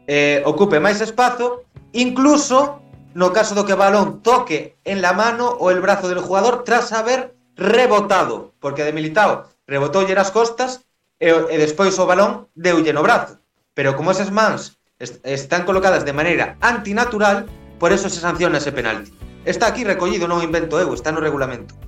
eh, 0.08 0.42
ocupe 0.48 0.80
máis 0.80 1.04
espazo, 1.04 1.68
incluso 1.92 2.80
no 3.16 3.32
caso 3.36 3.56
do 3.56 3.68
que 3.68 3.76
balón 3.76 4.24
toque 4.24 4.80
en 4.88 5.04
la 5.04 5.12
mano 5.12 5.48
ou 5.60 5.72
el 5.72 5.84
brazo 5.84 6.08
del 6.08 6.24
jugador 6.24 6.64
tras 6.64 6.92
haber 6.96 7.36
rebotado, 7.56 8.56
porque 8.60 8.88
de 8.88 8.96
Militao 8.96 9.48
rebotoulle 9.68 10.16
as 10.16 10.32
costas 10.32 10.88
e, 11.20 11.32
e 11.32 11.56
despois 11.60 11.96
o 12.00 12.08
balón 12.08 12.48
deulle 12.56 12.96
no 12.96 13.04
brazo 13.04 13.40
pero 13.80 13.96
como 13.96 14.12
esas 14.12 14.30
mans 14.30 14.76
est 15.00 15.24
están 15.24 15.64
colocadas 15.64 16.04
de 16.04 16.12
maneira 16.12 16.58
antinatural, 16.60 17.46
por 17.80 17.94
eso 17.94 18.10
se 18.10 18.20
sanciona 18.20 18.58
ese 18.58 18.74
penalti. 18.74 19.16
Está 19.46 19.68
aquí 19.68 19.88
recollido, 19.88 20.28
non 20.28 20.44
o 20.44 20.44
invento 20.44 20.76
eu, 20.84 20.92
está 20.92 21.16
no 21.16 21.24
regulamento. 21.24 21.80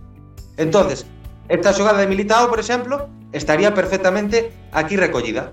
Entonces, 0.56 1.04
esta 1.52 1.76
xogada 1.76 2.00
de 2.00 2.08
Militao, 2.08 2.48
por 2.48 2.64
exemplo, 2.64 3.12
estaría 3.36 3.76
perfectamente 3.76 4.56
aquí 4.72 4.96
recollida. 4.96 5.52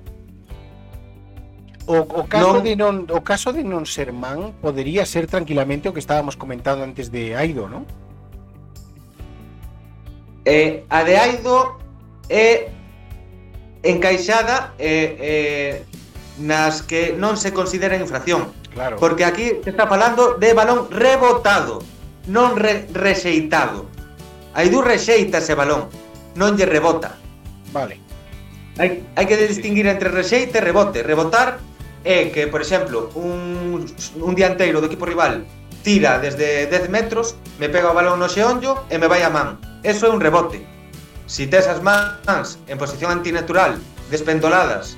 O, 1.90 2.06
o 2.06 2.22
caso 2.30 2.54
non... 2.54 2.62
de 2.62 2.72
non 2.78 2.94
o 3.10 3.18
caso 3.26 3.50
de 3.50 3.66
non 3.66 3.82
ser 3.82 4.14
man 4.14 4.54
podería 4.62 5.02
ser 5.10 5.26
tranquilamente 5.26 5.90
o 5.90 5.92
que 5.92 5.98
estábamos 5.98 6.38
comentando 6.38 6.86
antes 6.86 7.10
de 7.10 7.34
Aido, 7.34 7.66
non? 7.66 7.82
Eh, 10.46 10.86
a 10.86 11.02
de 11.02 11.18
Aido 11.18 11.82
é 12.30 12.70
eh, 12.70 13.90
encaixada 13.90 14.78
eh, 14.78 15.18
eh, 15.18 15.97
nas 16.38 16.82
que 16.82 17.14
non 17.14 17.36
se 17.36 17.52
considera 17.52 17.98
infracción. 17.98 18.50
Claro. 18.72 18.96
Porque 18.96 19.26
aquí 19.26 19.58
se 19.62 19.70
está 19.70 19.86
falando 19.86 20.38
de 20.38 20.54
balón 20.54 20.86
rebotado, 20.90 21.82
non 22.30 22.54
re 22.54 22.86
rexeitado. 22.94 23.90
Aidú 24.54 24.82
rexeita 24.82 25.38
ese 25.42 25.58
balón, 25.58 25.90
non 26.38 26.54
lle 26.54 26.66
rebota. 26.66 27.18
Vale. 27.74 27.98
Hai, 28.78 29.02
hai 29.18 29.24
que 29.26 29.36
distinguir 29.36 29.90
entre 29.90 30.08
rexeite 30.14 30.62
e 30.62 30.64
rebote. 30.64 31.02
Rebotar 31.02 31.58
é 32.06 32.30
que, 32.30 32.46
por 32.46 32.62
exemplo, 32.62 33.10
un, 33.18 33.82
un 34.22 34.32
dianteiro 34.38 34.78
do 34.78 34.86
equipo 34.86 35.02
rival 35.02 35.42
tira 35.82 36.18
desde 36.18 36.66
10 36.66 36.90
metros, 36.90 37.34
me 37.58 37.68
pega 37.68 37.90
o 37.90 37.96
balón 37.96 38.22
no 38.22 38.30
xeonllo 38.30 38.86
e 38.90 38.98
me 38.98 39.10
vai 39.10 39.26
a 39.26 39.30
man. 39.30 39.58
Eso 39.82 40.06
é 40.06 40.10
un 40.10 40.22
rebote. 40.22 40.62
Si 41.26 41.46
tes 41.46 41.66
as 41.66 41.82
mans 41.82 42.58
en 42.70 42.78
posición 42.78 43.10
antinatural, 43.10 43.76
despendoladas, 44.10 44.96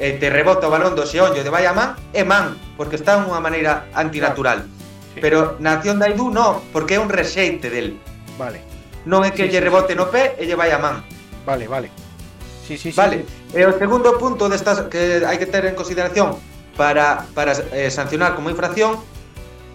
eh, 0.00 0.16
te 0.16 0.32
rebota 0.32 0.66
o 0.66 0.72
balón 0.72 0.96
do 0.96 1.04
xeonllo 1.04 1.44
de 1.44 1.52
vai 1.52 1.68
a 1.68 1.76
man, 1.76 1.94
é 2.16 2.24
man, 2.24 2.56
porque 2.80 2.96
está 2.96 3.20
unha 3.20 3.38
maneira 3.38 3.92
antinatural. 3.92 4.64
Claro. 4.64 4.80
Sí. 5.12 5.20
Pero 5.20 5.38
na 5.60 5.76
acción 5.76 6.00
da 6.00 6.08
Aidú 6.08 6.32
non, 6.32 6.64
porque 6.72 6.96
é 6.96 6.98
un 6.98 7.12
rexeite 7.12 7.68
del. 7.68 8.00
Vale. 8.40 8.64
Non 9.04 9.28
é 9.28 9.30
que 9.30 9.44
sí, 9.44 9.52
lle 9.52 9.60
rebote 9.60 9.92
sí, 9.92 10.00
no 10.00 10.08
pé 10.08 10.40
e 10.40 10.48
lle 10.48 10.56
vai 10.56 10.72
a 10.72 10.80
man. 10.80 11.04
Vale, 11.44 11.68
vale. 11.68 11.92
Sí, 12.64 12.80
sí, 12.80 12.96
vale. 12.96 13.28
Sí. 13.52 13.60
E 13.60 13.68
o 13.68 13.76
segundo 13.76 14.16
punto 14.16 14.48
destas 14.48 14.88
que 14.88 15.20
hai 15.20 15.36
que 15.36 15.44
ter 15.44 15.68
en 15.68 15.76
consideración 15.76 16.40
para, 16.80 17.28
para 17.36 17.52
eh, 17.76 17.92
sancionar 17.92 18.32
como 18.32 18.48
infracción 18.48 18.96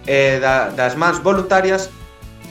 eh, 0.09 0.41
da, 0.41 0.73
das 0.73 0.97
mans 0.97 1.21
voluntarias 1.21 1.93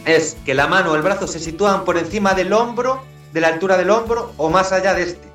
es 0.06 0.36
que 0.46 0.54
la 0.54 0.70
mano 0.70 0.92
o 0.92 0.94
el 0.94 1.02
brazo 1.02 1.26
se 1.26 1.40
sitúan 1.40 1.82
por 1.82 1.98
encima 1.98 2.34
del 2.38 2.52
hombro, 2.52 3.02
de 3.32 3.40
la 3.40 3.48
altura 3.48 3.76
del 3.76 3.90
hombro 3.90 4.30
o 4.36 4.46
más 4.50 4.70
allá 4.70 4.94
de 4.94 5.02
este. 5.10 5.33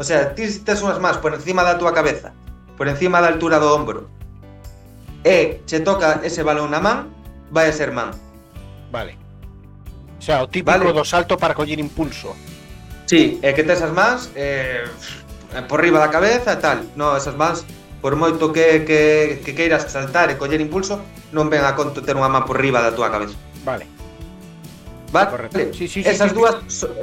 O 0.00 0.04
sea, 0.04 0.32
ti 0.32 0.48
tes 0.64 0.80
unhas 0.80 0.96
mans 0.96 1.20
por 1.20 1.36
encima 1.36 1.60
da 1.60 1.76
túa 1.76 1.92
cabeza, 1.92 2.32
por 2.80 2.88
encima 2.88 3.20
da 3.20 3.28
altura 3.28 3.60
do 3.60 3.68
ombro, 3.68 4.08
e 5.20 5.60
che 5.68 5.84
toca 5.84 6.24
ese 6.24 6.40
balón 6.40 6.72
na 6.72 6.80
man, 6.80 7.12
vai 7.52 7.68
a 7.68 7.74
ser 7.76 7.92
man. 7.92 8.16
Vale. 8.88 9.20
O 10.16 10.22
sea, 10.24 10.40
o 10.40 10.48
típico 10.48 10.88
vale. 10.88 10.96
do 10.96 11.04
salto 11.04 11.36
para 11.36 11.52
coller 11.52 11.76
impulso. 11.76 12.32
Sí, 13.04 13.36
é 13.44 13.52
que 13.52 13.60
tes 13.60 13.84
as 13.84 13.92
mans 13.92 14.32
eh, 14.40 14.88
por 15.68 15.84
riba 15.84 16.00
da 16.00 16.08
cabeza 16.08 16.56
e 16.56 16.60
tal. 16.64 16.80
No, 16.96 17.12
esas 17.12 17.36
mans, 17.36 17.68
por 18.00 18.16
moito 18.16 18.56
que, 18.56 18.88
que, 18.88 19.44
que 19.44 19.52
queiras 19.52 19.84
saltar 19.92 20.32
e 20.32 20.40
coller 20.40 20.64
impulso, 20.64 20.96
non 21.36 21.52
ven 21.52 21.60
a 21.60 21.76
conto 21.76 22.00
ter 22.00 22.16
unha 22.16 22.32
man 22.32 22.48
por 22.48 22.56
riba 22.56 22.80
da 22.80 22.96
túa 22.96 23.12
cabeza. 23.12 23.36
Vale. 23.68 23.84
Vale? 25.12 25.28
Correcto. 25.28 25.76
Sí, 25.76 25.92
sí, 25.92 26.00
sí, 26.00 26.08
Esas 26.08 26.32
sí, 26.32 26.40
dúas 26.40 26.56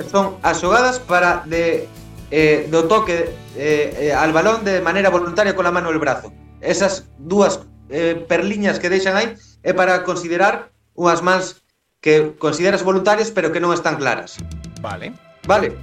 son 0.09 0.41
as 0.41 0.57
xogadas 0.57 0.97
para 0.97 1.45
de 1.45 1.85
eh, 2.31 2.67
do 2.69 2.87
toque 2.87 3.31
eh, 3.55 4.09
eh, 4.09 4.13
al 4.13 4.33
balón 4.33 4.63
de 4.63 4.81
maneira 4.81 5.09
voluntaria 5.09 5.55
con 5.55 5.65
a 5.65 5.71
mano 5.71 5.91
e 5.91 5.95
o 5.95 6.01
brazo. 6.01 6.31
Esas 6.59 7.07
dúas 7.17 7.63
eh, 7.89 8.19
perliñas 8.27 8.79
que 8.79 8.91
deixan 8.91 9.15
aí 9.15 9.35
é 9.63 9.71
para 9.71 10.03
considerar 10.03 10.73
unhas 10.97 11.23
mans 11.23 11.63
que 12.01 12.35
consideras 12.37 12.83
voluntarias 12.83 13.31
pero 13.31 13.51
que 13.51 13.63
non 13.63 13.71
están 13.71 13.95
claras. 13.95 14.35
Vale. 14.83 15.13
Vale. 15.47 15.73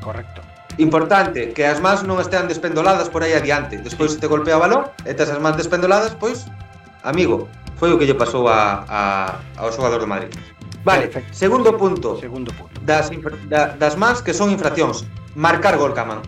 Correcto. 0.00 0.40
Importante 0.80 1.52
que 1.52 1.68
as 1.68 1.84
mans 1.84 2.00
non 2.00 2.16
estean 2.16 2.48
despendoladas 2.48 3.12
por 3.12 3.20
aí 3.20 3.36
adiante. 3.36 3.76
Despois 3.76 4.16
se 4.16 4.18
te 4.18 4.26
golpea 4.26 4.56
o 4.56 4.64
balón 4.64 4.88
e 5.04 5.12
tes 5.12 5.28
as 5.28 5.36
mans 5.36 5.60
despendoladas, 5.60 6.16
pois, 6.16 6.48
amigo, 7.04 7.44
foi 7.76 7.92
o 7.92 8.00
que 8.00 8.08
lle 8.08 8.16
pasou 8.16 8.48
a, 8.48 8.88
a, 8.88 9.02
ao 9.60 9.68
xogador 9.68 10.00
do 10.00 10.08
Madrid. 10.08 10.32
Vale, 10.84 11.06
Perfecto. 11.06 11.34
segundo 11.34 11.76
punto. 11.76 12.18
Segundo 12.18 12.52
punto. 12.52 12.80
Das, 12.84 13.10
da, 13.48 13.76
das 13.78 13.96
más 13.96 14.22
que 14.22 14.34
son 14.34 14.50
infraccións. 14.50 15.06
Marcar 15.34 15.78
gol, 15.78 15.94
Caman. 15.94 16.20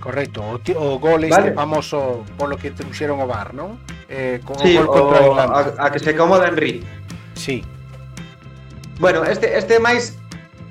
Correcto, 0.00 0.42
o, 0.42 0.60
o 0.76 0.98
gol 0.98 1.24
vale. 1.24 1.28
este 1.28 1.52
famoso 1.52 2.24
polo 2.36 2.58
que 2.58 2.70
trouxeron 2.70 3.20
o 3.20 3.26
bar, 3.26 3.56
non? 3.56 3.80
Eh, 4.08 4.44
con 4.44 4.60
sí, 4.60 4.76
o 4.76 4.84
gol 4.84 4.88
contra 4.92 5.18
o, 5.24 5.32
a, 5.32 5.80
a 5.80 5.86
que 5.88 5.98
se 5.98 6.12
acomoda 6.12 6.44
Henry. 6.46 6.84
Sí. 7.32 7.64
Bueno, 9.00 9.24
este 9.24 9.56
este 9.56 9.76
é 9.76 9.80
máis 9.80 10.20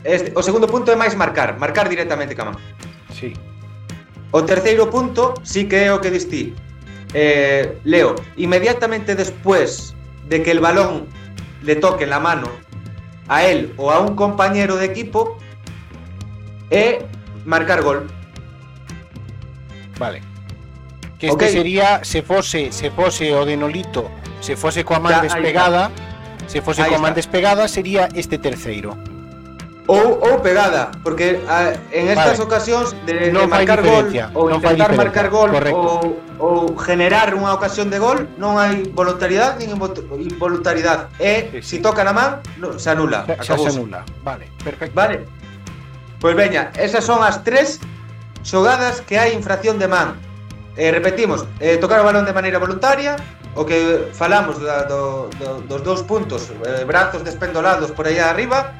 este, 0.05 0.29
o 0.37 0.45
segundo 0.45 0.69
punto 0.69 0.93
é 0.93 0.95
máis 0.95 1.17
marcar, 1.17 1.57
marcar 1.57 1.89
directamente 1.89 2.37
Caman. 2.37 2.53
Sí. 3.09 3.33
O 4.29 4.45
terceiro 4.45 4.93
punto 4.93 5.33
sí 5.41 5.65
que 5.65 5.89
é 5.89 5.93
o 5.93 5.97
que 5.97 6.13
distí. 6.13 6.53
Eh, 7.17 7.81
Leo, 7.89 8.13
inmediatamente 8.37 9.17
despois 9.17 9.97
de 10.29 10.45
que 10.45 10.53
el 10.53 10.61
balón 10.61 11.09
le 11.65 11.73
toque 11.81 12.05
la 12.05 12.21
mano 12.21 12.53
a 13.27 13.43
él 13.43 13.73
o 13.77 13.91
a 13.91 13.99
un 13.99 14.15
compañero 14.15 14.75
de 14.77 14.85
equipo, 14.85 15.37
é 16.69 16.99
marcar 17.45 17.81
gol. 17.81 18.07
Vale. 19.97 20.21
Que 21.19 21.27
este 21.27 21.49
sería 21.49 22.03
se 22.03 22.21
fose, 22.21 22.71
se 22.71 22.91
fose 22.91 23.33
o 23.33 23.45
de 23.45 23.55
Nolito, 23.55 24.09
se 24.41 24.55
fose 24.55 24.83
coa 24.83 24.99
man 24.99 25.11
Ya, 25.11 25.21
aí 25.21 25.27
despegada, 25.29 25.91
se 26.47 26.61
fose 26.61 26.81
Aí 26.81 26.89
coa 26.89 26.99
man 26.99 27.11
está. 27.11 27.21
despegada 27.21 27.67
sería 27.67 28.09
este 28.13 28.37
terceiro. 28.37 28.97
Ou, 29.85 30.15
ou 30.15 30.39
pegada, 30.39 30.91
porque 31.03 31.43
a, 31.43 31.75
en 31.91 32.07
estas 32.07 32.39
vale. 32.39 32.47
ocasións 32.47 32.95
de, 33.03 33.35
non 33.35 33.51
de 33.51 33.51
marcar 33.51 33.83
gol 33.83 34.07
ou 34.31 34.47
non 34.47 34.63
intentar 34.63 34.95
marcar 34.95 35.27
gol 35.27 35.51
Correcto. 35.51 35.75
ou, 35.75 35.99
ou 36.39 36.55
generar 36.79 37.35
unha 37.35 37.51
ocasión 37.51 37.91
de 37.91 37.99
gol 37.99 38.31
non 38.39 38.55
hai 38.55 38.87
voluntariedade 38.95 39.59
nin 39.59 39.75
involuntariedade. 39.75 41.11
e 41.19 41.59
sí, 41.59 41.59
sí. 41.59 41.59
se 41.59 41.67
si 41.67 41.77
toca 41.83 42.07
na 42.07 42.15
man, 42.15 42.39
no, 42.63 42.79
se 42.79 42.95
anula. 42.95 43.27
Se, 43.43 43.43
se 43.43 43.75
anula. 43.75 44.07
Vale, 44.23 44.47
perfecto. 44.63 44.95
Vale. 44.95 45.27
Pois 46.23 46.31
veña, 46.31 46.71
esas 46.79 47.03
son 47.03 47.19
as 47.19 47.43
tres 47.43 47.83
xogadas 48.47 49.03
que 49.03 49.19
hai 49.19 49.35
infracción 49.35 49.75
de 49.83 49.91
man. 49.91 50.15
Eh, 50.79 50.95
repetimos, 50.95 51.43
eh, 51.59 51.75
tocar 51.75 51.99
o 51.99 52.07
balón 52.07 52.23
de 52.23 52.31
maneira 52.31 52.55
voluntaria, 52.55 53.19
o 53.59 53.67
que 53.67 54.07
falamos 54.15 54.63
da, 54.63 54.87
do, 54.87 55.27
do, 55.37 55.59
dos 55.67 55.83
dous 55.83 56.01
puntos, 56.07 56.49
eh, 56.63 56.87
brazos 56.87 57.27
despendolados 57.27 57.91
por 57.91 58.07
aí 58.07 58.17
arriba, 58.17 58.71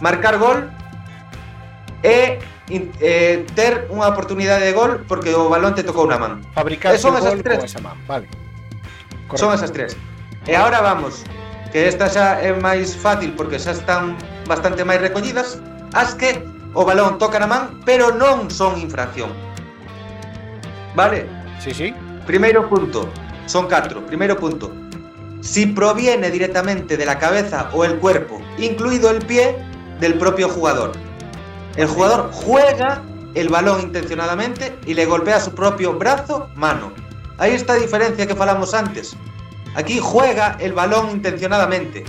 marcar 0.00 0.36
gol 0.38 0.68
e 2.02 2.40
eh, 2.70 3.44
ter 3.54 3.86
unha 3.90 4.08
oportunidade 4.08 4.64
de 4.64 4.72
gol 4.72 5.04
porque 5.04 5.34
o 5.34 5.50
balón 5.50 5.74
te 5.74 5.82
tocou 5.82 6.06
na 6.06 6.16
man. 6.16 6.40
Fabricar 6.54 6.96
son 6.96 7.16
esas 7.16 7.36
gol 7.36 7.42
tres. 7.44 7.64
esa 7.64 7.80
man, 7.80 7.98
vale. 8.06 8.26
Correcto. 9.28 9.38
Son 9.38 9.50
esas 9.54 9.70
tres. 9.72 9.96
E 10.48 10.56
agora 10.56 10.80
vamos, 10.80 11.22
que 11.70 11.86
esta 11.86 12.08
xa 12.08 12.40
é 12.40 12.54
máis 12.56 12.96
fácil 12.96 13.36
porque 13.36 13.60
xa 13.60 13.76
están 13.76 14.16
bastante 14.48 14.82
máis 14.82 15.02
recollidas, 15.02 15.60
as 15.92 16.16
que 16.16 16.42
o 16.74 16.86
balón 16.86 17.18
toca 17.18 17.38
na 17.38 17.46
man, 17.50 17.62
pero 17.84 18.14
non 18.14 18.48
son 18.48 18.78
infracción. 18.78 19.30
Vale? 20.94 21.26
Sí, 21.58 21.74
sí. 21.74 21.88
Primeiro 22.26 22.66
punto, 22.70 23.10
son 23.46 23.66
catro. 23.66 24.02
Primeiro 24.06 24.38
punto, 24.38 24.70
si 25.40 25.66
proviene 25.66 26.30
directamente 26.30 26.96
de 26.96 27.06
la 27.06 27.18
cabeza 27.18 27.70
o 27.74 27.84
el 27.84 27.98
cuerpo, 27.98 28.40
incluido 28.58 29.10
el 29.10 29.24
pie, 29.24 29.56
del 30.00 30.14
propio 30.18 30.48
jugador. 30.48 30.92
El 31.76 31.86
jugador 31.86 32.30
juega 32.32 33.02
el 33.34 33.48
balón 33.48 33.80
intencionadamente 33.80 34.76
y 34.86 34.94
le 34.94 35.06
golpea 35.06 35.38
su 35.40 35.54
propio 35.54 35.94
brazo, 35.94 36.48
mano. 36.56 36.92
Ahí 37.38 37.52
está 37.52 37.74
a 37.74 37.76
diferencia 37.76 38.26
que 38.26 38.34
falamos 38.34 38.74
antes. 38.74 39.16
Aquí 39.74 39.98
juega 40.02 40.56
el 40.60 40.72
balón 40.72 41.10
intencionadamente. 41.10 42.04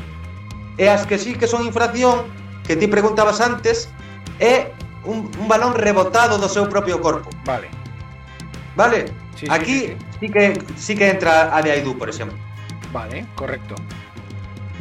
E 0.77 0.89
as 0.89 1.05
que 1.05 1.19
sí 1.19 1.35
que 1.35 1.45
son 1.45 1.61
infracción, 1.67 2.25
que 2.65 2.73
ti 2.75 2.87
preguntabas 2.87 3.37
antes, 3.37 3.91
é 4.39 4.73
un, 5.05 5.29
un 5.37 5.47
balón 5.47 5.77
rebotado 5.77 6.41
do 6.41 6.49
seu 6.49 6.65
propio 6.65 6.97
corpo. 6.97 7.29
Vale. 7.45 7.69
Vale? 8.73 9.13
Sí, 9.35 9.45
sí, 9.45 9.47
Aquí 9.51 9.79
sí, 9.93 9.97
sí, 10.19 10.27
que 10.29 10.43
sí 10.75 10.95
que 10.95 11.11
entra 11.11 11.53
a 11.55 11.61
de 11.61 11.71
Aidú, 11.71 11.97
por 11.97 12.09
ejemplo. 12.09 12.37
Vale, 12.91 13.27
correcto. 13.35 13.75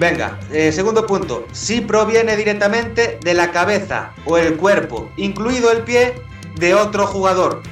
Venga, 0.00 0.40
eh, 0.50 0.72
segundo 0.72 1.04
punto. 1.04 1.46
Si 1.52 1.82
proviene 1.82 2.34
directamente 2.34 3.18
de 3.22 3.34
la 3.34 3.52
cabeza 3.52 4.14
o 4.24 4.38
el 4.38 4.56
cuerpo, 4.56 5.12
incluido 5.18 5.70
el 5.70 5.82
pie, 5.82 6.14
de 6.54 6.74
otro 6.74 7.06
jugador. 7.06 7.62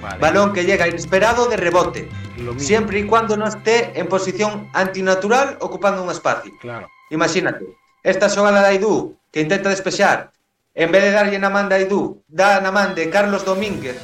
Vale. 0.00 0.18
Balón 0.18 0.54
que 0.54 0.64
llega 0.64 0.88
inesperado 0.88 1.46
de 1.48 1.58
rebote, 1.58 2.08
siempre 2.56 3.00
y 3.00 3.04
cuando 3.04 3.36
no 3.36 3.46
esté 3.46 3.92
en 4.00 4.08
posición 4.08 4.70
antinatural 4.72 5.58
ocupando 5.60 6.02
un 6.02 6.10
espacio. 6.10 6.52
Claro. 6.58 6.88
Imagínate, 7.10 7.66
esta 8.02 8.30
xogada 8.30 8.62
de 8.62 8.68
Aidú 8.68 9.18
que 9.30 9.42
intenta 9.42 9.68
despexar, 9.68 10.32
en 10.74 10.90
vez 10.90 11.02
de 11.04 11.10
darlle 11.12 11.38
na 11.38 11.50
man 11.50 11.68
de 11.68 11.74
Aidú, 11.84 12.24
dá 12.28 12.60
na 12.64 12.72
man 12.72 12.94
de 12.96 13.10
Carlos 13.10 13.44
Domínguez, 13.44 14.00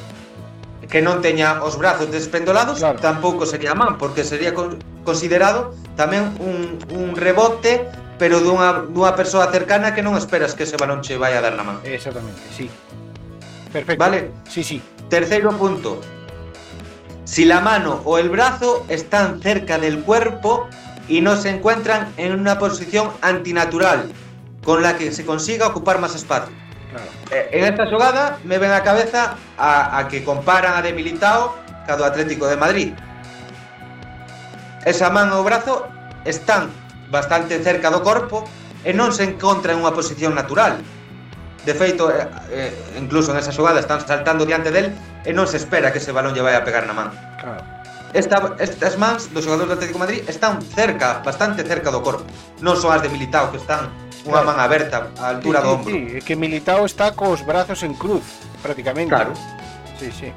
que 0.88 1.04
non 1.04 1.20
teña 1.20 1.60
os 1.60 1.76
brazos 1.76 2.08
despendolados, 2.08 2.80
Claro. 2.80 2.98
tampouco 2.98 3.44
sería 3.44 3.76
man, 3.76 4.00
porque 4.00 4.24
sería 4.24 4.56
con, 4.56 4.80
considerado 5.04 5.76
tamén 6.00 6.32
un, 6.40 6.80
un 6.90 7.12
rebote, 7.12 7.84
pero 8.16 8.40
dunha, 8.40 8.82
dunha 8.88 9.12
persoa 9.14 9.52
cercana 9.52 9.92
que 9.92 10.00
non 10.02 10.16
esperas 10.16 10.56
que 10.56 10.64
ese 10.64 10.80
balón 10.80 11.04
che 11.04 11.20
vai 11.20 11.36
a 11.36 11.44
dar 11.44 11.54
na 11.54 11.62
man. 11.62 11.76
Exactamente, 11.84 12.40
sí. 12.56 12.66
Perfecto. 13.68 14.00
Vale. 14.00 14.32
Sí, 14.48 14.64
sí. 14.64 14.80
Terceiro 15.12 15.52
punto. 15.52 16.00
Si 17.28 17.44
la 17.44 17.60
mano 17.60 18.00
o 18.08 18.16
el 18.16 18.32
brazo 18.32 18.88
están 18.88 19.44
cerca 19.44 19.76
del 19.76 20.00
cuerpo 20.00 20.66
y 21.08 21.20
no 21.20 21.36
se 21.36 21.50
encuentran 21.52 22.08
en 22.16 22.32
una 22.32 22.58
posición 22.58 23.12
antinatural, 23.20 24.08
con 24.64 24.80
la 24.82 24.96
que 24.96 25.12
se 25.12 25.24
consiga 25.28 25.68
ocupar 25.68 26.00
más 26.00 26.14
espacio. 26.16 26.52
Claro. 26.88 27.10
Eh, 27.30 27.48
en 27.52 27.62
esta 27.68 27.84
xogada 27.86 28.38
me 28.44 28.56
ven 28.56 28.72
a 28.72 28.80
cabeza 28.80 29.36
a, 29.60 29.98
a 29.98 30.08
que 30.08 30.24
comparan 30.24 30.72
a 30.76 30.80
de 30.80 30.92
Militao 30.96 31.56
ca 31.84 31.96
do 31.96 32.04
Atlético 32.04 32.48
de 32.48 32.56
Madrid. 32.56 32.90
Esa 34.84 35.12
man 35.12 35.28
e 35.28 35.36
o 35.36 35.44
brazo 35.44 35.88
están 36.24 36.72
bastante 37.12 37.60
cerca 37.60 37.92
do 37.92 38.00
corpo 38.00 38.44
e 38.84 38.92
non 38.96 39.12
se 39.12 39.24
encontra 39.24 39.72
en 39.72 39.84
unha 39.84 39.92
posición 39.92 40.32
natural. 40.32 40.80
De 41.64 41.74
feito, 41.76 42.08
eh, 42.08 42.24
eh, 42.48 42.72
incluso 42.96 43.36
esa 43.36 43.52
xogada 43.52 43.80
están 43.80 44.00
saltando 44.00 44.48
diante 44.48 44.72
del 44.72 44.92
e 45.24 45.30
non 45.36 45.44
se 45.44 45.60
espera 45.60 45.92
que 45.92 46.00
ese 46.00 46.12
balón 46.12 46.32
lle 46.32 46.44
vai 46.44 46.56
a 46.56 46.64
pegar 46.64 46.88
na 46.88 46.96
man. 46.96 47.12
Claro. 47.36 47.60
Esta, 48.16 48.56
estas 48.56 48.96
mans 48.96 49.28
dos 49.36 49.44
xogadores 49.44 49.68
do 49.68 49.76
Atlético 49.76 50.00
de 50.00 50.04
Madrid 50.08 50.20
están 50.24 50.64
cerca, 50.64 51.20
bastante 51.20 51.60
cerca 51.68 51.92
do 51.92 52.00
corpo. 52.00 52.24
Non 52.64 52.80
son 52.80 52.96
as 52.96 53.04
de 53.04 53.12
Militao 53.12 53.52
que 53.52 53.60
están 53.60 53.92
unha 54.28 54.44
Claro. 54.44 54.48
man 54.52 54.58
aberta 54.60 55.08
á 55.16 55.32
altura 55.32 55.60
sí, 55.60 55.64
do 55.64 55.70
sí, 55.72 55.74
ombro. 55.80 55.92
sí, 55.96 56.00
é 56.16 56.20
que 56.20 56.34
Militao 56.36 56.84
está 56.84 57.16
cos 57.16 57.40
brazos 57.48 57.80
en 57.82 57.96
cruz, 57.96 58.22
prácticamente. 58.60 59.10
Claro. 59.16 59.32
Sí, 59.96 60.12
sí. 60.12 60.28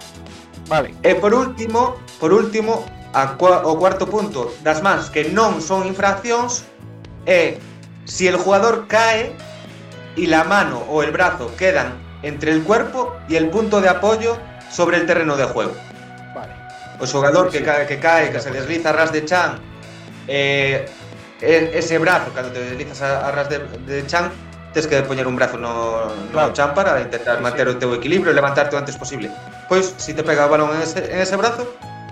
Vale. 0.72 0.96
E 1.04 1.14
por 1.20 1.36
último, 1.36 2.00
por 2.24 2.32
último, 2.32 2.88
a 3.12 3.36
cua, 3.36 3.68
o 3.68 3.76
cuarto 3.76 4.08
punto 4.08 4.56
das 4.64 4.80
mans 4.80 5.12
que 5.12 5.28
non 5.36 5.60
son 5.60 5.84
infraccións 5.84 6.64
é 7.28 7.60
si 8.08 8.26
el 8.32 8.40
jugador 8.40 8.88
cae 8.88 9.36
y 10.16 10.32
la 10.32 10.48
mano 10.48 10.80
o 10.88 11.04
el 11.04 11.12
brazo 11.12 11.52
quedan 11.60 12.00
entre 12.24 12.52
el 12.56 12.64
cuerpo 12.64 13.12
y 13.28 13.36
el 13.36 13.52
punto 13.52 13.84
de 13.84 13.90
apoyo 13.92 14.40
sobre 14.72 14.96
el 14.98 15.06
terreno 15.06 15.36
de 15.36 15.44
juego. 15.52 15.76
Vale. 16.32 16.56
O 17.00 17.06
xogador 17.06 17.52
Sí, 17.52 17.60
que 17.60 17.60
sí. 17.60 17.66
cae, 17.68 17.84
que 17.86 17.98
cae, 18.00 18.32
que 18.32 18.40
se 18.40 18.52
desliza 18.56 18.90
a 18.90 18.94
ras 18.96 19.12
de 19.12 19.26
chan, 19.28 19.60
eh, 20.28 20.88
e, 21.42 21.72
ese 21.74 21.98
brazo, 21.98 22.32
cando 22.34 22.52
te 22.54 22.62
deslizas 22.62 23.02
a, 23.02 23.28
a 23.28 23.32
ras 23.32 23.50
de, 23.50 23.60
de 23.86 24.06
chan, 24.06 24.32
tes 24.74 24.88
que 24.88 25.02
poñer 25.02 25.28
un 25.28 25.36
brazo 25.36 25.58
no, 25.58 26.06
no 26.06 26.32
claro. 26.32 26.54
chan 26.54 26.74
para 26.74 27.02
intentar 27.02 27.38
sí, 27.38 27.44
manter 27.44 27.68
sí. 27.68 27.76
o 27.76 27.78
teu 27.78 27.92
equilibrio 27.94 28.32
e 28.32 28.36
levantarte 28.36 28.76
o 28.76 28.80
antes 28.80 28.96
posible. 28.96 29.28
Pois, 29.68 29.92
se 29.98 30.00
si 30.00 30.14
te 30.14 30.24
pega 30.24 30.46
o 30.46 30.50
balón 30.50 30.72
en 30.76 30.82
ese, 30.82 31.04
en 31.12 31.20
ese 31.20 31.36
brazo, 31.36 31.68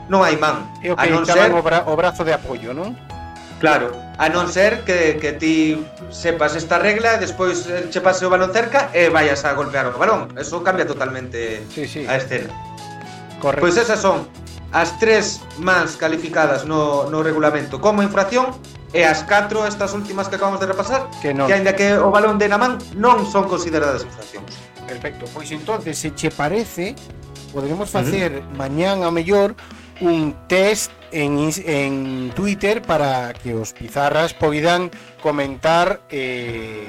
non 0.09 0.25
hai 0.25 0.35
man. 0.35 0.67
E 0.83 0.91
o 0.91 0.97
que 0.97 1.07
non 1.07 1.23
ser... 1.23 1.53
o, 1.53 1.61
bra 1.63 1.85
o 1.87 1.93
brazo 1.95 2.25
de 2.25 2.33
apoio, 2.33 2.73
non? 2.73 2.97
Claro, 3.59 3.91
a 4.15 4.31
non 4.31 4.47
ser 4.47 4.87
que, 4.87 5.19
que 5.19 5.35
ti 5.35 5.83
sepas 6.11 6.55
esta 6.55 6.79
regla, 6.79 7.19
despois 7.19 7.67
eh, 7.67 7.91
che 7.91 7.99
pase 7.99 8.23
o 8.25 8.31
balón 8.31 8.51
cerca 8.55 8.89
e 8.95 9.11
vayas 9.11 9.43
a 9.45 9.53
golpear 9.53 9.87
o 9.87 9.95
balón. 9.95 10.31
Eso 10.35 10.63
cambia 10.63 10.87
totalmente 10.87 11.63
sí, 11.71 11.87
sí. 11.87 12.07
a 12.07 12.17
escena. 12.17 12.51
Correcto. 13.39 13.63
Pois 13.63 13.75
esas 13.79 13.99
son 13.99 14.27
as 14.71 14.95
tres 14.99 15.41
máis 15.57 15.97
calificadas 15.97 16.65
no, 16.65 17.09
no 17.09 17.23
regulamento 17.25 17.81
como 17.81 18.03
infracción 18.03 18.53
e 18.93 19.05
as 19.05 19.21
catro 19.23 19.65
estas 19.65 19.93
últimas 19.93 20.27
que 20.27 20.35
acabamos 20.35 20.59
de 20.59 20.67
repasar, 20.67 21.09
que, 21.21 21.33
non. 21.33 21.45
que 21.45 21.53
aínda 21.53 21.77
que 21.77 21.93
o 21.97 22.09
balón 22.09 22.41
de 22.41 22.49
na 22.49 22.57
man 22.57 22.81
non 22.97 23.25
son 23.29 23.45
consideradas 23.45 24.01
infraccións. 24.01 24.57
Perfecto. 24.89 25.29
Pois 25.29 25.49
entonces, 25.53 25.93
se 25.97 26.09
che 26.17 26.33
parece, 26.33 26.97
poderemos 27.53 27.89
facer 27.89 28.41
uh 28.41 28.41
-huh. 28.41 28.57
mañán 28.57 29.05
a 29.05 29.13
mellor 29.13 29.53
un 30.01 30.33
test 30.47 30.91
en, 31.11 31.51
en 31.65 32.31
Twitter 32.33 32.81
para 32.81 33.33
que 33.33 33.53
os 33.53 33.73
pizarras 33.73 34.33
poidan 34.33 34.89
comentar 35.21 36.01
eh, 36.09 36.87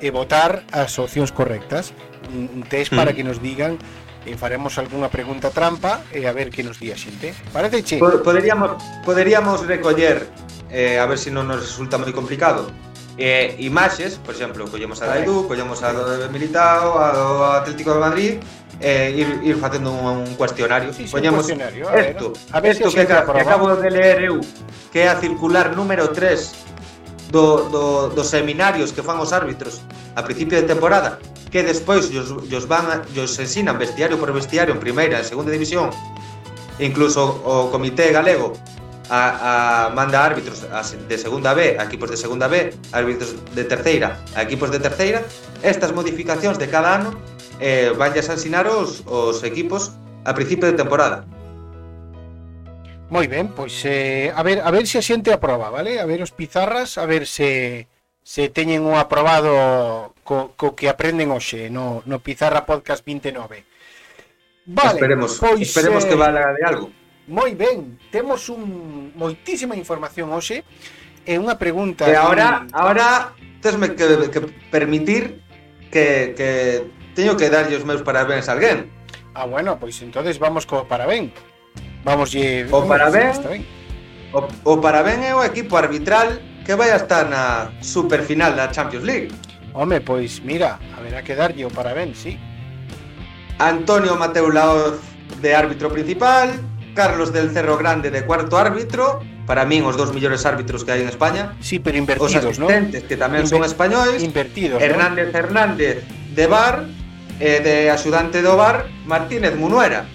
e 0.00 0.08
votar 0.10 0.64
as 0.72 0.96
opcións 0.98 1.30
correctas. 1.30 1.92
Un, 2.32 2.48
un 2.48 2.62
test 2.64 2.92
mm. 2.92 2.96
para 2.96 3.12
que 3.12 3.26
nos 3.26 3.42
digan 3.42 3.76
e 4.22 4.38
faremos 4.38 4.78
algunha 4.78 5.10
pregunta 5.10 5.50
trampa 5.50 6.06
e 6.14 6.24
a 6.24 6.32
ver 6.32 6.50
que 6.54 6.62
nos 6.62 6.78
di 6.78 6.94
a 6.94 6.96
xente. 6.96 7.34
Parece 7.50 7.82
che? 7.82 7.98
Poderíamos, 7.98 8.78
poderíamos 9.02 9.66
recoller 9.66 10.30
eh, 10.72 10.98
a 10.98 11.06
ver 11.06 11.20
se 11.20 11.28
si 11.28 11.30
non 11.30 11.44
nos 11.44 11.60
resulta 11.60 12.00
moi 12.00 12.10
complicado. 12.10 12.72
Eh, 13.20 13.60
imaxes, 13.60 14.16
por 14.16 14.32
exemplo, 14.32 14.64
collemos 14.72 15.04
a 15.04 15.06
Daidu, 15.06 15.44
collemos 15.44 15.84
a 15.84 15.92
do 15.92 16.32
Militao, 16.32 16.96
a 16.96 17.12
do 17.12 17.28
Atlético 17.60 17.92
de 17.92 18.00
Madrid, 18.00 18.32
eh, 18.80 19.12
ir, 19.12 19.28
ir 19.44 19.56
facendo 19.60 19.92
un, 19.92 20.24
un 20.24 20.34
cuestionario. 20.34 20.96
Sí, 20.96 21.04
sí, 21.04 21.12
Poñemos 21.12 21.44
un 21.44 21.60
cuestionario. 21.60 21.88
A 21.88 21.92
ver, 21.92 22.06
esto, 22.16 22.32
a 22.50 22.58
ver, 22.60 22.72
esto 22.72 22.88
si 22.88 22.96
que, 22.96 23.06
que, 23.06 23.12
que 23.12 23.40
acabo 23.44 23.76
de 23.76 23.90
ler 23.92 24.24
eu, 24.24 24.40
que 24.88 25.04
é 25.04 25.08
a 25.12 25.20
circular 25.20 25.76
número 25.76 26.08
3 26.08 26.52
do, 27.28 27.68
do, 27.68 27.84
dos 28.08 28.28
seminarios 28.32 28.96
que 28.96 29.04
fan 29.04 29.20
os 29.20 29.36
árbitros 29.36 29.84
a 30.16 30.24
principio 30.24 30.56
de 30.56 30.64
temporada, 30.64 31.20
que 31.52 31.60
despois 31.60 32.08
os, 32.12 32.32
os, 32.32 32.64
van, 32.64 33.04
os 33.12 33.32
ensinan 33.36 33.76
vestiario 33.76 34.16
por 34.16 34.32
vestiario 34.32 34.72
en 34.72 34.80
primeira 34.80 35.20
e 35.20 35.24
segunda 35.24 35.52
división, 35.52 35.92
e 36.80 36.88
incluso 36.88 37.20
o 37.44 37.68
comité 37.68 38.08
galego 38.08 38.56
a, 39.12 39.86
a 39.86 39.90
manda 39.92 40.24
árbitros 40.24 40.64
de 40.64 41.16
segunda 41.20 41.52
B 41.52 41.76
a 41.76 41.84
equipos 41.84 42.08
de 42.08 42.16
segunda 42.16 42.48
B, 42.48 42.72
árbitros 42.96 43.36
de 43.52 43.64
terceira 43.68 44.16
a 44.32 44.40
equipos 44.40 44.72
de 44.72 44.80
terceira, 44.80 45.20
estas 45.60 45.92
modificacións 45.92 46.56
de 46.56 46.72
cada 46.72 46.96
ano 46.96 47.12
eh, 47.60 47.92
vanlles 47.92 48.32
a 48.32 48.40
ensinar 48.40 48.64
os, 48.64 49.04
os 49.04 49.44
equipos 49.44 49.92
a 50.24 50.32
principio 50.32 50.64
de 50.64 50.80
temporada. 50.80 51.28
Moi 53.12 53.28
ben, 53.28 53.52
pois 53.52 53.84
eh, 53.84 54.32
a 54.32 54.40
ver 54.40 54.64
a 54.64 54.72
ver 54.72 54.88
se 54.88 54.96
a 54.96 55.04
xente 55.04 55.28
aproba, 55.28 55.68
vale? 55.68 56.00
A 56.00 56.08
ver 56.08 56.24
os 56.24 56.32
pizarras, 56.32 56.96
a 56.96 57.04
ver 57.04 57.28
se 57.28 57.84
se 58.24 58.48
teñen 58.48 58.88
un 58.88 58.96
aprobado 58.96 60.16
co, 60.24 60.56
co 60.56 60.72
que 60.72 60.88
aprenden 60.88 61.28
hoxe 61.36 61.68
no, 61.68 62.00
no 62.08 62.24
Pizarra 62.24 62.64
Podcast 62.64 63.04
29. 63.04 63.68
Vale, 64.72 64.96
esperemos, 64.96 65.36
pois, 65.36 65.60
esperemos 65.68 66.06
eh... 66.06 66.08
que 66.08 66.16
valga 66.16 66.56
de 66.56 66.64
algo. 66.64 67.01
Moi 67.28 67.54
ben, 67.54 67.98
temos 68.10 68.50
un 68.50 69.12
moitísima 69.14 69.78
información 69.78 70.34
hoxe 70.34 70.66
e 71.22 71.38
unha 71.38 71.54
pregunta. 71.54 72.06
E 72.10 72.18
agora, 72.18 72.66
un... 72.66 72.74
agora 72.74 73.06
tesme 73.62 73.94
que, 73.94 74.26
que 74.26 74.40
permitir 74.74 75.38
que, 75.92 76.34
que 76.34 76.50
teño 77.14 77.38
que 77.38 77.46
darlle 77.46 77.78
os 77.78 77.86
meus 77.86 78.02
parabéns 78.02 78.50
a 78.50 78.58
alguén. 78.58 78.90
Ah, 79.34 79.46
bueno, 79.46 79.78
pois 79.78 80.02
entonces 80.02 80.42
vamos 80.42 80.66
co 80.66 80.84
parabén. 80.90 81.30
Vamos 82.02 82.34
lle 82.34 82.66
O 82.74 82.82
parabén. 82.82 83.30
está 83.30 83.54
O, 84.32 84.48
o 84.64 84.74
parabén 84.80 85.22
é 85.22 85.36
o 85.36 85.44
equipo 85.44 85.76
arbitral 85.78 86.40
que 86.64 86.74
vai 86.74 86.90
a 86.90 86.98
estar 86.98 87.28
na 87.28 87.70
superfinal 87.84 88.56
da 88.56 88.72
Champions 88.72 89.04
League. 89.04 89.30
Home, 89.76 90.00
pois 90.00 90.40
mira, 90.40 90.80
haberá 90.96 91.22
que 91.22 91.36
darlle 91.36 91.64
o 91.64 91.70
parabén, 91.70 92.16
sí. 92.16 92.34
Antonio 93.62 94.16
Mateu 94.16 94.48
Laoz 94.48 94.98
de 95.40 95.54
árbitro 95.54 95.92
principal, 95.92 96.50
Carlos 96.94 97.32
del 97.32 97.50
Cerro 97.50 97.76
Grande 97.76 98.10
de 98.10 98.24
cuarto 98.24 98.58
árbitro, 98.58 99.20
para 99.46 99.64
min 99.64 99.82
os 99.84 99.96
dous 99.96 100.12
mellores 100.14 100.44
árbitros 100.46 100.84
que 100.84 100.92
hai 100.94 101.00
en 101.02 101.10
España. 101.10 101.56
Sí, 101.60 101.80
pero 101.82 101.98
invertidos, 101.98 102.32
Os 102.34 102.58
asistentes, 102.58 103.02
¿no? 103.02 103.08
que 103.08 103.16
tamén 103.16 103.44
Inver 103.44 103.52
son 103.52 103.62
españois. 103.66 104.20
Invertidos, 104.22 104.78
Hernández 104.80 105.32
¿no? 105.32 105.38
Hernández 105.38 105.96
de 106.06 106.46
Bar, 106.46 106.86
eh, 107.40 107.60
de 107.60 107.90
axudante 107.90 108.40
do 108.40 108.54
Bar, 108.54 108.86
Martínez 109.04 109.56
Munuera. 109.56 110.06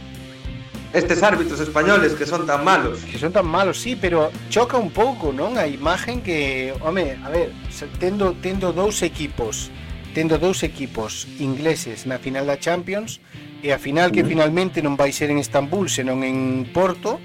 Estes 0.96 1.22
árbitros 1.22 1.60
españoles 1.60 2.14
que 2.14 2.26
son 2.26 2.48
tan 2.48 2.64
malos. 2.64 3.04
Que 3.04 3.20
son 3.20 3.36
tan 3.36 3.46
malos, 3.46 3.78
sí, 3.78 4.00
pero 4.00 4.32
choca 4.50 4.80
un 4.80 4.90
pouco, 4.90 5.36
non? 5.36 5.60
A 5.60 5.68
imagen 5.68 6.24
que, 6.24 6.72
home, 6.80 7.20
a 7.20 7.30
ver, 7.30 7.52
tendo, 8.00 8.34
tendo 8.40 8.72
dous 8.72 9.04
equipos 9.04 9.70
tendo 10.18 10.42
dous 10.42 10.66
equipos 10.66 11.30
ingleses 11.38 12.10
na 12.10 12.18
final 12.18 12.50
da 12.50 12.58
Champions 12.58 13.22
e 13.62 13.70
a 13.70 13.78
final 13.78 14.10
que 14.10 14.26
finalmente 14.26 14.82
non 14.82 14.98
vai 14.98 15.14
ser 15.14 15.30
en 15.30 15.38
Estambul, 15.38 15.94
senón 15.94 16.26
en 16.26 16.66
Porto. 16.74 17.22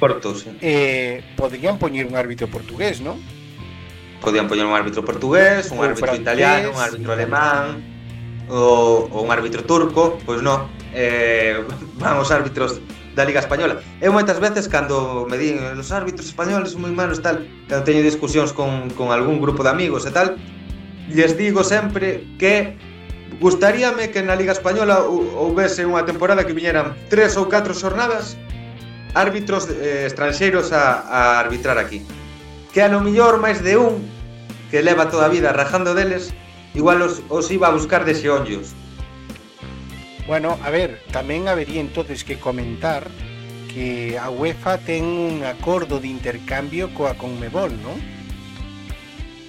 Porto, 0.00 0.32
sí. 0.32 0.48
Eh, 0.64 1.20
podrían 1.36 1.76
poñer 1.76 2.08
un 2.08 2.16
árbitro 2.16 2.48
portugués, 2.48 3.04
non? 3.04 3.20
Podían 4.24 4.48
poñer 4.48 4.64
un 4.64 4.72
árbitro 4.72 5.04
portugués, 5.04 5.68
un 5.76 5.84
o 5.84 5.84
árbitro 5.84 6.08
francés, 6.08 6.24
italiano, 6.24 6.72
un 6.72 6.80
árbitro 6.80 7.12
alemán, 7.12 7.84
ou 8.48 9.12
un 9.12 9.28
árbitro 9.28 9.68
turco, 9.68 10.16
pois 10.24 10.40
non, 10.40 10.72
eh, 10.96 11.60
van 12.00 12.16
os 12.16 12.32
árbitros 12.32 12.80
da 13.12 13.28
Liga 13.28 13.44
Española. 13.44 13.84
Eu 14.00 14.08
moitas 14.08 14.40
veces 14.40 14.72
cando 14.72 15.28
me 15.28 15.36
din 15.36 15.60
os 15.60 15.92
árbitros 15.92 16.32
españoles 16.32 16.72
son 16.72 16.88
moi 16.88 16.96
malos 16.96 17.20
tal, 17.20 17.44
cando 17.68 17.84
teño 17.84 18.00
discusións 18.00 18.56
con, 18.56 18.88
con 18.96 19.12
algún 19.12 19.36
grupo 19.36 19.60
de 19.60 19.68
amigos 19.68 20.08
e 20.08 20.16
tal, 20.16 20.40
lles 21.08 21.36
digo 21.38 21.64
sempre 21.64 22.22
que 22.38 22.76
gustaríame 23.40 24.10
que 24.10 24.22
na 24.22 24.36
Liga 24.36 24.52
Española 24.52 25.02
houvese 25.02 25.82
unha 25.82 26.06
temporada 26.06 26.46
que 26.46 26.54
viñeran 26.54 26.94
tres 27.10 27.34
ou 27.34 27.50
catro 27.50 27.74
xornadas 27.74 28.38
árbitros 29.14 29.68
eh, 29.68 30.06
estranxeiros 30.06 30.72
a, 30.72 31.04
a 31.04 31.40
arbitrar 31.40 31.78
aquí. 31.78 32.00
Que 32.72 32.82
a 32.82 32.88
lo 32.88 33.00
millor 33.00 33.40
máis 33.40 33.60
de 33.60 33.76
un 33.76 34.00
que 34.72 34.80
leva 34.80 35.12
toda 35.12 35.28
a 35.28 35.32
vida 35.32 35.52
rajando 35.52 35.92
deles, 35.92 36.32
igual 36.72 37.02
os, 37.02 37.20
os 37.28 37.50
iba 37.52 37.68
a 37.68 37.76
buscar 37.76 38.08
de 38.08 38.16
ollos. 38.30 38.72
Bueno, 40.26 40.56
a 40.64 40.70
ver, 40.70 41.02
tamén 41.12 41.44
habería 41.50 41.82
entonces 41.82 42.24
que 42.24 42.40
comentar 42.40 43.04
que 43.68 44.16
a 44.16 44.30
UEFA 44.30 44.78
ten 44.80 45.04
un 45.04 45.44
acordo 45.44 46.00
de 46.00 46.08
intercambio 46.08 46.88
coa 46.96 47.18
Conmebol, 47.18 47.74
non? 47.84 48.00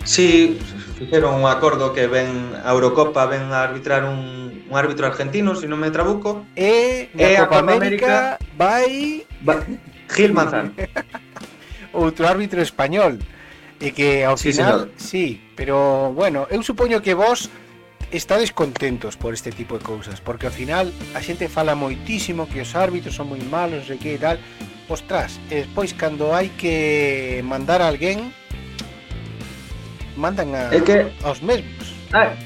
Sí, 0.04 0.60
fixeron 0.98 1.36
un 1.36 1.46
acordo 1.46 1.94
que 1.94 2.08
ven 2.08 2.52
a 2.64 2.72
Eurocopa 2.72 3.26
ven 3.26 3.52
a 3.52 3.64
arbitrar 3.64 4.04
un, 4.04 4.66
un 4.70 4.78
árbitro 4.78 5.08
argentino, 5.08 5.56
se 5.56 5.62
si 5.62 5.68
non 5.68 5.80
me 5.80 5.92
trabuco. 5.92 6.44
E, 6.56 7.08
e 7.16 7.40
a 7.40 7.48
Copa, 7.48 7.64
Copa 7.64 7.74
América, 7.74 8.36
América 8.36 8.52
vai... 8.60 9.24
Va... 9.42 9.64
Gil 10.12 10.34
Manzán. 10.36 10.76
Outro 11.94 12.28
árbitro 12.28 12.60
español. 12.62 13.22
E 13.80 13.92
que 13.92 14.24
ao 14.24 14.40
sí, 14.40 14.52
final, 14.52 14.92
señor. 14.92 15.00
sí, 15.00 15.26
pero 15.56 16.12
bueno, 16.16 16.48
eu 16.48 16.64
supoño 16.64 17.04
que 17.04 17.16
vos 17.16 17.52
estades 18.12 18.54
contentos 18.54 19.18
por 19.18 19.34
este 19.34 19.52
tipo 19.52 19.78
de 19.78 19.84
cousas, 19.84 20.22
porque 20.22 20.48
ao 20.48 20.54
final 20.54 20.94
a 21.18 21.20
xente 21.20 21.50
fala 21.52 21.76
moitísimo 21.76 22.48
que 22.48 22.62
os 22.62 22.76
árbitros 22.78 23.18
son 23.18 23.32
moi 23.34 23.42
malos, 23.48 23.84
non 23.84 23.88
sei 23.88 24.00
que 24.00 24.16
e 24.16 24.22
tal. 24.22 24.40
Ostras, 24.88 25.40
e 25.52 25.64
despois 25.64 25.96
cando 25.96 26.32
hai 26.36 26.52
que 26.56 27.40
mandar 27.44 27.80
a 27.84 27.88
alguén 27.88 28.32
mandan 30.16 30.54
a, 30.56 30.74
é 30.74 30.80
que... 30.82 31.12
aos 31.24 31.42
mesmos. 31.42 31.94
Hai, 32.14 32.38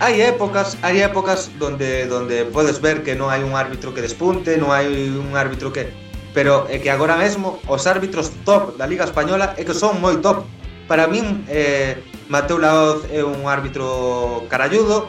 hai 0.00 0.14
épocas, 0.22 0.76
hai 0.82 1.02
épocas 1.02 1.50
donde 1.58 2.06
donde 2.06 2.44
podes 2.52 2.80
ver 2.80 3.02
que 3.02 3.14
non 3.14 3.32
hai 3.32 3.42
un 3.42 3.54
árbitro 3.56 3.94
que 3.94 4.04
despunte, 4.04 4.58
non 4.60 4.70
hai 4.70 4.86
un 5.10 5.34
árbitro 5.34 5.72
que 5.72 5.88
pero 6.36 6.68
é 6.68 6.76
que 6.76 6.92
agora 6.92 7.16
mesmo 7.16 7.64
os 7.64 7.88
árbitros 7.88 8.28
top 8.44 8.76
da 8.76 8.84
Liga 8.84 9.08
Española 9.08 9.56
é 9.56 9.64
que 9.64 9.72
son 9.72 9.96
moi 10.04 10.20
top. 10.20 10.44
Para 10.84 11.08
min 11.08 11.48
eh, 11.48 11.98
Mateo 12.28 12.60
Laoz 12.60 13.08
é 13.08 13.24
un 13.24 13.48
árbitro 13.48 14.44
caralludo, 14.52 15.08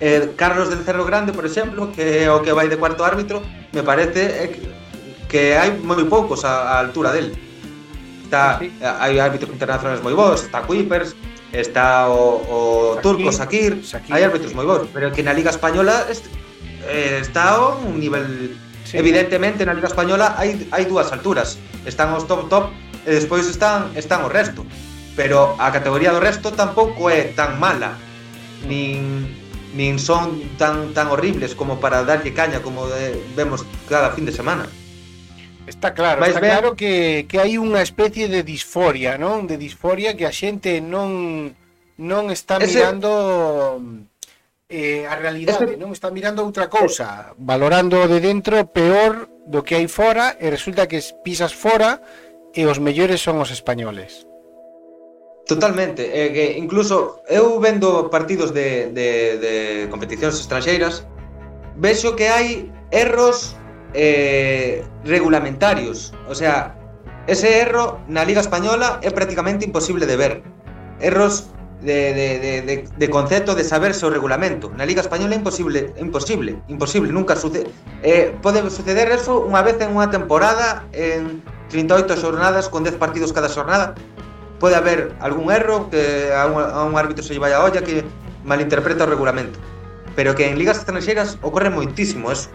eh, 0.00 0.36
Carlos 0.36 0.68
del 0.68 0.84
Cerro 0.84 1.04
Grande, 1.04 1.32
por 1.32 1.46
exemplo, 1.46 1.90
que 1.92 2.24
é 2.24 2.30
o 2.30 2.42
que 2.42 2.52
vai 2.52 2.68
de 2.68 2.76
cuarto 2.76 3.04
árbitro, 3.04 3.42
me 3.72 3.82
parece 3.82 4.22
eh, 4.44 4.52
que 5.28 5.56
hai 5.56 5.72
moi 5.80 6.04
poucos 6.04 6.44
a, 6.44 6.76
altura 6.78 7.12
del. 7.16 7.32
Está, 8.26 8.58
hai 8.58 9.16
árbitros 9.16 9.54
internacionales 9.54 10.02
moi 10.02 10.12
bons, 10.12 10.44
está 10.44 10.66
Kuipers, 10.66 11.14
está 11.60 12.08
o, 12.08 12.42
o 12.44 12.58
Shakir, 12.96 13.02
Turco, 13.02 13.32
Sakir, 13.32 13.72
hai 14.12 14.22
árbitros 14.22 14.52
moi 14.52 14.68
bons, 14.68 14.88
pero 14.92 15.08
que 15.10 15.24
na 15.24 15.32
Liga 15.32 15.48
Española 15.48 16.04
est, 16.12 16.28
eh, 16.84 17.18
está 17.24 17.56
a 17.56 17.72
un 17.80 17.96
nivel 17.96 18.56
sí, 18.84 18.96
eh. 18.96 19.00
evidentemente 19.00 19.64
na 19.64 19.72
Liga 19.72 19.88
Española 19.88 20.36
hai 20.36 20.68
hai 20.70 20.84
dúas 20.84 21.08
alturas, 21.10 21.56
están 21.88 22.12
os 22.12 22.28
top 22.28 22.52
top 22.52 22.68
e 23.08 23.10
despois 23.10 23.48
están 23.48 23.90
están 23.96 24.22
o 24.22 24.30
resto, 24.30 24.68
pero 25.16 25.56
a 25.56 25.72
categoría 25.72 26.12
do 26.12 26.20
resto 26.20 26.52
tampouco 26.52 27.08
é 27.08 27.32
tan 27.32 27.56
mala 27.56 27.96
nin 28.68 29.24
nin 29.72 30.00
son 30.00 30.40
tan 30.60 30.92
tan 30.92 31.08
horribles 31.08 31.56
como 31.56 31.80
para 31.80 32.04
darlle 32.04 32.32
caña 32.36 32.60
como 32.60 32.88
de, 32.88 33.16
vemos 33.36 33.64
cada 33.88 34.12
fin 34.12 34.28
de 34.28 34.32
semana. 34.32 34.68
Está 35.66 35.94
claro, 35.94 36.20
Vais 36.20 36.30
está 36.30 36.40
ben... 36.40 36.50
claro 36.50 36.76
que, 36.78 37.26
que 37.26 37.42
hai 37.42 37.58
unha 37.58 37.82
especie 37.82 38.30
de 38.30 38.46
disforia, 38.46 39.18
non? 39.18 39.50
De 39.50 39.58
disforia 39.58 40.14
que 40.14 40.22
a 40.22 40.32
xente 40.32 40.78
non 40.78 41.50
non 41.98 42.30
está 42.30 42.62
Ese... 42.62 42.78
mirando 42.78 43.82
eh, 44.70 45.10
a 45.10 45.14
realidade, 45.18 45.74
Ese... 45.74 45.80
non? 45.80 45.90
Está 45.90 46.14
mirando 46.14 46.46
outra 46.46 46.70
cousa, 46.70 47.34
valorando 47.34 48.06
de 48.06 48.22
dentro 48.22 48.62
peor 48.70 49.26
do 49.42 49.66
que 49.66 49.74
hai 49.74 49.90
fora 49.90 50.38
e 50.38 50.46
resulta 50.54 50.86
que 50.86 51.02
pisas 51.26 51.50
fora 51.50 51.98
e 52.54 52.62
os 52.62 52.78
mellores 52.78 53.18
son 53.18 53.42
os 53.42 53.50
españoles. 53.50 54.22
Totalmente, 55.46 56.02
é 56.02 56.30
que 56.34 56.58
incluso 56.58 57.22
eu 57.30 57.58
vendo 57.62 58.10
partidos 58.10 58.50
de, 58.50 58.90
de, 58.90 59.10
de 59.38 59.54
competicións 59.90 60.38
estranxeiras 60.38 61.06
vexo 61.78 62.18
que 62.18 62.26
hai 62.26 62.66
erros 62.90 63.54
eh, 63.94 64.84
regulamentarios. 65.04 66.12
O 66.28 66.34
sea, 66.34 66.74
ese 67.26 67.60
erro 67.60 67.98
na 68.08 68.24
Liga 68.24 68.40
Española 68.40 69.00
é 69.02 69.10
prácticamente 69.10 69.66
imposible 69.66 70.06
de 70.06 70.16
ver. 70.16 70.34
Erros 71.00 71.50
de, 71.82 72.14
de, 72.14 72.38
de, 72.38 72.62
de, 72.62 72.88
de 72.96 73.10
concepto 73.10 73.54
de 73.54 73.64
saberse 73.64 74.06
o 74.06 74.10
regulamento. 74.10 74.70
Na 74.70 74.84
Liga 74.86 75.00
Española 75.00 75.34
é 75.34 75.38
imposible, 75.38 75.92
é 75.96 76.00
imposible, 76.00 76.58
imposible, 76.68 77.12
nunca 77.12 77.36
sucede. 77.36 77.68
Eh, 78.02 78.34
pode 78.42 78.62
suceder 78.70 79.10
eso 79.10 79.44
unha 79.44 79.60
vez 79.60 79.76
en 79.82 79.92
unha 79.92 80.08
temporada, 80.08 80.86
en 80.94 81.42
38 81.68 82.16
xornadas, 82.16 82.70
con 82.70 82.86
10 82.86 82.96
partidos 82.96 83.34
cada 83.34 83.50
xornada. 83.50 83.94
Pode 84.62 84.78
haber 84.78 85.12
algún 85.20 85.52
erro 85.52 85.90
que 85.90 86.32
a 86.32 86.46
un, 86.46 86.62
a 86.62 86.82
un 86.86 86.96
árbitro 86.96 87.20
se 87.20 87.36
lle 87.36 87.42
vaya 87.42 87.60
a 87.60 87.66
olla 87.66 87.84
que 87.84 88.06
malinterpreta 88.46 89.04
o 89.04 89.10
regulamento. 89.10 89.58
Pero 90.16 90.32
que 90.34 90.48
en 90.48 90.56
ligas 90.56 90.80
estranxeiras 90.80 91.36
ocorre 91.42 91.68
moitísimo 91.68 92.32
eso. 92.32 92.48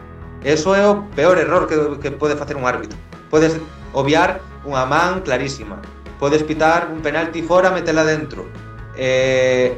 Eso 0.44 0.76
é 0.76 0.82
o 0.88 1.06
peor 1.14 1.38
error 1.38 1.68
que, 1.68 1.78
que 2.02 2.10
pode 2.12 2.36
facer 2.36 2.58
un 2.58 2.66
árbitro. 2.66 2.98
Podes 3.30 3.62
obviar 3.94 4.42
unha 4.66 4.86
man 4.90 5.22
clarísima. 5.22 5.78
Podes 6.18 6.42
pitar 6.46 6.90
un 6.90 7.02
penalti 7.02 7.42
fora, 7.42 7.70
metela 7.70 8.06
dentro. 8.06 8.46
Eh, 8.98 9.78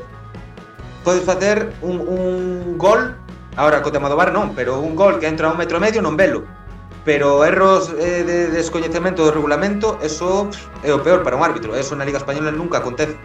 podes 1.03 1.23
facer 1.23 1.71
un, 1.83 1.99
un 1.99 2.77
gol, 2.77 3.15
agora 3.55 3.83
co 3.83 3.91
tema 3.91 4.07
do 4.07 4.15
bar 4.15 4.31
non, 4.31 4.55
pero 4.55 4.79
un 4.79 4.95
gol 4.95 5.19
que 5.19 5.27
entra 5.27 5.47
a 5.47 5.51
un 5.51 5.59
metro 5.59 5.77
e 5.79 5.83
medio 5.83 5.99
non 5.99 6.15
velo. 6.15 6.47
Pero 7.03 7.43
erros 7.43 7.91
eh, 7.99 8.23
de 8.23 8.47
descoñecemento 8.55 9.27
do 9.27 9.35
regulamento, 9.35 9.99
eso 9.99 10.47
pff, 10.47 10.87
é 10.87 10.95
o 10.95 11.03
peor 11.03 11.27
para 11.27 11.35
un 11.35 11.43
árbitro. 11.43 11.75
Eso 11.75 11.95
na 11.95 12.07
Liga 12.07 12.23
Española 12.23 12.55
nunca 12.55 12.79
acontece. 12.79 13.19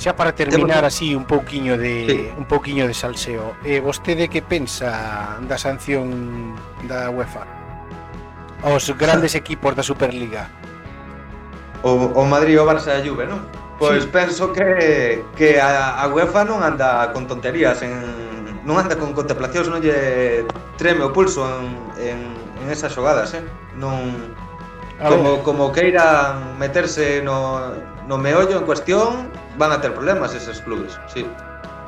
Xa 0.00 0.16
para 0.16 0.32
terminar 0.32 0.88
así 0.88 1.14
un 1.14 1.28
pouquiño 1.28 1.76
de 1.76 2.08
sí. 2.08 2.32
un 2.32 2.48
pouquiño 2.48 2.88
de 2.88 2.94
salseo. 2.96 3.52
Eh, 3.68 3.84
vostede 3.84 4.32
que 4.32 4.40
pensa 4.40 5.36
da 5.44 5.60
sanción 5.60 6.56
da 6.88 7.12
UEFA 7.12 7.44
aos 8.64 8.88
grandes 8.96 9.36
equipos 9.42 9.76
da 9.76 9.84
Superliga? 9.84 10.48
O, 11.84 12.16
o 12.16 12.24
Madrid 12.24 12.56
o 12.56 12.64
Barça 12.64 12.96
e 12.96 13.00
a 13.00 13.04
Juve, 13.04 13.28
non? 13.28 13.44
Pois 13.76 14.04
sí. 14.04 14.08
penso 14.08 14.56
que 14.56 15.20
que 15.36 15.60
a, 15.60 16.00
a 16.00 16.08
UEFA 16.08 16.48
non 16.48 16.64
anda 16.64 17.12
con 17.12 17.28
tonterías 17.28 17.84
en 17.84 17.92
non 18.64 18.80
anda 18.80 18.96
con 18.96 19.12
contemplacións, 19.12 19.68
non 19.68 19.84
lle 19.84 20.48
treme 20.80 21.04
o 21.04 21.12
pulso 21.12 21.44
en, 21.44 21.76
en, 22.00 22.18
en 22.64 22.66
esas 22.72 22.96
xogadas, 22.96 23.36
eh? 23.36 23.44
Non 23.76 24.32
como 24.96 25.44
como 25.44 25.76
queiran 25.76 26.56
meterse 26.56 27.20
no 27.20 27.76
no 28.08 28.16
meollo 28.16 28.60
en 28.60 28.64
cuestión, 28.64 29.28
van 29.60 29.72
a 29.72 29.80
ter 29.80 29.92
problemas 29.92 30.34
eses 30.34 30.64
clubes, 30.64 30.98
sí. 31.06 31.28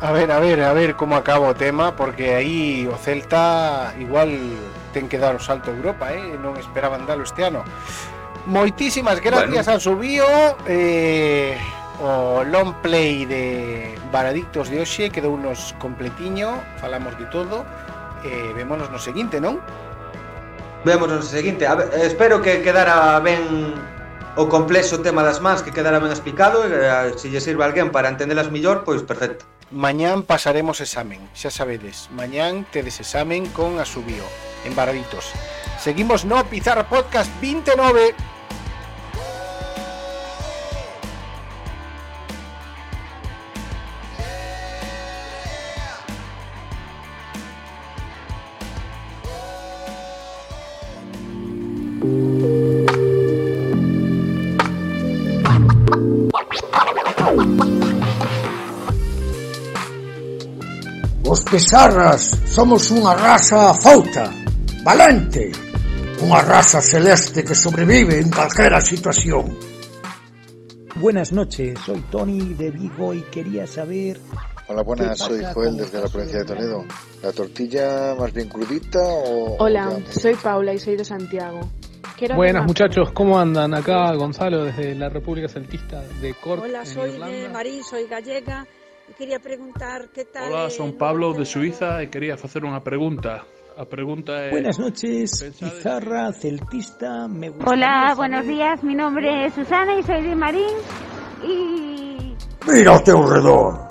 A 0.03 0.13
ver, 0.13 0.31
a 0.31 0.39
ver, 0.39 0.61
a 0.63 0.73
ver 0.75 0.95
como 0.95 1.17
acaba 1.17 1.49
o 1.49 1.55
tema, 1.55 1.97
porque 1.97 2.35
aí 2.35 2.87
o 2.87 2.97
Celta 3.01 3.95
igual 3.99 4.37
ten 4.93 5.09
que 5.09 5.17
dar 5.17 5.33
o 5.33 5.41
salto 5.41 5.73
a 5.73 5.75
Europa, 5.75 6.13
eh? 6.13 6.37
non 6.37 6.61
esperaban 6.61 7.09
dalo 7.09 7.25
este 7.25 7.49
ano. 7.49 7.65
Moitísimas 8.45 9.25
gracias 9.25 9.65
bueno. 9.65 9.73
ao 9.73 9.81
Subío, 9.81 10.29
eh, 10.69 11.57
o 12.03 12.45
long 12.45 12.77
play 12.85 13.25
de 13.25 13.97
Varadictos 14.13 14.69
de 14.69 14.85
hoxe, 14.85 15.09
quedou 15.09 15.33
nos 15.41 15.73
completiño, 15.81 16.61
falamos 16.77 17.17
de 17.17 17.25
todo, 17.33 17.65
eh, 18.21 18.53
vémonos 18.53 18.93
no 18.93 19.01
seguinte, 19.01 19.41
non? 19.41 19.65
Vémonos 20.85 21.25
no 21.25 21.29
seguinte, 21.31 21.65
a 21.65 21.79
ver, 21.79 21.89
espero 22.05 22.43
que 22.43 22.61
quedara 22.61 23.17
ben 23.23 23.79
o 24.37 24.49
complexo 24.49 25.05
tema 25.05 25.21
das 25.21 25.41
mans 25.45 25.61
que 25.61 25.73
quedara 25.73 26.01
ben 26.01 26.09
explicado 26.09 26.65
e 26.65 26.73
eh, 26.73 27.13
se 27.21 27.29
lle 27.29 27.41
sirve 27.45 27.65
alguén 27.65 27.93
para 27.93 28.09
entendelas 28.09 28.49
mellor, 28.49 28.85
pois 28.85 29.05
perfecto. 29.05 29.45
Mañán 29.73 30.25
pasaremos 30.25 30.81
examen, 30.81 31.21
xa 31.37 31.53
sabedes, 31.53 32.09
mañán 32.13 32.65
tedes 32.69 33.01
examen 33.01 33.49
con 33.53 33.81
Asubio, 33.81 34.25
en 34.65 34.73
Barbitos. 34.77 35.33
Seguimos 35.81 36.25
no 36.25 36.45
Pizarra 36.49 36.89
Podcast 36.89 37.29
29. 37.41 38.32
Pizarras 61.53 62.33
somos 62.49 62.89
unha 62.89 63.13
raza 63.13 63.77
fauta, 63.77 64.25
valente, 64.81 65.53
unha 66.25 66.41
raza 66.41 66.81
celeste 66.81 67.45
que 67.45 67.53
sobrevive 67.53 68.25
en 68.25 68.33
calquera 68.33 68.81
situación. 68.81 69.53
Buenas 70.97 71.29
noches, 71.29 71.77
soy 71.85 72.01
Tony 72.09 72.57
de 72.57 72.73
Vigo 72.73 73.13
y 73.13 73.21
quería 73.29 73.67
saber 73.69 74.17
Hola, 74.65 74.81
buenas, 74.81 75.21
¿Qué 75.21 75.25
soy 75.29 75.45
Joel 75.53 75.77
desde 75.77 76.01
la 76.01 76.09
provincia 76.09 76.39
de 76.39 76.45
Toledo. 76.47 76.85
¿La 77.21 77.33
tortilla 77.33 78.15
más 78.17 78.33
bien 78.33 78.49
crudita 78.49 79.05
o...? 79.05 79.57
Hola, 79.61 80.01
soy 80.09 80.33
Paula 80.37 80.73
y 80.73 80.79
soy 80.79 80.97
de 80.97 81.05
Santiago. 81.05 81.61
Quiero 82.17 82.37
Buenas 82.37 82.65
muchachos, 82.65 83.13
¿cómo 83.13 83.39
andan? 83.39 83.75
Acá 83.75 84.11
Gonzalo 84.17 84.65
desde 84.65 84.95
la 84.95 85.11
República 85.11 85.49
Celtista 85.49 86.01
de 86.01 86.33
Cork. 86.33 86.63
Hola, 86.63 86.81
en 86.81 86.87
soy 86.87 87.11
de 87.11 87.17
Irlanda. 87.17 87.49
Marín, 87.53 87.85
soy 87.85 88.07
gallega 88.07 88.67
E 89.09 89.15
quería 89.19 89.41
preguntar 89.41 90.09
que 90.15 90.25
tal... 90.25 90.53
Hola, 90.53 90.71
son 90.71 90.95
Pablo 90.95 91.35
de 91.35 91.45
Suiza 91.45 91.99
e 92.03 92.07
quería 92.07 92.39
facer 92.39 92.63
unha 92.63 92.79
pregunta. 92.81 93.43
A 93.75 93.83
pregunta 93.89 94.37
é... 94.37 94.53
Buenas 94.53 94.79
noches, 94.79 95.43
Pizarra, 95.59 96.31
celtista, 96.31 97.27
me 97.27 97.51
gusta... 97.51 97.67
Hola, 97.67 98.15
buenos 98.15 98.47
días, 98.47 98.85
mi 98.85 98.95
nombre 98.95 99.47
es 99.47 99.55
Susana 99.55 99.99
y 99.99 100.03
soy 100.05 100.23
de 100.23 100.37
Marín 100.37 100.77
y... 101.43 102.37
Mira 102.69 102.95
ao 102.95 103.03
teu 103.03 103.19
redor, 103.27 103.91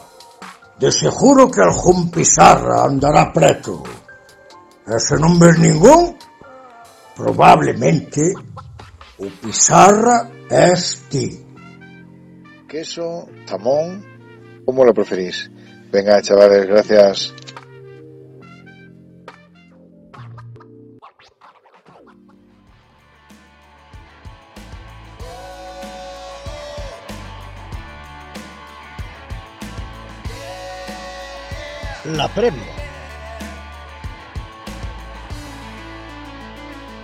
de 0.80 0.94
seguro 0.94 1.52
que 1.52 1.60
algún 1.60 2.08
Pizarra 2.08 2.88
andará 2.88 3.34
preto. 3.34 3.84
E 4.88 4.96
se 4.96 5.20
non 5.20 5.36
ves 5.36 5.60
ningún, 5.60 6.16
probablemente 7.20 8.32
o 9.20 9.28
Pizarra 9.44 10.30
es 10.48 11.04
ti. 11.12 11.42
Queso, 12.70 13.28
tamón, 13.44 14.11
¿cómo 14.66 14.86
lo 14.86 14.94
preferís? 14.94 15.50
Venga, 15.92 16.22
chavales, 16.22 16.68
gracias. 16.68 17.34
La 32.06 32.28
previa. 32.28 32.74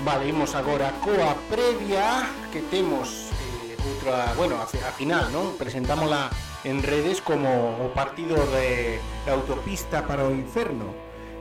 Vale, 0.03 0.27
imos 0.27 0.55
agora 0.55 0.91
coa 1.03 1.35
previa 1.51 2.25
que 2.51 2.61
temos 2.71 3.29
eh, 3.35 3.75
outra, 3.77 4.33
bueno, 4.35 4.55
a, 4.57 4.63
a 4.63 4.91
final, 4.95 5.29
non? 5.29 5.53
Presentámola 5.59 6.31
en 6.67 6.83
redes 6.83 7.23
como 7.23 7.79
o 7.79 7.95
partido 7.95 8.35
de, 8.35 8.99
de 8.99 9.31
autopista 9.31 10.03
para 10.03 10.27
o 10.27 10.31
inferno. 10.35 10.91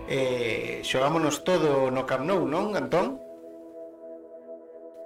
Eh, 0.06 0.86
xogámonos 0.86 1.42
todo 1.42 1.90
no 1.90 2.06
Camp 2.06 2.22
Nou, 2.22 2.46
non, 2.46 2.78
Antón? 2.78 3.18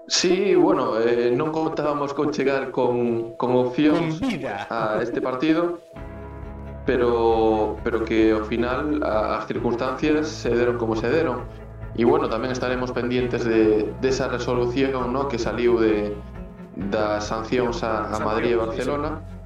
Sí, 0.04 0.52
bueno, 0.52 1.00
eh, 1.00 1.32
non 1.32 1.48
contábamos 1.48 2.12
con 2.12 2.36
chegar 2.36 2.68
con, 2.68 3.32
con 3.40 3.56
opcións 3.56 4.20
vida. 4.20 4.68
a 4.68 5.00
este 5.00 5.24
partido 5.24 5.80
pero 6.84 7.76
pero 7.80 8.04
que 8.04 8.36
ao 8.36 8.44
final 8.44 9.00
as 9.00 9.48
circunstancias 9.48 10.28
se 10.28 10.52
deron 10.52 10.76
como 10.76 11.00
se 11.00 11.08
deron 11.08 11.48
e 11.96 12.04
bueno, 12.04 12.28
tamén 12.28 12.52
estaremos 12.52 12.92
pendientes 12.92 13.46
de, 13.46 13.88
desa 14.04 14.28
resolución 14.28 14.92
no, 15.14 15.32
que 15.32 15.40
saliu 15.40 15.80
de 15.80 16.12
das 16.76 17.24
sancións 17.30 17.80
a, 17.80 18.10
a 18.12 18.18
Madrid 18.20 18.52
e 18.52 18.60
Barcelona 18.60 19.39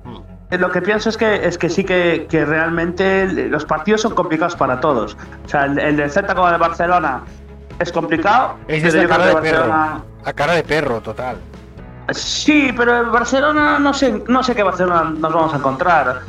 Eh, 0.55 0.59
Lo 0.59 0.71
que 0.71 0.81
pienso 0.81 1.09
es 1.09 1.17
que 1.17 1.47
es 1.47 1.59
que 1.59 1.69
sí 1.69 1.85
que, 1.85 2.27
que 2.29 2.45
realmente 2.45 3.27
los 3.49 3.65
partidos 3.65 4.03
son 4.03 4.15
complicados 4.15 4.57
para 4.57 4.81
todos. 4.81 5.17
O 5.45 5.49
sea, 5.49 5.65
el, 5.65 5.79
el 5.79 5.97
del 5.97 6.11
Celta 6.11 6.35
como 6.35 6.49
el 6.49 6.55
de 6.55 6.59
Barcelona 6.59 7.23
es 7.79 7.93
complicado. 7.93 8.57
Es 8.69 8.83
pero 8.83 9.03
yo 9.03 9.09
cara 9.09 9.27
de 9.27 9.37
perro. 9.37 9.73
A 10.25 10.33
cara 10.33 10.55
de 10.55 10.63
perro, 10.63 11.01
total. 11.01 11.37
Sí, 12.11 12.73
pero 12.77 13.01
el 13.01 13.07
Barcelona 13.07 13.79
no 13.79 13.95
sé, 13.95 14.23
no 14.29 14.43
sé 14.43 14.55
qué 14.55 14.63
Barcelona 14.63 15.13
nos 15.17 15.33
vamos 15.33 15.55
a 15.55 15.57
encontrar. 15.57 16.21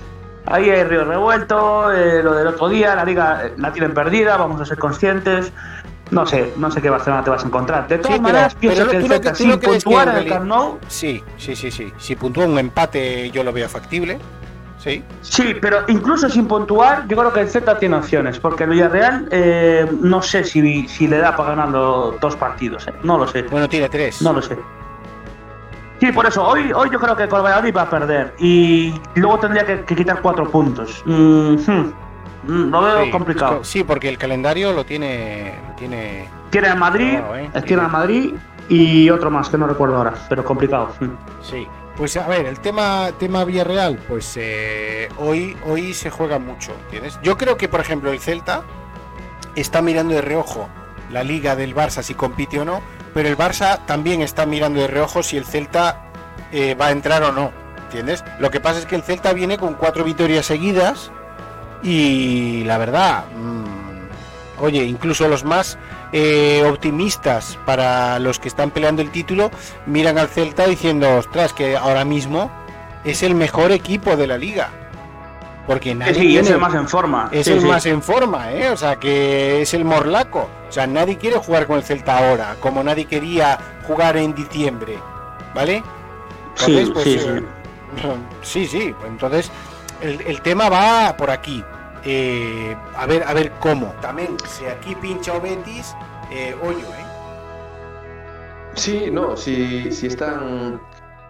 Ahí 0.47 0.69
hay 0.69 0.83
río 0.83 1.05
revuelto, 1.05 1.91
eh, 1.91 2.21
lo 2.21 2.33
del 2.35 2.47
otro 2.47 2.69
día, 2.69 2.95
la 2.95 3.03
liga 3.03 3.49
la 3.57 3.71
tienen 3.73 3.93
perdida, 3.93 4.37
vamos 4.37 4.61
a 4.61 4.65
ser 4.65 4.77
conscientes. 4.77 5.51
No 6.11 6.25
sé, 6.25 6.53
no 6.57 6.69
sé 6.69 6.81
qué 6.81 6.89
Barcelona 6.89 7.23
te 7.23 7.29
vas 7.31 7.43
a 7.43 7.47
encontrar. 7.47 7.87
De 7.87 7.97
todas 7.97 8.17
Sí, 8.17 8.21
maneras, 8.21 8.55
pero- 8.59 8.73
pienso 8.73 8.91
que 8.91 8.97
el 8.97 9.07
Celta 9.07 9.35
sin 9.35 9.59
puntuar 9.59 10.07
en 10.09 10.15
el 10.17 10.27
Camp 10.27 10.45
Nou 10.45 10.79
Sí, 10.87 11.23
sí, 11.37 11.55
sí, 11.55 11.71
sí. 11.71 11.91
Si 11.97 12.15
puntúa 12.15 12.45
un 12.45 12.59
empate 12.59 13.31
yo 13.31 13.43
lo 13.43 13.51
veo 13.51 13.67
factible. 13.67 14.19
Sí. 14.77 15.03
Sí, 15.21 15.55
pero 15.59 15.79
incluso 15.87 16.29
sin 16.29 16.47
puntuar, 16.47 17.07
yo 17.07 17.17
creo 17.17 17.33
que 17.33 17.39
el 17.39 17.49
Celta 17.49 17.79
tiene 17.79 17.95
opciones, 17.95 18.37
porque 18.37 18.65
el 18.65 18.69
Villarreal 18.69 19.27
eh, 19.31 19.89
no 20.01 20.21
sé 20.21 20.43
si, 20.43 20.87
si 20.87 21.07
le 21.07 21.17
da 21.17 21.35
para 21.35 21.49
ganar 21.55 21.69
los 21.69 22.19
dos 22.19 22.35
partidos, 22.35 22.87
eh, 22.87 22.93
no 23.01 23.17
lo 23.17 23.27
sé. 23.27 23.41
Bueno, 23.43 23.67
tiene 23.67 23.89
tres. 23.89 24.21
No 24.21 24.31
lo 24.31 24.43
sé. 24.43 24.55
Sí, 25.99 26.11
por 26.11 26.27
eso, 26.27 26.45
hoy, 26.45 26.71
hoy 26.75 26.89
yo 26.91 26.99
creo 26.99 27.15
que 27.15 27.25
Valladolid 27.25 27.75
va 27.75 27.83
a 27.83 27.89
perder 27.89 28.35
y 28.37 28.93
luego 29.15 29.39
tendría 29.39 29.65
que, 29.65 29.81
que 29.85 29.95
quitar 29.95 30.21
cuatro 30.21 30.47
puntos. 30.51 31.01
Mm, 31.05 31.55
hmm, 31.55 31.71
mm, 31.71 31.93
lo 32.47 32.81
veo 32.81 33.05
Sí, 33.05 33.11
complicado. 33.11 33.63
Sí, 33.63 33.83
porque 33.83 34.09
el 34.09 34.17
calendario 34.17 34.73
lo 34.73 34.85
tiene. 34.85 35.53
Lo 35.69 35.75
tiene 35.75 36.27
Tiene 36.49 36.67
a 36.69 36.75
Madrid, 36.75 37.11
Claro, 37.17 37.35
¿eh? 37.37 37.49
tiene 37.65 37.83
a 37.83 37.87
Madrid 37.87 38.33
y 38.69 39.09
otro 39.09 39.29
más 39.29 39.49
que 39.49 39.57
no 39.57 39.67
recuerdo 39.67 39.97
ahora, 39.97 40.13
pero 40.29 40.43
complicado. 40.43 40.91
Mm. 40.99 41.05
Sí. 41.43 41.67
Pues 41.97 42.17
a 42.17 42.27
ver, 42.27 42.45
el 42.45 42.59
tema, 42.59 43.09
tema 43.17 43.45
Villarreal, 43.45 43.97
pues 44.09 44.33
eh, 44.35 45.07
hoy, 45.17 45.55
hoy 45.65 45.93
se 45.93 46.09
juega 46.09 46.39
mucho, 46.39 46.73
¿entiendes? 46.85 47.17
Yo 47.23 47.37
creo 47.37 47.55
que, 47.55 47.69
por 47.69 47.79
ejemplo, 47.79 48.11
el 48.11 48.19
Celta 48.19 48.63
está 49.55 49.81
mirando 49.81 50.13
de 50.13 50.21
reojo 50.21 50.67
la 51.11 51.23
liga 51.23 51.55
del 51.55 51.73
Barça 51.73 52.01
si 52.01 52.13
compite 52.13 52.59
o 52.59 52.65
no, 52.65 52.81
pero 53.13 53.29
el 53.29 53.37
Barça 53.37 53.79
también 53.85 54.21
está 54.21 54.45
mirando 54.45 54.81
de 54.81 54.87
reojo 54.87 55.23
si 55.23 55.37
el 55.37 55.45
Celta 55.45 56.01
eh, 56.51 56.75
va 56.75 56.87
a 56.87 56.91
entrar 56.91 57.23
o 57.23 57.31
no, 57.31 57.51
¿entiendes? 57.85 58.25
Lo 58.39 58.51
que 58.51 58.59
pasa 58.59 58.79
es 58.79 58.85
que 58.85 58.95
el 58.95 59.03
Celta 59.03 59.31
viene 59.31 59.57
con 59.57 59.75
cuatro 59.75 60.03
victorias 60.03 60.45
seguidas 60.47 61.11
y 61.85 62.63
la 62.65 62.77
verdad, 62.77 63.25
mm, 63.35 64.63
oye, 64.63 64.83
incluso 64.83 65.27
los 65.27 65.43
más 65.43 65.77
eh, 66.11 66.63
optimistas 66.69 67.57
para 67.65 68.19
los 68.19 68.39
que 68.39 68.47
están 68.47 68.71
peleando 68.71 69.01
el 69.01 69.11
título 69.11 69.51
miran 69.85 70.17
al 70.17 70.27
Celta 70.29 70.65
diciendo, 70.65 71.17
ostras, 71.17 71.53
que 71.53 71.75
ahora 71.77 72.05
mismo 72.05 72.49
es 73.03 73.21
el 73.23 73.35
mejor 73.35 73.71
equipo 73.71 74.15
de 74.15 74.27
la 74.27 74.37
liga. 74.37 74.69
Porque 75.67 75.95
nadie 75.95 76.13
Sí, 76.13 76.37
es 76.37 76.43
tiene- 76.43 76.55
el 76.55 76.61
más 76.61 76.73
en 76.75 76.87
forma. 76.87 77.29
es 77.31 77.45
Sí, 77.45 77.53
el 77.53 77.61
sí. 77.61 77.65
más 77.67 77.85
en 77.87 78.01
forma, 78.01 78.51
¿eh? 78.51 78.69
O 78.69 78.77
sea, 78.77 78.95
que 78.97 79.61
es 79.63 79.73
el 79.73 79.83
morlaco. 79.83 80.47
O 80.69 80.71
sea, 80.71 80.85
nadie 80.87 81.17
quiere 81.17 81.37
jugar 81.37 81.65
con 81.65 81.77
el 81.77 81.83
Celta 81.83 82.17
ahora, 82.19 82.55
como 82.61 82.83
nadie 82.83 83.05
quería 83.05 83.57
jugar 83.87 84.15
en 84.17 84.33
diciembre, 84.35 84.97
¿vale? 85.55 85.83
Sí, 86.55 86.77
Entonces, 86.77 86.89
pues, 86.93 87.03
sí, 87.03 87.19
eh, 88.07 88.15
sí, 88.43 88.67
sí. 88.71 88.95
pues 88.97 89.11
entonces, 89.11 89.51
el, 90.01 90.21
el 90.21 90.41
tema 90.41 90.69
va 90.69 91.17
por 91.17 91.29
aquí. 91.31 91.63
Eh, 92.05 92.75
a 92.95 93.05
ver, 93.07 93.23
a 93.23 93.33
ver 93.33 93.51
cómo. 93.59 93.93
También, 94.01 94.37
si 94.47 94.65
aquí 94.65 94.95
pincha 94.95 95.33
o 95.33 95.41
Betis, 95.41 95.95
eh, 96.31 96.55
hoyo, 96.61 96.87
¿eh? 96.93 97.05
Sí, 98.75 99.09
no, 99.11 99.35
si, 99.35 99.91
si 99.91 100.07
están 100.07 100.79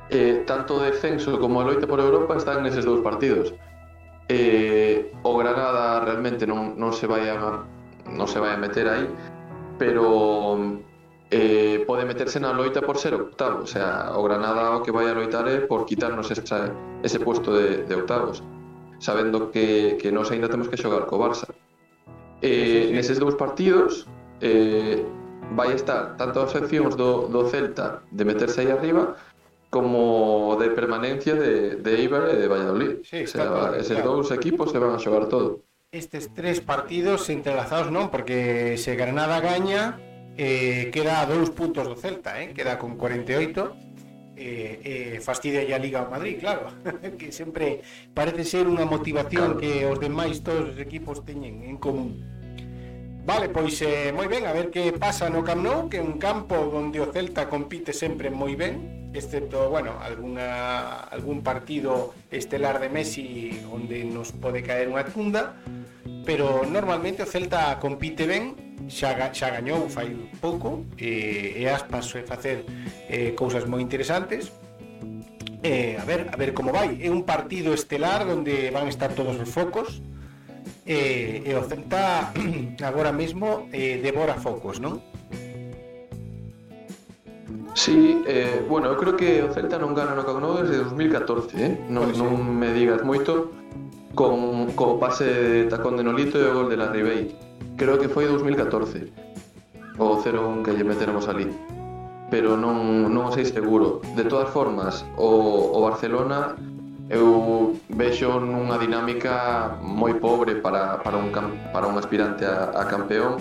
eh, 0.10 0.44
tanto 0.46 0.80
descenso 0.80 1.40
como 1.40 1.62
a 1.62 1.64
loita 1.64 1.88
por 1.88 2.00
Europa 2.00 2.36
están 2.36 2.64
neses 2.64 2.84
dous 2.84 3.02
partidos. 3.02 3.54
Eh, 4.28 5.14
o 5.22 5.38
Granada 5.38 6.02
realmente 6.02 6.46
non, 6.48 6.74
non 6.76 6.92
se 6.92 7.06
vai 7.06 7.30
a 7.30 7.38
non 8.10 8.28
se 8.28 8.42
vai 8.42 8.54
a 8.54 8.58
meter 8.58 8.90
aí, 8.90 9.06
pero 9.78 10.58
eh, 11.30 11.86
pode 11.86 12.06
meterse 12.06 12.42
na 12.42 12.50
loita 12.50 12.82
por 12.82 12.98
ser 12.98 13.14
octavo, 13.14 13.64
o 13.64 13.70
sea, 13.70 14.14
o 14.18 14.26
Granada 14.26 14.76
o 14.76 14.82
que 14.82 14.90
vai 14.90 15.06
a 15.06 15.14
loitar 15.14 15.46
por 15.70 15.86
quitarnos 15.86 16.34
esa, 16.34 16.74
ese 17.06 17.22
puesto 17.22 17.54
de 17.54 17.94
octavos, 17.94 18.42
sabendo 19.00 19.52
que, 19.52 19.98
que 20.02 20.12
nós 20.12 20.32
aínda 20.32 20.50
temos 20.50 20.68
que 20.68 20.78
xogar 20.78 21.06
co 21.06 21.20
Barça. 21.20 21.52
Eh, 22.42 22.92
neses 22.92 23.18
dous 23.18 23.36
partidos 23.36 24.06
eh, 24.42 25.04
vai 25.52 25.74
estar 25.74 26.18
tanto 26.18 26.42
as 26.42 26.56
opcións 26.56 26.96
do, 26.96 27.28
do 27.28 27.48
Celta 27.48 28.04
de 28.12 28.24
meterse 28.26 28.62
aí 28.62 28.72
arriba 28.72 29.16
como 29.70 30.56
de 30.60 30.70
permanencia 30.70 31.36
de, 31.36 31.76
de 31.84 31.92
Eibar 32.00 32.32
e 32.32 32.40
de 32.40 32.48
Valladolid. 32.48 33.04
Sí, 33.04 33.24
o 33.24 33.28
sea, 33.28 33.48
claro, 33.48 33.76
eses 33.76 34.00
claro. 34.00 34.24
dous 34.24 34.32
equipos 34.32 34.72
se 34.72 34.80
van 34.80 34.96
a 34.96 35.00
xogar 35.00 35.28
todo. 35.28 35.68
Estes 35.92 36.32
tres 36.32 36.60
partidos 36.64 37.28
entrelazados 37.28 37.92
non, 37.92 38.08
porque 38.08 38.80
se 38.80 38.96
Granada 38.96 39.40
gaña 39.44 40.00
eh, 40.40 40.92
queda 40.96 41.20
a 41.20 41.28
dous 41.28 41.52
puntos 41.52 41.88
do 41.88 41.96
Celta, 41.96 42.40
eh? 42.40 42.56
queda 42.56 42.80
con 42.80 42.96
48 42.96 43.85
eh, 44.38 44.80
eh, 44.84 45.16
fastidia 45.20 45.64
a 45.76 45.80
Liga 45.80 46.04
ao 46.04 46.12
Madrid, 46.12 46.40
claro 46.40 46.72
que 47.20 47.32
sempre 47.32 47.82
parece 48.14 48.44
ser 48.44 48.68
unha 48.68 48.86
motivación 48.86 49.58
que 49.58 49.88
os 49.88 49.98
demais 50.00 50.44
todos 50.44 50.76
os 50.76 50.78
equipos 50.78 51.24
teñen 51.24 51.64
en 51.64 51.80
común. 51.80 52.22
Vale, 53.26 53.50
pois 53.50 53.74
eh, 53.82 54.14
moi 54.14 54.30
ben, 54.30 54.46
a 54.46 54.54
ver 54.54 54.70
que 54.70 54.94
pasa 54.94 55.34
no 55.34 55.42
Camp 55.42 55.66
Nou 55.66 55.90
que 55.90 55.98
é 55.98 56.04
un 56.04 56.22
campo 56.22 56.54
onde 56.56 57.02
o 57.02 57.10
Celta 57.10 57.50
compite 57.50 57.90
sempre 57.90 58.30
moi 58.30 58.54
ben 58.54 58.96
excepto, 59.18 59.70
bueno, 59.70 59.98
alguna, 60.02 61.00
algún 61.10 61.42
partido 61.42 62.14
estelar 62.32 62.80
de 62.80 62.90
Messi 62.90 63.64
onde 63.72 64.04
nos 64.04 64.32
pode 64.36 64.62
caer 64.62 64.92
unha 64.92 65.08
tunda 65.08 65.56
pero 66.26 66.66
normalmente 66.66 67.24
o 67.24 67.30
Celta 67.30 67.78
compite 67.80 68.26
ben 68.26 68.58
xa, 68.90 69.14
xa 69.32 69.48
gañou 69.54 69.88
fai 69.88 70.12
pouco 70.42 70.84
e, 70.98 71.54
e 71.62 71.70
aspas 71.70 72.10
soe 72.10 72.26
facer 72.26 72.66
eh, 73.08 73.38
cousas 73.38 73.70
moi 73.70 73.80
interesantes 73.80 74.50
eh, 75.62 75.96
a 76.02 76.06
ver 76.06 76.34
a 76.34 76.36
ver 76.36 76.58
como 76.58 76.74
vai 76.74 76.98
é 77.00 77.10
un 77.14 77.24
partido 77.24 77.72
estelar 77.72 78.26
onde 78.26 78.74
van 78.74 78.90
estar 78.90 79.14
todos 79.14 79.38
os 79.38 79.50
focos 79.50 80.02
eh, 80.86 81.46
e 81.46 81.52
o 81.54 81.62
Celta 81.70 82.34
agora 82.90 83.14
mesmo 83.14 83.70
eh, 83.70 84.02
devora 84.02 84.36
focos 84.42 84.82
non? 84.82 85.02
Sí, 87.76 88.24
eh, 88.26 88.64
bueno, 88.70 88.88
eu 88.88 88.96
creo 88.96 89.18
que 89.20 89.44
o 89.44 89.52
Celta 89.52 89.76
non 89.78 89.92
gana 89.92 90.16
no 90.16 90.24
Camp 90.24 90.40
Nou 90.40 90.56
desde 90.64 90.80
2014, 90.80 91.60
eh? 91.60 91.76
non, 91.92 92.08
pois 92.08 92.16
non 92.16 92.32
me 92.40 92.72
digas 92.72 93.04
moito, 93.04 93.52
con, 94.16 94.72
co 94.74 94.98
pase 94.98 95.28
de 95.28 95.64
tacón 95.68 96.00
de 96.00 96.04
Nolito 96.04 96.40
e 96.40 96.48
o 96.48 96.64
gol 96.64 96.68
de 96.72 96.78
la 96.80 96.90
Ribey. 96.90 97.36
Creo 97.76 98.00
que 98.00 98.08
foi 98.08 98.26
2014, 98.26 99.12
o 100.00 100.18
0-1 100.24 100.64
que 100.64 100.72
lle 100.72 100.88
meteremos 100.88 101.28
ali. 101.28 101.52
Pero 102.32 102.58
non, 102.58 103.12
non 103.12 103.30
sei 103.36 103.46
seguro. 103.46 104.02
De 104.16 104.24
todas 104.26 104.50
formas, 104.50 105.06
o, 105.20 105.76
o 105.76 105.80
Barcelona 105.84 106.56
eu 107.12 107.78
vexo 107.90 108.42
nunha 108.42 108.82
dinámica 108.82 109.78
moi 109.84 110.18
pobre 110.18 110.58
para, 110.58 110.98
para, 111.06 111.22
un, 111.22 111.30
para 111.70 111.86
un 111.86 112.00
aspirante 112.02 112.50
a, 112.50 112.74
a 112.74 112.90
campeón 112.90 113.38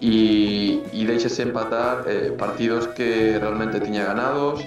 e, 0.00 0.80
e 0.96 1.04
deixase 1.04 1.44
empatar 1.44 2.08
eh, 2.08 2.32
partidos 2.32 2.88
que 2.96 3.36
realmente 3.36 3.84
tiña 3.84 4.08
ganados 4.08 4.64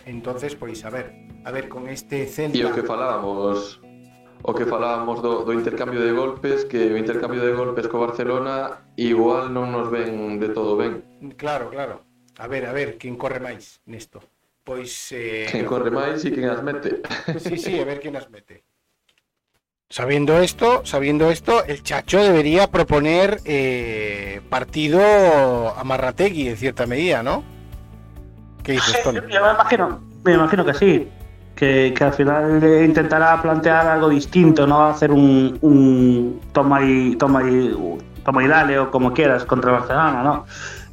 entonces 0.05 0.53
pois 0.53 0.79
a 0.85 0.93
ver, 0.93 1.11
a 1.43 1.49
ver 1.49 1.67
con 1.67 1.89
este 1.89 2.29
Celta. 2.29 2.55
E 2.55 2.63
o 2.63 2.71
que 2.71 2.85
falábamos 2.85 3.81
o 4.41 4.55
que 4.55 4.65
falábamos 4.65 5.21
do, 5.21 5.43
do 5.43 5.51
intercambio 5.51 5.99
de 5.99 6.11
golpes 6.11 6.63
que 6.63 6.91
o 6.91 6.97
intercambio 6.97 7.43
de 7.43 7.51
golpes 7.51 7.87
co 7.91 7.99
Barcelona 7.99 8.87
igual 8.95 9.51
non 9.51 9.67
nos 9.71 9.91
ven 9.91 10.39
de 10.39 10.49
todo 10.55 10.79
ben 10.79 11.03
Claro, 11.35 11.67
claro. 11.67 12.07
A 12.39 12.47
ver, 12.47 12.63
a 12.65 12.71
ver, 12.71 12.95
quen 12.95 13.19
corre 13.19 13.43
máis 13.43 13.83
nesto. 13.83 14.23
Pois... 14.63 15.11
Eh, 15.11 15.51
quen 15.51 15.67
corre 15.67 15.91
máis 15.91 16.23
e 16.23 16.31
quen 16.31 16.47
as 16.47 16.63
mete 16.63 17.03
Sí, 17.43 17.59
sí, 17.59 17.75
a 17.75 17.83
ver 17.83 17.99
quién 17.99 18.15
las 18.15 18.31
mete. 18.31 18.63
Sabiendo 19.89 20.37
esto, 20.37 20.85
sabiendo 20.85 21.31
esto, 21.31 21.65
el 21.65 21.81
Chacho 21.81 22.21
debería 22.21 22.69
proponer 22.69 23.41
eh, 23.43 24.39
partido 24.47 25.01
a 25.01 25.83
Marrategui 25.83 26.47
en 26.47 26.57
cierta 26.57 26.85
medida, 26.85 27.23
¿no? 27.23 27.43
¿Qué 28.63 28.73
dices, 28.73 29.01
Tony? 29.03 29.17
Yo 29.17 29.41
me 29.41 29.51
imagino, 29.51 29.99
me 30.23 30.33
imagino 30.35 30.63
que 30.63 30.73
sí. 30.75 31.09
Que, 31.59 31.93
al 31.99 32.13
final 32.13 32.63
intentará 32.85 33.41
plantear 33.41 33.85
algo 33.85 34.07
distinto, 34.07 34.65
no 34.65 34.85
hacer 34.85 35.11
un, 35.11 35.57
un 35.59 36.39
toma 36.53 36.81
y 36.81 37.17
toma 37.17 37.43
y 37.43 37.75
toma 38.23 38.43
y 38.45 38.47
dale 38.47 38.79
o 38.79 38.89
como 38.89 39.11
quieras 39.11 39.43
contra 39.43 39.73
Barcelona, 39.73 40.23
no. 40.23 40.45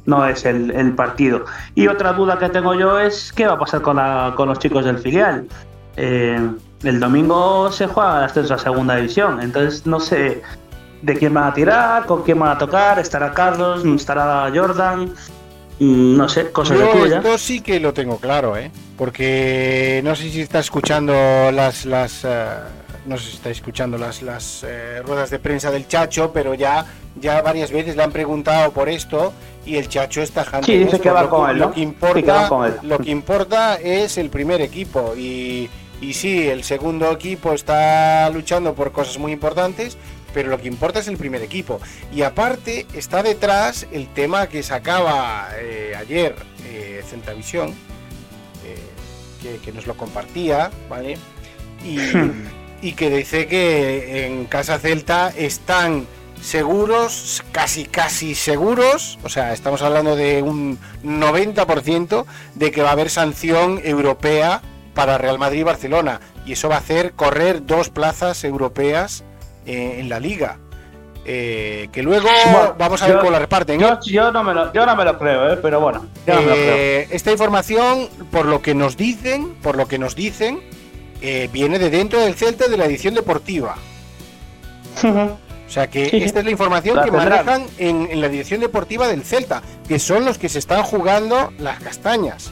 No 0.05 0.25
es 0.25 0.45
el, 0.45 0.71
el 0.71 0.93
partido. 0.93 1.45
Y 1.73 1.87
otra 1.87 2.11
duda 2.13 2.37
que 2.37 2.49
tengo 2.49 2.73
yo 2.73 2.99
es 2.99 3.31
qué 3.31 3.47
va 3.47 3.53
a 3.53 3.59
pasar 3.59 3.81
con, 3.81 3.95
la, 3.95 4.33
con 4.35 4.49
los 4.49 4.59
chicos 4.59 4.83
del 4.83 4.97
filial. 4.97 5.47
Eh, 5.95 6.49
el 6.83 6.99
domingo 6.99 7.71
se 7.71 7.87
juega 7.87 8.19
el 8.19 8.23
ascenso 8.25 8.53
a 8.53 8.57
segunda 8.57 8.95
división, 8.95 9.41
entonces 9.41 9.85
no 9.85 9.99
sé 9.99 10.43
de 11.01 11.13
quién 11.15 11.33
van 11.33 11.45
a 11.45 11.53
tirar, 11.53 12.05
con 12.05 12.23
quién 12.23 12.39
van 12.39 12.51
a 12.51 12.57
tocar, 12.57 12.99
estará 12.99 13.33
Carlos, 13.33 13.83
estará 13.85 14.51
Jordan, 14.53 15.11
no 15.79 16.27
sé, 16.29 16.51
cosas 16.51 16.77
de 16.79 16.85
Yo 16.85 16.91
tuya. 16.91 17.17
esto 17.17 17.37
sí 17.37 17.61
que 17.61 17.79
lo 17.79 17.93
tengo 17.93 18.17
claro, 18.17 18.57
¿eh? 18.57 18.71
Porque 18.97 20.01
no 20.03 20.15
sé 20.15 20.29
si 20.29 20.41
está 20.41 20.59
escuchando 20.59 21.13
las, 21.51 21.85
las 21.85 22.23
eh, 22.23 22.47
no 23.05 23.17
sé 23.17 23.29
si 23.29 23.35
está 23.35 23.49
escuchando 23.49 23.97
las, 23.97 24.21
las 24.21 24.63
eh, 24.67 25.01
ruedas 25.05 25.29
de 25.29 25.39
prensa 25.39 25.71
del 25.71 25.87
Chacho, 25.87 26.31
pero 26.33 26.53
ya, 26.55 26.85
ya 27.19 27.41
varias 27.41 27.71
veces 27.71 27.95
le 27.95 28.03
han 28.03 28.11
preguntado 28.11 28.71
por 28.71 28.89
esto 28.89 29.33
y 29.65 29.75
el 29.75 29.87
Chacho 29.87 30.21
está 30.21 30.43
tajante 30.43 30.65
Sí, 30.67 30.77
dice 30.79 30.91
esto. 30.97 31.01
que 31.03 31.09
va 31.11 31.23
Lo 31.23 31.29
con 31.29 31.49
él, 31.49 31.57
Lo 31.57 31.65
¿no? 31.67 31.71
que 31.73 31.79
Sí, 31.79 31.81
que 31.81 31.87
importa, 31.89 32.33
va 32.33 32.49
con 32.49 32.65
él. 32.65 32.73
lo 32.83 32.97
que 32.99 33.09
importa 33.11 33.75
es 33.75 34.17
el 34.17 34.29
primer 34.29 34.61
equipo 34.61 35.13
y, 35.15 35.69
y 35.99 36.13
sí, 36.13 36.47
el 36.47 36.63
segundo 36.63 37.11
equipo 37.11 37.53
está 37.53 38.29
luchando 38.29 38.75
por 38.75 38.91
cosas 38.91 39.17
muy 39.17 39.31
importantes, 39.31 39.97
pero 40.33 40.49
lo 40.49 40.59
que 40.59 40.67
importa 40.67 40.99
es 40.99 41.07
el 41.07 41.17
primer 41.17 41.41
equipo. 41.41 41.79
Y 42.13 42.21
aparte 42.21 42.85
está 42.93 43.23
detrás 43.23 43.87
el 43.91 44.07
tema 44.13 44.47
que 44.47 44.61
sacaba 44.61 45.49
eh, 45.59 45.95
ayer 45.97 46.35
eh, 46.65 47.03
Centavisión, 47.09 47.69
eh, 48.63 48.77
que, 49.41 49.57
que 49.57 49.71
nos 49.71 49.87
lo 49.87 49.97
compartía, 49.97 50.69
¿vale? 50.89 51.17
Y, 51.83 51.97
y 52.87 52.93
que 52.93 53.09
dice 53.09 53.47
que 53.47 54.25
en 54.27 54.45
Casa 54.45 54.77
Celta 54.77 55.33
están 55.35 56.05
seguros, 56.41 57.43
casi 57.51 57.85
casi 57.85 58.35
seguros, 58.35 59.17
o 59.23 59.29
sea, 59.29 59.53
estamos 59.53 59.81
hablando 59.81 60.15
de 60.15 60.43
un 60.43 60.77
90% 61.03 62.25
de 62.53 62.71
que 62.71 62.83
va 62.83 62.89
a 62.89 62.91
haber 62.91 63.09
sanción 63.09 63.81
europea 63.83 64.61
para 64.97 65.17
Real 65.19 65.37
Madrid 65.37 65.59
y 65.59 65.63
Barcelona. 65.63 66.19
Y 66.45 66.53
eso 66.53 66.67
va 66.69 66.75
a 66.75 66.79
hacer 66.79 67.13
correr 67.13 67.65
dos 67.65 67.89
plazas 67.89 68.43
europeas 68.43 69.23
eh, 69.67 69.97
en 69.99 70.09
la 70.09 70.19
liga. 70.19 70.57
Eh, 71.23 71.89
que 71.91 72.01
luego 72.01 72.27
Bueno, 72.51 72.75
vamos 72.79 73.01
a 73.03 73.07
ver 73.07 73.19
cómo 73.19 73.29
la 73.31 73.37
reparten. 73.39 73.79
¿eh? 73.79 73.83
Yo, 73.83 73.99
yo 74.05 74.31
no 74.31 74.43
me 74.43 74.53
lo, 74.53 74.73
yo 74.73 74.85
no 74.85 74.95
me 74.95 75.05
lo 75.05 75.19
creo, 75.19 75.53
¿eh? 75.53 75.59
pero 75.61 75.79
bueno, 75.79 76.05
yo 76.25 76.33
no 76.35 76.41
me 76.41 76.47
lo 76.47 76.53
creo. 76.53 77.07
Esta 77.11 77.31
información, 77.31 78.09
por 78.31 78.45
lo 78.47 78.61
que 78.61 78.73
nos 78.73 78.97
dicen, 78.97 79.53
por 79.61 79.77
lo 79.77 79.87
que 79.87 79.99
nos 79.99 80.15
dicen, 80.15 80.61
viene 81.51 81.77
de 81.79 81.89
dentro 81.91 82.19
del 82.21 82.33
Celta 82.33 82.67
de 82.67 82.77
la 82.77 82.85
edición 82.85 83.13
deportiva. 83.13 83.75
O 85.03 85.69
sea 85.69 85.87
que 85.89 86.09
sí. 86.09 86.17
esta 86.23 86.39
es 86.39 86.45
la 86.45 86.51
información 86.51 86.95
La 86.95 87.03
que 87.03 87.11
tendrán. 87.11 87.45
manejan 87.45 87.67
en, 87.77 88.07
en 88.09 88.21
la 88.21 88.29
dirección 88.29 88.61
deportiva 88.61 89.07
del 89.07 89.23
Celta, 89.23 89.61
que 89.87 89.99
son 89.99 90.23
los 90.25 90.37
que 90.37 90.47
se 90.49 90.59
están 90.59 90.81
jugando 90.83 91.51
las 91.59 91.79
castañas. 91.81 92.51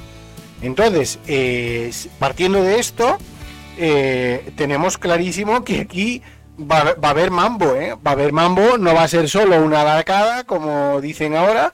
Entonces, 0.62 1.20
eh, 1.28 1.92
partiendo 2.18 2.64
de 2.64 2.80
esto, 2.80 3.18
eh, 3.78 4.52
tenemos 4.56 4.98
clarísimo 4.98 5.64
que 5.64 5.82
aquí 5.82 6.22
va, 6.60 6.96
va 6.96 7.10
a 7.10 7.12
haber 7.12 7.30
mambo, 7.30 7.76
¿eh? 7.76 7.96
Va 7.96 8.12
a 8.12 8.14
haber 8.14 8.32
mambo, 8.32 8.78
no 8.78 8.94
va 8.94 9.04
a 9.04 9.08
ser 9.08 9.30
solo 9.30 9.62
una 9.62 9.84
barcada, 9.84 10.44
como 10.46 11.02
dicen 11.02 11.36
ahora, 11.36 11.74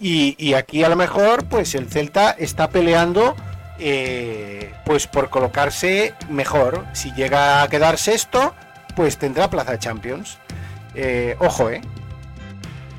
y, 0.00 0.36
y 0.38 0.54
aquí 0.54 0.84
a 0.84 0.88
lo 0.88 0.96
mejor, 0.96 1.46
pues 1.46 1.74
el 1.74 1.88
Celta 1.88 2.30
está 2.30 2.68
peleando, 2.70 3.34
eh, 3.78 4.72
pues 4.84 5.06
por 5.06 5.30
colocarse 5.30 6.14
mejor. 6.28 6.84
Si 6.92 7.12
llega 7.14 7.62
a 7.62 7.68
quedar 7.68 7.98
sexto, 7.98 8.54
pues 8.94 9.16
tendrá 9.16 9.48
plaza 9.48 9.72
de 9.72 9.78
Champions. 9.78 10.38
Eh, 10.94 11.36
ojo, 11.38 11.70
¿eh? 11.70 11.80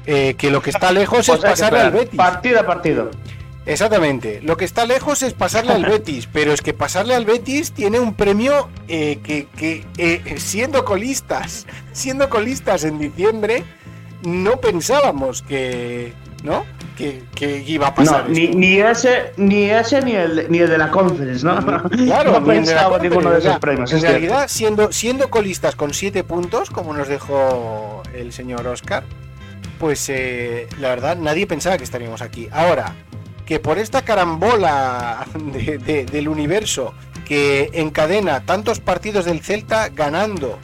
Que 0.05 0.49
lo 0.49 0.61
que 0.61 0.71
está 0.71 0.91
lejos 0.91 1.29
es 1.29 1.37
pasarle 1.37 1.81
al. 1.81 1.91
Betis. 1.91 2.17
Partido 2.17 2.59
a 2.59 2.65
partido. 2.65 3.11
Exactamente. 3.69 4.41
Lo 4.41 4.57
que 4.57 4.65
está 4.65 4.85
lejos 4.85 5.21
es 5.21 5.33
pasarle 5.33 5.73
al 5.73 5.85
Betis, 5.89 6.27
pero 6.31 6.51
es 6.51 6.61
que 6.61 6.73
pasarle 6.73 7.13
al 7.15 7.25
Betis 7.25 7.71
tiene 7.71 7.99
un 7.99 8.13
premio 8.13 8.69
eh, 8.87 9.19
que, 9.23 9.47
que, 9.55 9.85
eh, 9.97 10.35
siendo 10.37 10.83
colistas, 10.83 11.67
siendo 11.91 12.29
colistas 12.29 12.83
en 12.83 12.97
diciembre, 12.97 13.63
no 14.23 14.59
pensábamos 14.59 15.43
que, 15.43 16.13
¿no? 16.43 16.65
Que, 16.97 17.23
que 17.33 17.63
iba 17.65 17.87
a 17.87 17.95
pasar. 17.95 18.27
No, 18.27 18.35
ni, 18.35 18.79
ese, 18.79 19.31
ni 19.37 19.69
ese 19.69 20.01
ni 20.01 20.15
el, 20.15 20.47
ni 20.49 20.59
el 20.59 20.69
de 20.69 20.77
la 20.77 20.91
conference, 20.91 21.45
¿no? 21.45 21.57
Claro, 21.89 22.31
no 22.39 22.39
ni 22.41 22.47
de 22.47 22.53
pensaba 22.55 22.97
Copa, 22.97 23.03
ninguno 23.03 23.29
de 23.31 23.39
esos 23.39 23.59
premios. 23.59 23.93
En 23.93 23.99
cierto. 23.99 24.17
realidad, 24.17 24.47
siendo, 24.49 24.91
siendo 24.91 25.29
colistas 25.29 25.75
con 25.75 25.93
siete 25.93 26.23
puntos, 26.23 26.69
como 26.69 26.93
nos 26.93 27.07
dejó 27.07 28.03
el 28.13 28.33
señor 28.33 28.67
Oscar, 28.67 29.03
pues 29.79 30.09
eh, 30.09 30.67
la 30.79 30.89
verdad 30.89 31.17
nadie 31.17 31.47
pensaba 31.47 31.77
que 31.77 31.85
estaríamos 31.85 32.21
aquí. 32.21 32.49
Ahora, 32.51 32.93
que 33.49 33.59
por 33.59 33.79
esta 33.79 34.03
carambola 34.03 35.25
de- 35.33 35.79
de- 35.79 36.05
del 36.05 36.27
universo 36.29 36.93
que 37.25 37.71
encadena 37.73 38.45
tantos 38.45 38.79
partidos 38.79 39.25
del 39.25 39.39
Celta 39.41 39.89
ganando 39.89 40.59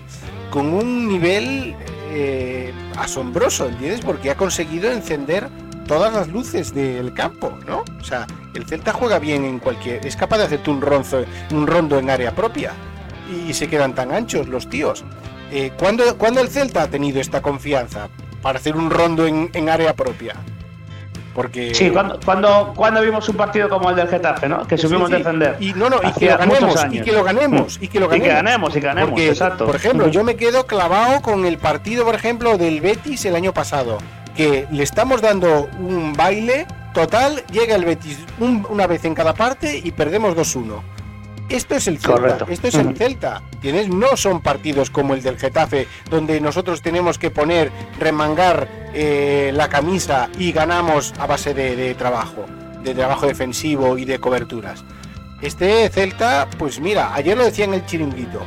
con 0.52 0.72
un 0.72 1.08
nivel 1.08 1.76
eh, 2.12 2.72
asombroso, 2.96 3.66
¿entiendes? 3.68 4.02
Porque 4.02 4.30
ha 4.30 4.38
conseguido 4.38 4.92
encender 4.92 5.50
todas 5.88 6.14
las 6.14 6.28
luces 6.28 6.74
del 6.76 7.14
campo, 7.16 7.58
¿no? 7.68 7.84
O 8.00 8.04
sea, 8.04 8.28
el 8.54 8.66
Celta 8.68 8.94
juega 8.94 9.18
bien 9.20 9.44
en 9.46 9.58
cualquier... 9.60 10.06
Es 10.06 10.16
capaz 10.16 10.38
de 10.38 10.44
hacerte 10.44 10.70
un, 10.70 10.80
ronzo, 10.80 11.26
un 11.52 11.66
rondo 11.68 11.98
en 11.98 12.10
área 12.12 12.34
propia 12.36 12.72
y 13.48 13.54
se 13.56 13.68
quedan 13.68 13.96
tan 13.96 14.12
anchos 14.12 14.48
los 14.48 14.70
tíos. 14.70 15.04
Eh, 15.52 15.72
¿cuándo, 15.78 16.18
cuándo 16.20 16.40
el 16.40 16.50
Celta 16.50 16.84
ha 16.84 16.88
tenido 16.88 17.20
esta 17.20 17.42
confianza 17.42 18.10
para 18.44 18.60
hacer 18.60 18.76
un 18.78 18.92
rondo 18.92 19.26
en 19.26 19.70
área 19.70 19.94
propia? 19.96 20.36
Porque... 21.36 21.76
Sí, 21.76 21.90
cuando, 21.92 22.18
cuando, 22.24 22.74
cuando 22.76 23.02
vimos 23.02 23.28
un 23.30 23.36
partido 23.36 23.68
como 23.70 23.90
el 23.90 23.96
del 23.98 24.08
Getafe, 24.08 24.48
¿no? 24.48 24.66
Que 24.66 24.78
supimos 24.78 25.10
Sí, 25.10 25.16
sí. 25.16 25.18
defender. 25.22 25.58
Y 25.60 25.74
no, 25.74 25.90
no, 25.90 25.98
y 26.02 26.12
que 26.14 26.28
ganemos, 26.28 26.76
y 26.76 26.80
años. 26.86 27.06
que 27.06 27.12
lo 27.12 27.24
ganemos, 27.26 27.78
y 27.82 27.88
que 27.90 28.00
lo 28.00 28.06
Y 28.06 28.10
que 28.22 28.28
ganemos. 28.30 28.44
ganemos, 28.44 28.70
y 28.72 28.80
que 28.80 28.86
ganemos, 28.88 29.10
Porque, 29.12 29.28
exacto. 29.30 29.66
Por 29.66 29.76
ejemplo, 29.76 30.06
Ujú. 30.06 30.14
yo 30.14 30.24
me 30.24 30.38
quedo 30.38 30.66
clavado 30.66 31.22
con 31.22 31.46
el 31.46 31.58
partido, 31.58 32.06
por 32.06 32.16
ejemplo, 32.16 32.58
del 32.58 32.80
Betis 32.80 33.26
el 33.26 33.36
año 33.36 33.54
pasado, 33.54 33.98
que 34.36 34.66
le 34.72 34.82
estamos 34.82 35.22
dando 35.22 35.70
un 35.78 36.14
baile 36.14 36.66
total, 36.94 37.44
llega 37.52 37.76
el 37.76 37.84
Betis 37.84 38.18
un- 38.40 38.66
una 38.70 38.88
vez 38.88 39.04
en 39.04 39.14
cada 39.14 39.34
parte 39.34 39.82
y 39.84 39.92
perdemos 39.92 40.36
2-1. 40.36 40.82
Esto 41.50 41.76
es 41.76 41.88
el 41.88 42.00
Celta, 42.00 42.12
Correcto. 42.22 42.46
esto 42.50 42.68
es 42.70 42.76
el 42.76 42.88
Ujú. 42.88 42.96
Celta. 42.96 43.42
¿Tienes? 43.62 43.88
No 43.90 44.16
son 44.18 44.42
partidos 44.42 44.90
como 44.90 45.14
el 45.14 45.22
del 45.22 45.38
Getafe, 45.38 45.88
donde 46.10 46.40
nosotros 46.42 46.82
tenemos 46.82 47.20
que 47.20 47.30
poner, 47.30 47.72
remangar 48.00 48.85
eh, 48.98 49.52
la 49.54 49.68
camisa 49.68 50.30
y 50.39 50.54
ganamos 50.54 51.14
a 51.20 51.28
base 51.28 51.54
de, 51.54 51.76
de 51.76 51.93
trabajo, 51.96 52.46
de 52.82 52.96
trabajo 52.96 53.28
defensivo 53.28 53.98
y 53.98 54.06
de 54.06 54.20
coberturas. 54.20 54.86
Este 55.41 55.89
Celta, 55.89 56.48
pues 56.58 56.80
mira, 56.80 57.14
ayer 57.14 57.38
lo 57.38 57.43
decía 57.43 57.66
en 57.66 57.74
el 57.74 57.86
chiringuito, 57.86 58.41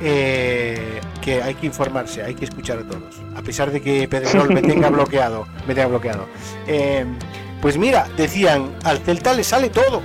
eh, 0.00 1.00
que 1.20 1.42
hay 1.42 1.54
que 1.54 1.66
informarse, 1.66 2.22
hay 2.22 2.34
que 2.34 2.46
escuchar 2.46 2.78
a 2.78 2.82
todos, 2.82 3.20
a 3.36 3.42
pesar 3.42 3.70
de 3.70 3.82
que 3.82 4.08
Pedrerol 4.08 4.48
me 4.48 4.62
tenga 4.62 4.88
bloqueado, 4.90 5.46
me 5.68 5.74
tenga 5.74 5.88
bloqueado. 5.88 6.26
Eh, 6.66 7.04
pues 7.60 7.76
mira, 7.76 8.08
decían, 8.16 8.70
al 8.84 9.00
Celta 9.00 9.34
le 9.34 9.44
sale 9.44 9.68
todo. 9.68 10.00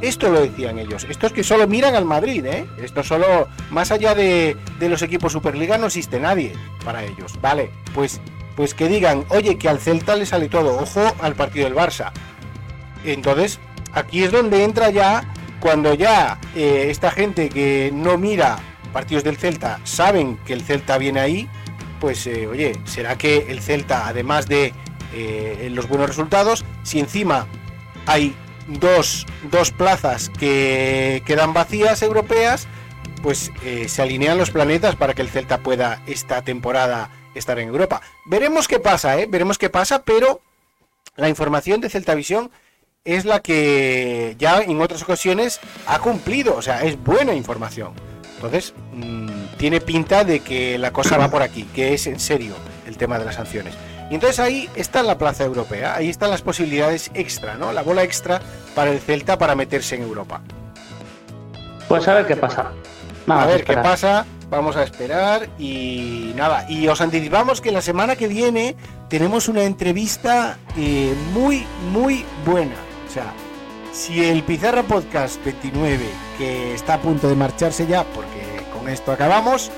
Esto 0.00 0.30
lo 0.30 0.40
decían 0.40 0.78
ellos. 0.78 1.06
Estos 1.10 1.32
que 1.32 1.44
solo 1.44 1.66
miran 1.66 1.94
al 1.94 2.04
Madrid, 2.04 2.46
¿eh? 2.46 2.66
Esto 2.80 3.02
solo, 3.02 3.48
más 3.70 3.90
allá 3.90 4.14
de, 4.14 4.56
de 4.78 4.88
los 4.88 5.02
equipos 5.02 5.32
Superliga, 5.32 5.76
no 5.76 5.86
existe 5.86 6.18
nadie 6.20 6.54
para 6.84 7.04
ellos. 7.04 7.38
Vale, 7.42 7.70
pues, 7.94 8.20
pues 8.58 8.74
que 8.74 8.88
digan, 8.88 9.24
oye, 9.28 9.56
que 9.56 9.68
al 9.68 9.78
Celta 9.78 10.16
le 10.16 10.26
sale 10.26 10.48
todo. 10.48 10.80
Ojo 10.80 11.14
al 11.20 11.36
partido 11.36 11.66
del 11.66 11.76
Barça. 11.76 12.10
Entonces, 13.04 13.60
aquí 13.92 14.24
es 14.24 14.32
donde 14.32 14.64
entra 14.64 14.90
ya, 14.90 15.32
cuando 15.60 15.94
ya 15.94 16.40
eh, 16.56 16.88
esta 16.90 17.12
gente 17.12 17.50
que 17.50 17.92
no 17.94 18.18
mira 18.18 18.58
partidos 18.92 19.22
del 19.22 19.36
Celta 19.36 19.78
saben 19.84 20.38
que 20.44 20.54
el 20.54 20.62
Celta 20.62 20.98
viene 20.98 21.20
ahí, 21.20 21.48
pues 22.00 22.26
eh, 22.26 22.48
oye, 22.48 22.72
¿será 22.84 23.16
que 23.16 23.46
el 23.48 23.60
Celta, 23.60 24.08
además 24.08 24.48
de 24.48 24.74
eh, 25.14 25.68
los 25.70 25.88
buenos 25.88 26.08
resultados, 26.08 26.64
si 26.82 26.98
encima 26.98 27.46
hay 28.06 28.34
dos, 28.66 29.24
dos 29.52 29.70
plazas 29.70 30.30
que 30.30 31.22
quedan 31.24 31.52
vacías 31.52 32.02
europeas, 32.02 32.66
pues 33.22 33.52
se 33.86 34.02
alinean 34.02 34.36
los 34.36 34.50
planetas 34.50 34.96
para 34.96 35.14
que 35.14 35.22
el 35.22 35.28
Celta 35.28 35.58
pueda 35.58 36.02
esta 36.06 36.42
temporada 36.42 37.10
estar 37.34 37.58
en 37.58 37.68
Europa. 37.68 38.00
Veremos 38.26 38.68
qué 38.68 38.80
pasa, 38.80 39.18
¿eh? 39.18 39.26
Veremos 39.28 39.58
qué 39.58 39.70
pasa, 39.70 40.02
pero 40.02 40.40
la 41.16 41.28
información 41.28 41.80
de 41.80 41.90
Celta 41.90 42.14
Visión 42.14 42.50
es 43.04 43.24
la 43.24 43.40
que 43.40 44.36
ya 44.38 44.60
en 44.60 44.80
otras 44.80 45.02
ocasiones 45.02 45.60
ha 45.86 45.98
cumplido, 45.98 46.56
o 46.56 46.62
sea, 46.62 46.82
es 46.82 47.02
buena 47.02 47.34
información. 47.34 47.92
Entonces, 48.36 48.74
mm, 48.92 49.56
tiene 49.56 49.80
pinta 49.80 50.24
de 50.24 50.40
que 50.40 50.78
la 50.78 50.92
cosa 50.92 51.16
va 51.16 51.28
por 51.28 51.42
aquí, 51.42 51.64
que 51.74 51.94
es 51.94 52.06
en 52.06 52.20
serio 52.20 52.54
el 52.86 52.96
tema 52.96 53.18
de 53.18 53.24
las 53.24 53.34
sanciones. 53.34 53.74
Y 54.10 54.14
entonces 54.14 54.38
ahí 54.38 54.70
está 54.74 55.02
la 55.02 55.18
plaza 55.18 55.44
europea, 55.44 55.94
ahí 55.94 56.08
están 56.08 56.30
las 56.30 56.42
posibilidades 56.42 57.10
extra, 57.14 57.56
¿no? 57.56 57.72
La 57.72 57.82
bola 57.82 58.02
extra 58.02 58.40
para 58.74 58.90
el 58.90 59.00
Celta 59.00 59.36
para 59.36 59.54
meterse 59.54 59.96
en 59.96 60.02
Europa. 60.02 60.40
Pues 61.88 62.06
a 62.08 62.14
ver 62.14 62.26
qué 62.26 62.36
pasa. 62.36 62.72
Vamos 63.26 63.44
a 63.44 63.46
ver 63.46 63.64
qué 63.64 63.74
pasa, 63.74 64.24
vamos 64.50 64.76
a 64.76 64.82
esperar 64.82 65.48
y 65.58 66.32
nada. 66.36 66.66
Y 66.68 66.88
os 66.88 67.00
anticipamos 67.00 67.60
que 67.60 67.72
la 67.72 67.82
semana 67.82 68.16
que 68.16 68.28
viene 68.28 68.76
tenemos 69.08 69.48
una 69.48 69.64
entrevista 69.64 70.58
eh, 70.76 71.14
muy, 71.32 71.64
muy 71.92 72.24
buena. 72.44 72.76
O 73.06 73.12
sea, 73.12 73.32
si 73.92 74.24
el 74.24 74.42
Pizarra 74.42 74.82
Podcast 74.82 75.42
29, 75.44 76.04
que 76.36 76.74
está 76.74 76.94
a 76.94 77.00
punto 77.00 77.28
de 77.28 77.34
marcharse 77.34 77.86
ya, 77.86 78.04
porque 78.04 78.64
con 78.72 78.88
esto 78.88 79.12
acabamos, 79.12 79.70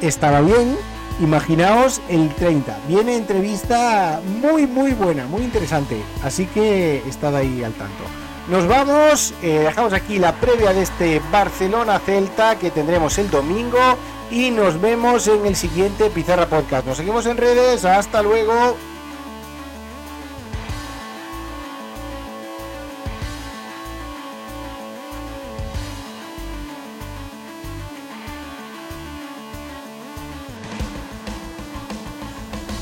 estaba 0.00 0.40
bien, 0.40 0.76
imaginaos 1.20 2.00
el 2.08 2.28
30. 2.34 2.78
Viene 2.88 3.16
entrevista 3.16 4.20
muy, 4.40 4.66
muy 4.66 4.92
buena, 4.92 5.26
muy 5.26 5.42
interesante. 5.42 6.00
Así 6.22 6.46
que 6.46 7.02
estad 7.08 7.34
ahí 7.36 7.62
al 7.64 7.72
tanto. 7.72 8.04
Nos 8.50 8.66
vamos, 8.66 9.32
eh, 9.42 9.60
dejamos 9.60 9.92
aquí 9.92 10.18
la 10.18 10.34
previa 10.34 10.72
de 10.72 10.82
este 10.82 11.22
Barcelona-Celta 11.30 12.58
que 12.58 12.72
tendremos 12.72 13.16
el 13.18 13.30
domingo 13.30 13.78
y 14.28 14.50
nos 14.50 14.80
vemos 14.80 15.28
en 15.28 15.46
el 15.46 15.54
siguiente 15.54 16.10
Pizarra 16.10 16.46
Podcast. 16.46 16.84
Nos 16.84 16.96
seguimos 16.96 17.26
en 17.26 17.36
redes, 17.36 17.84
hasta 17.84 18.22
luego. 18.22 18.76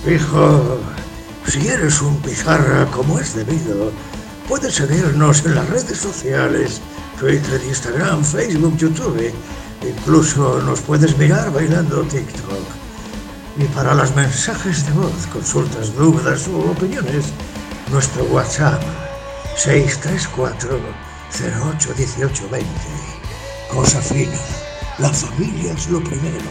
Hijo, 0.07 0.79
si 1.47 1.69
eres 1.69 2.01
un 2.01 2.17
pizarra 2.23 2.87
como 2.87 3.19
es 3.19 3.35
debido, 3.35 3.93
puedes 4.49 4.77
seguirnos 4.77 5.45
en 5.45 5.55
las 5.55 5.69
redes 5.69 5.99
sociales, 5.99 6.81
Twitter, 7.21 7.61
Instagram, 7.69 8.25
Facebook, 8.25 8.77
YouTube. 8.79 9.33
Incluso 9.87 10.61
nos 10.63 10.81
puedes 10.81 11.17
mirar 11.19 11.53
bailando 11.53 12.03
TikTok. 12.03 12.65
Y 13.59 13.65
para 13.65 13.95
los 13.95 14.15
mensajes 14.17 14.87
de 14.87 14.93
voz, 14.93 15.27
consultas, 15.31 15.95
dudas 15.95 16.49
u 16.49 16.71
opiniones, 16.71 17.27
nuestro 17.93 18.25
WhatsApp 18.25 18.83
634 19.57 20.81
081820. 21.31 22.67
Cosa 23.69 24.01
fina, 24.01 24.39
la 24.99 25.11
familia 25.11 25.75
es 25.75 25.89
lo 25.91 26.03
primero. 26.03 26.49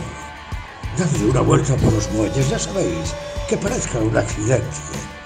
Dadle 0.98 1.32
una 1.32 1.42
vuelta 1.42 1.76
por 1.78 1.94
los 1.94 2.12
muelles, 2.12 2.50
ya 2.50 2.60
sabéis, 2.60 3.16
que 3.50 3.58
parezca 3.58 3.98
un 4.00 4.16
accidente. 4.16 5.17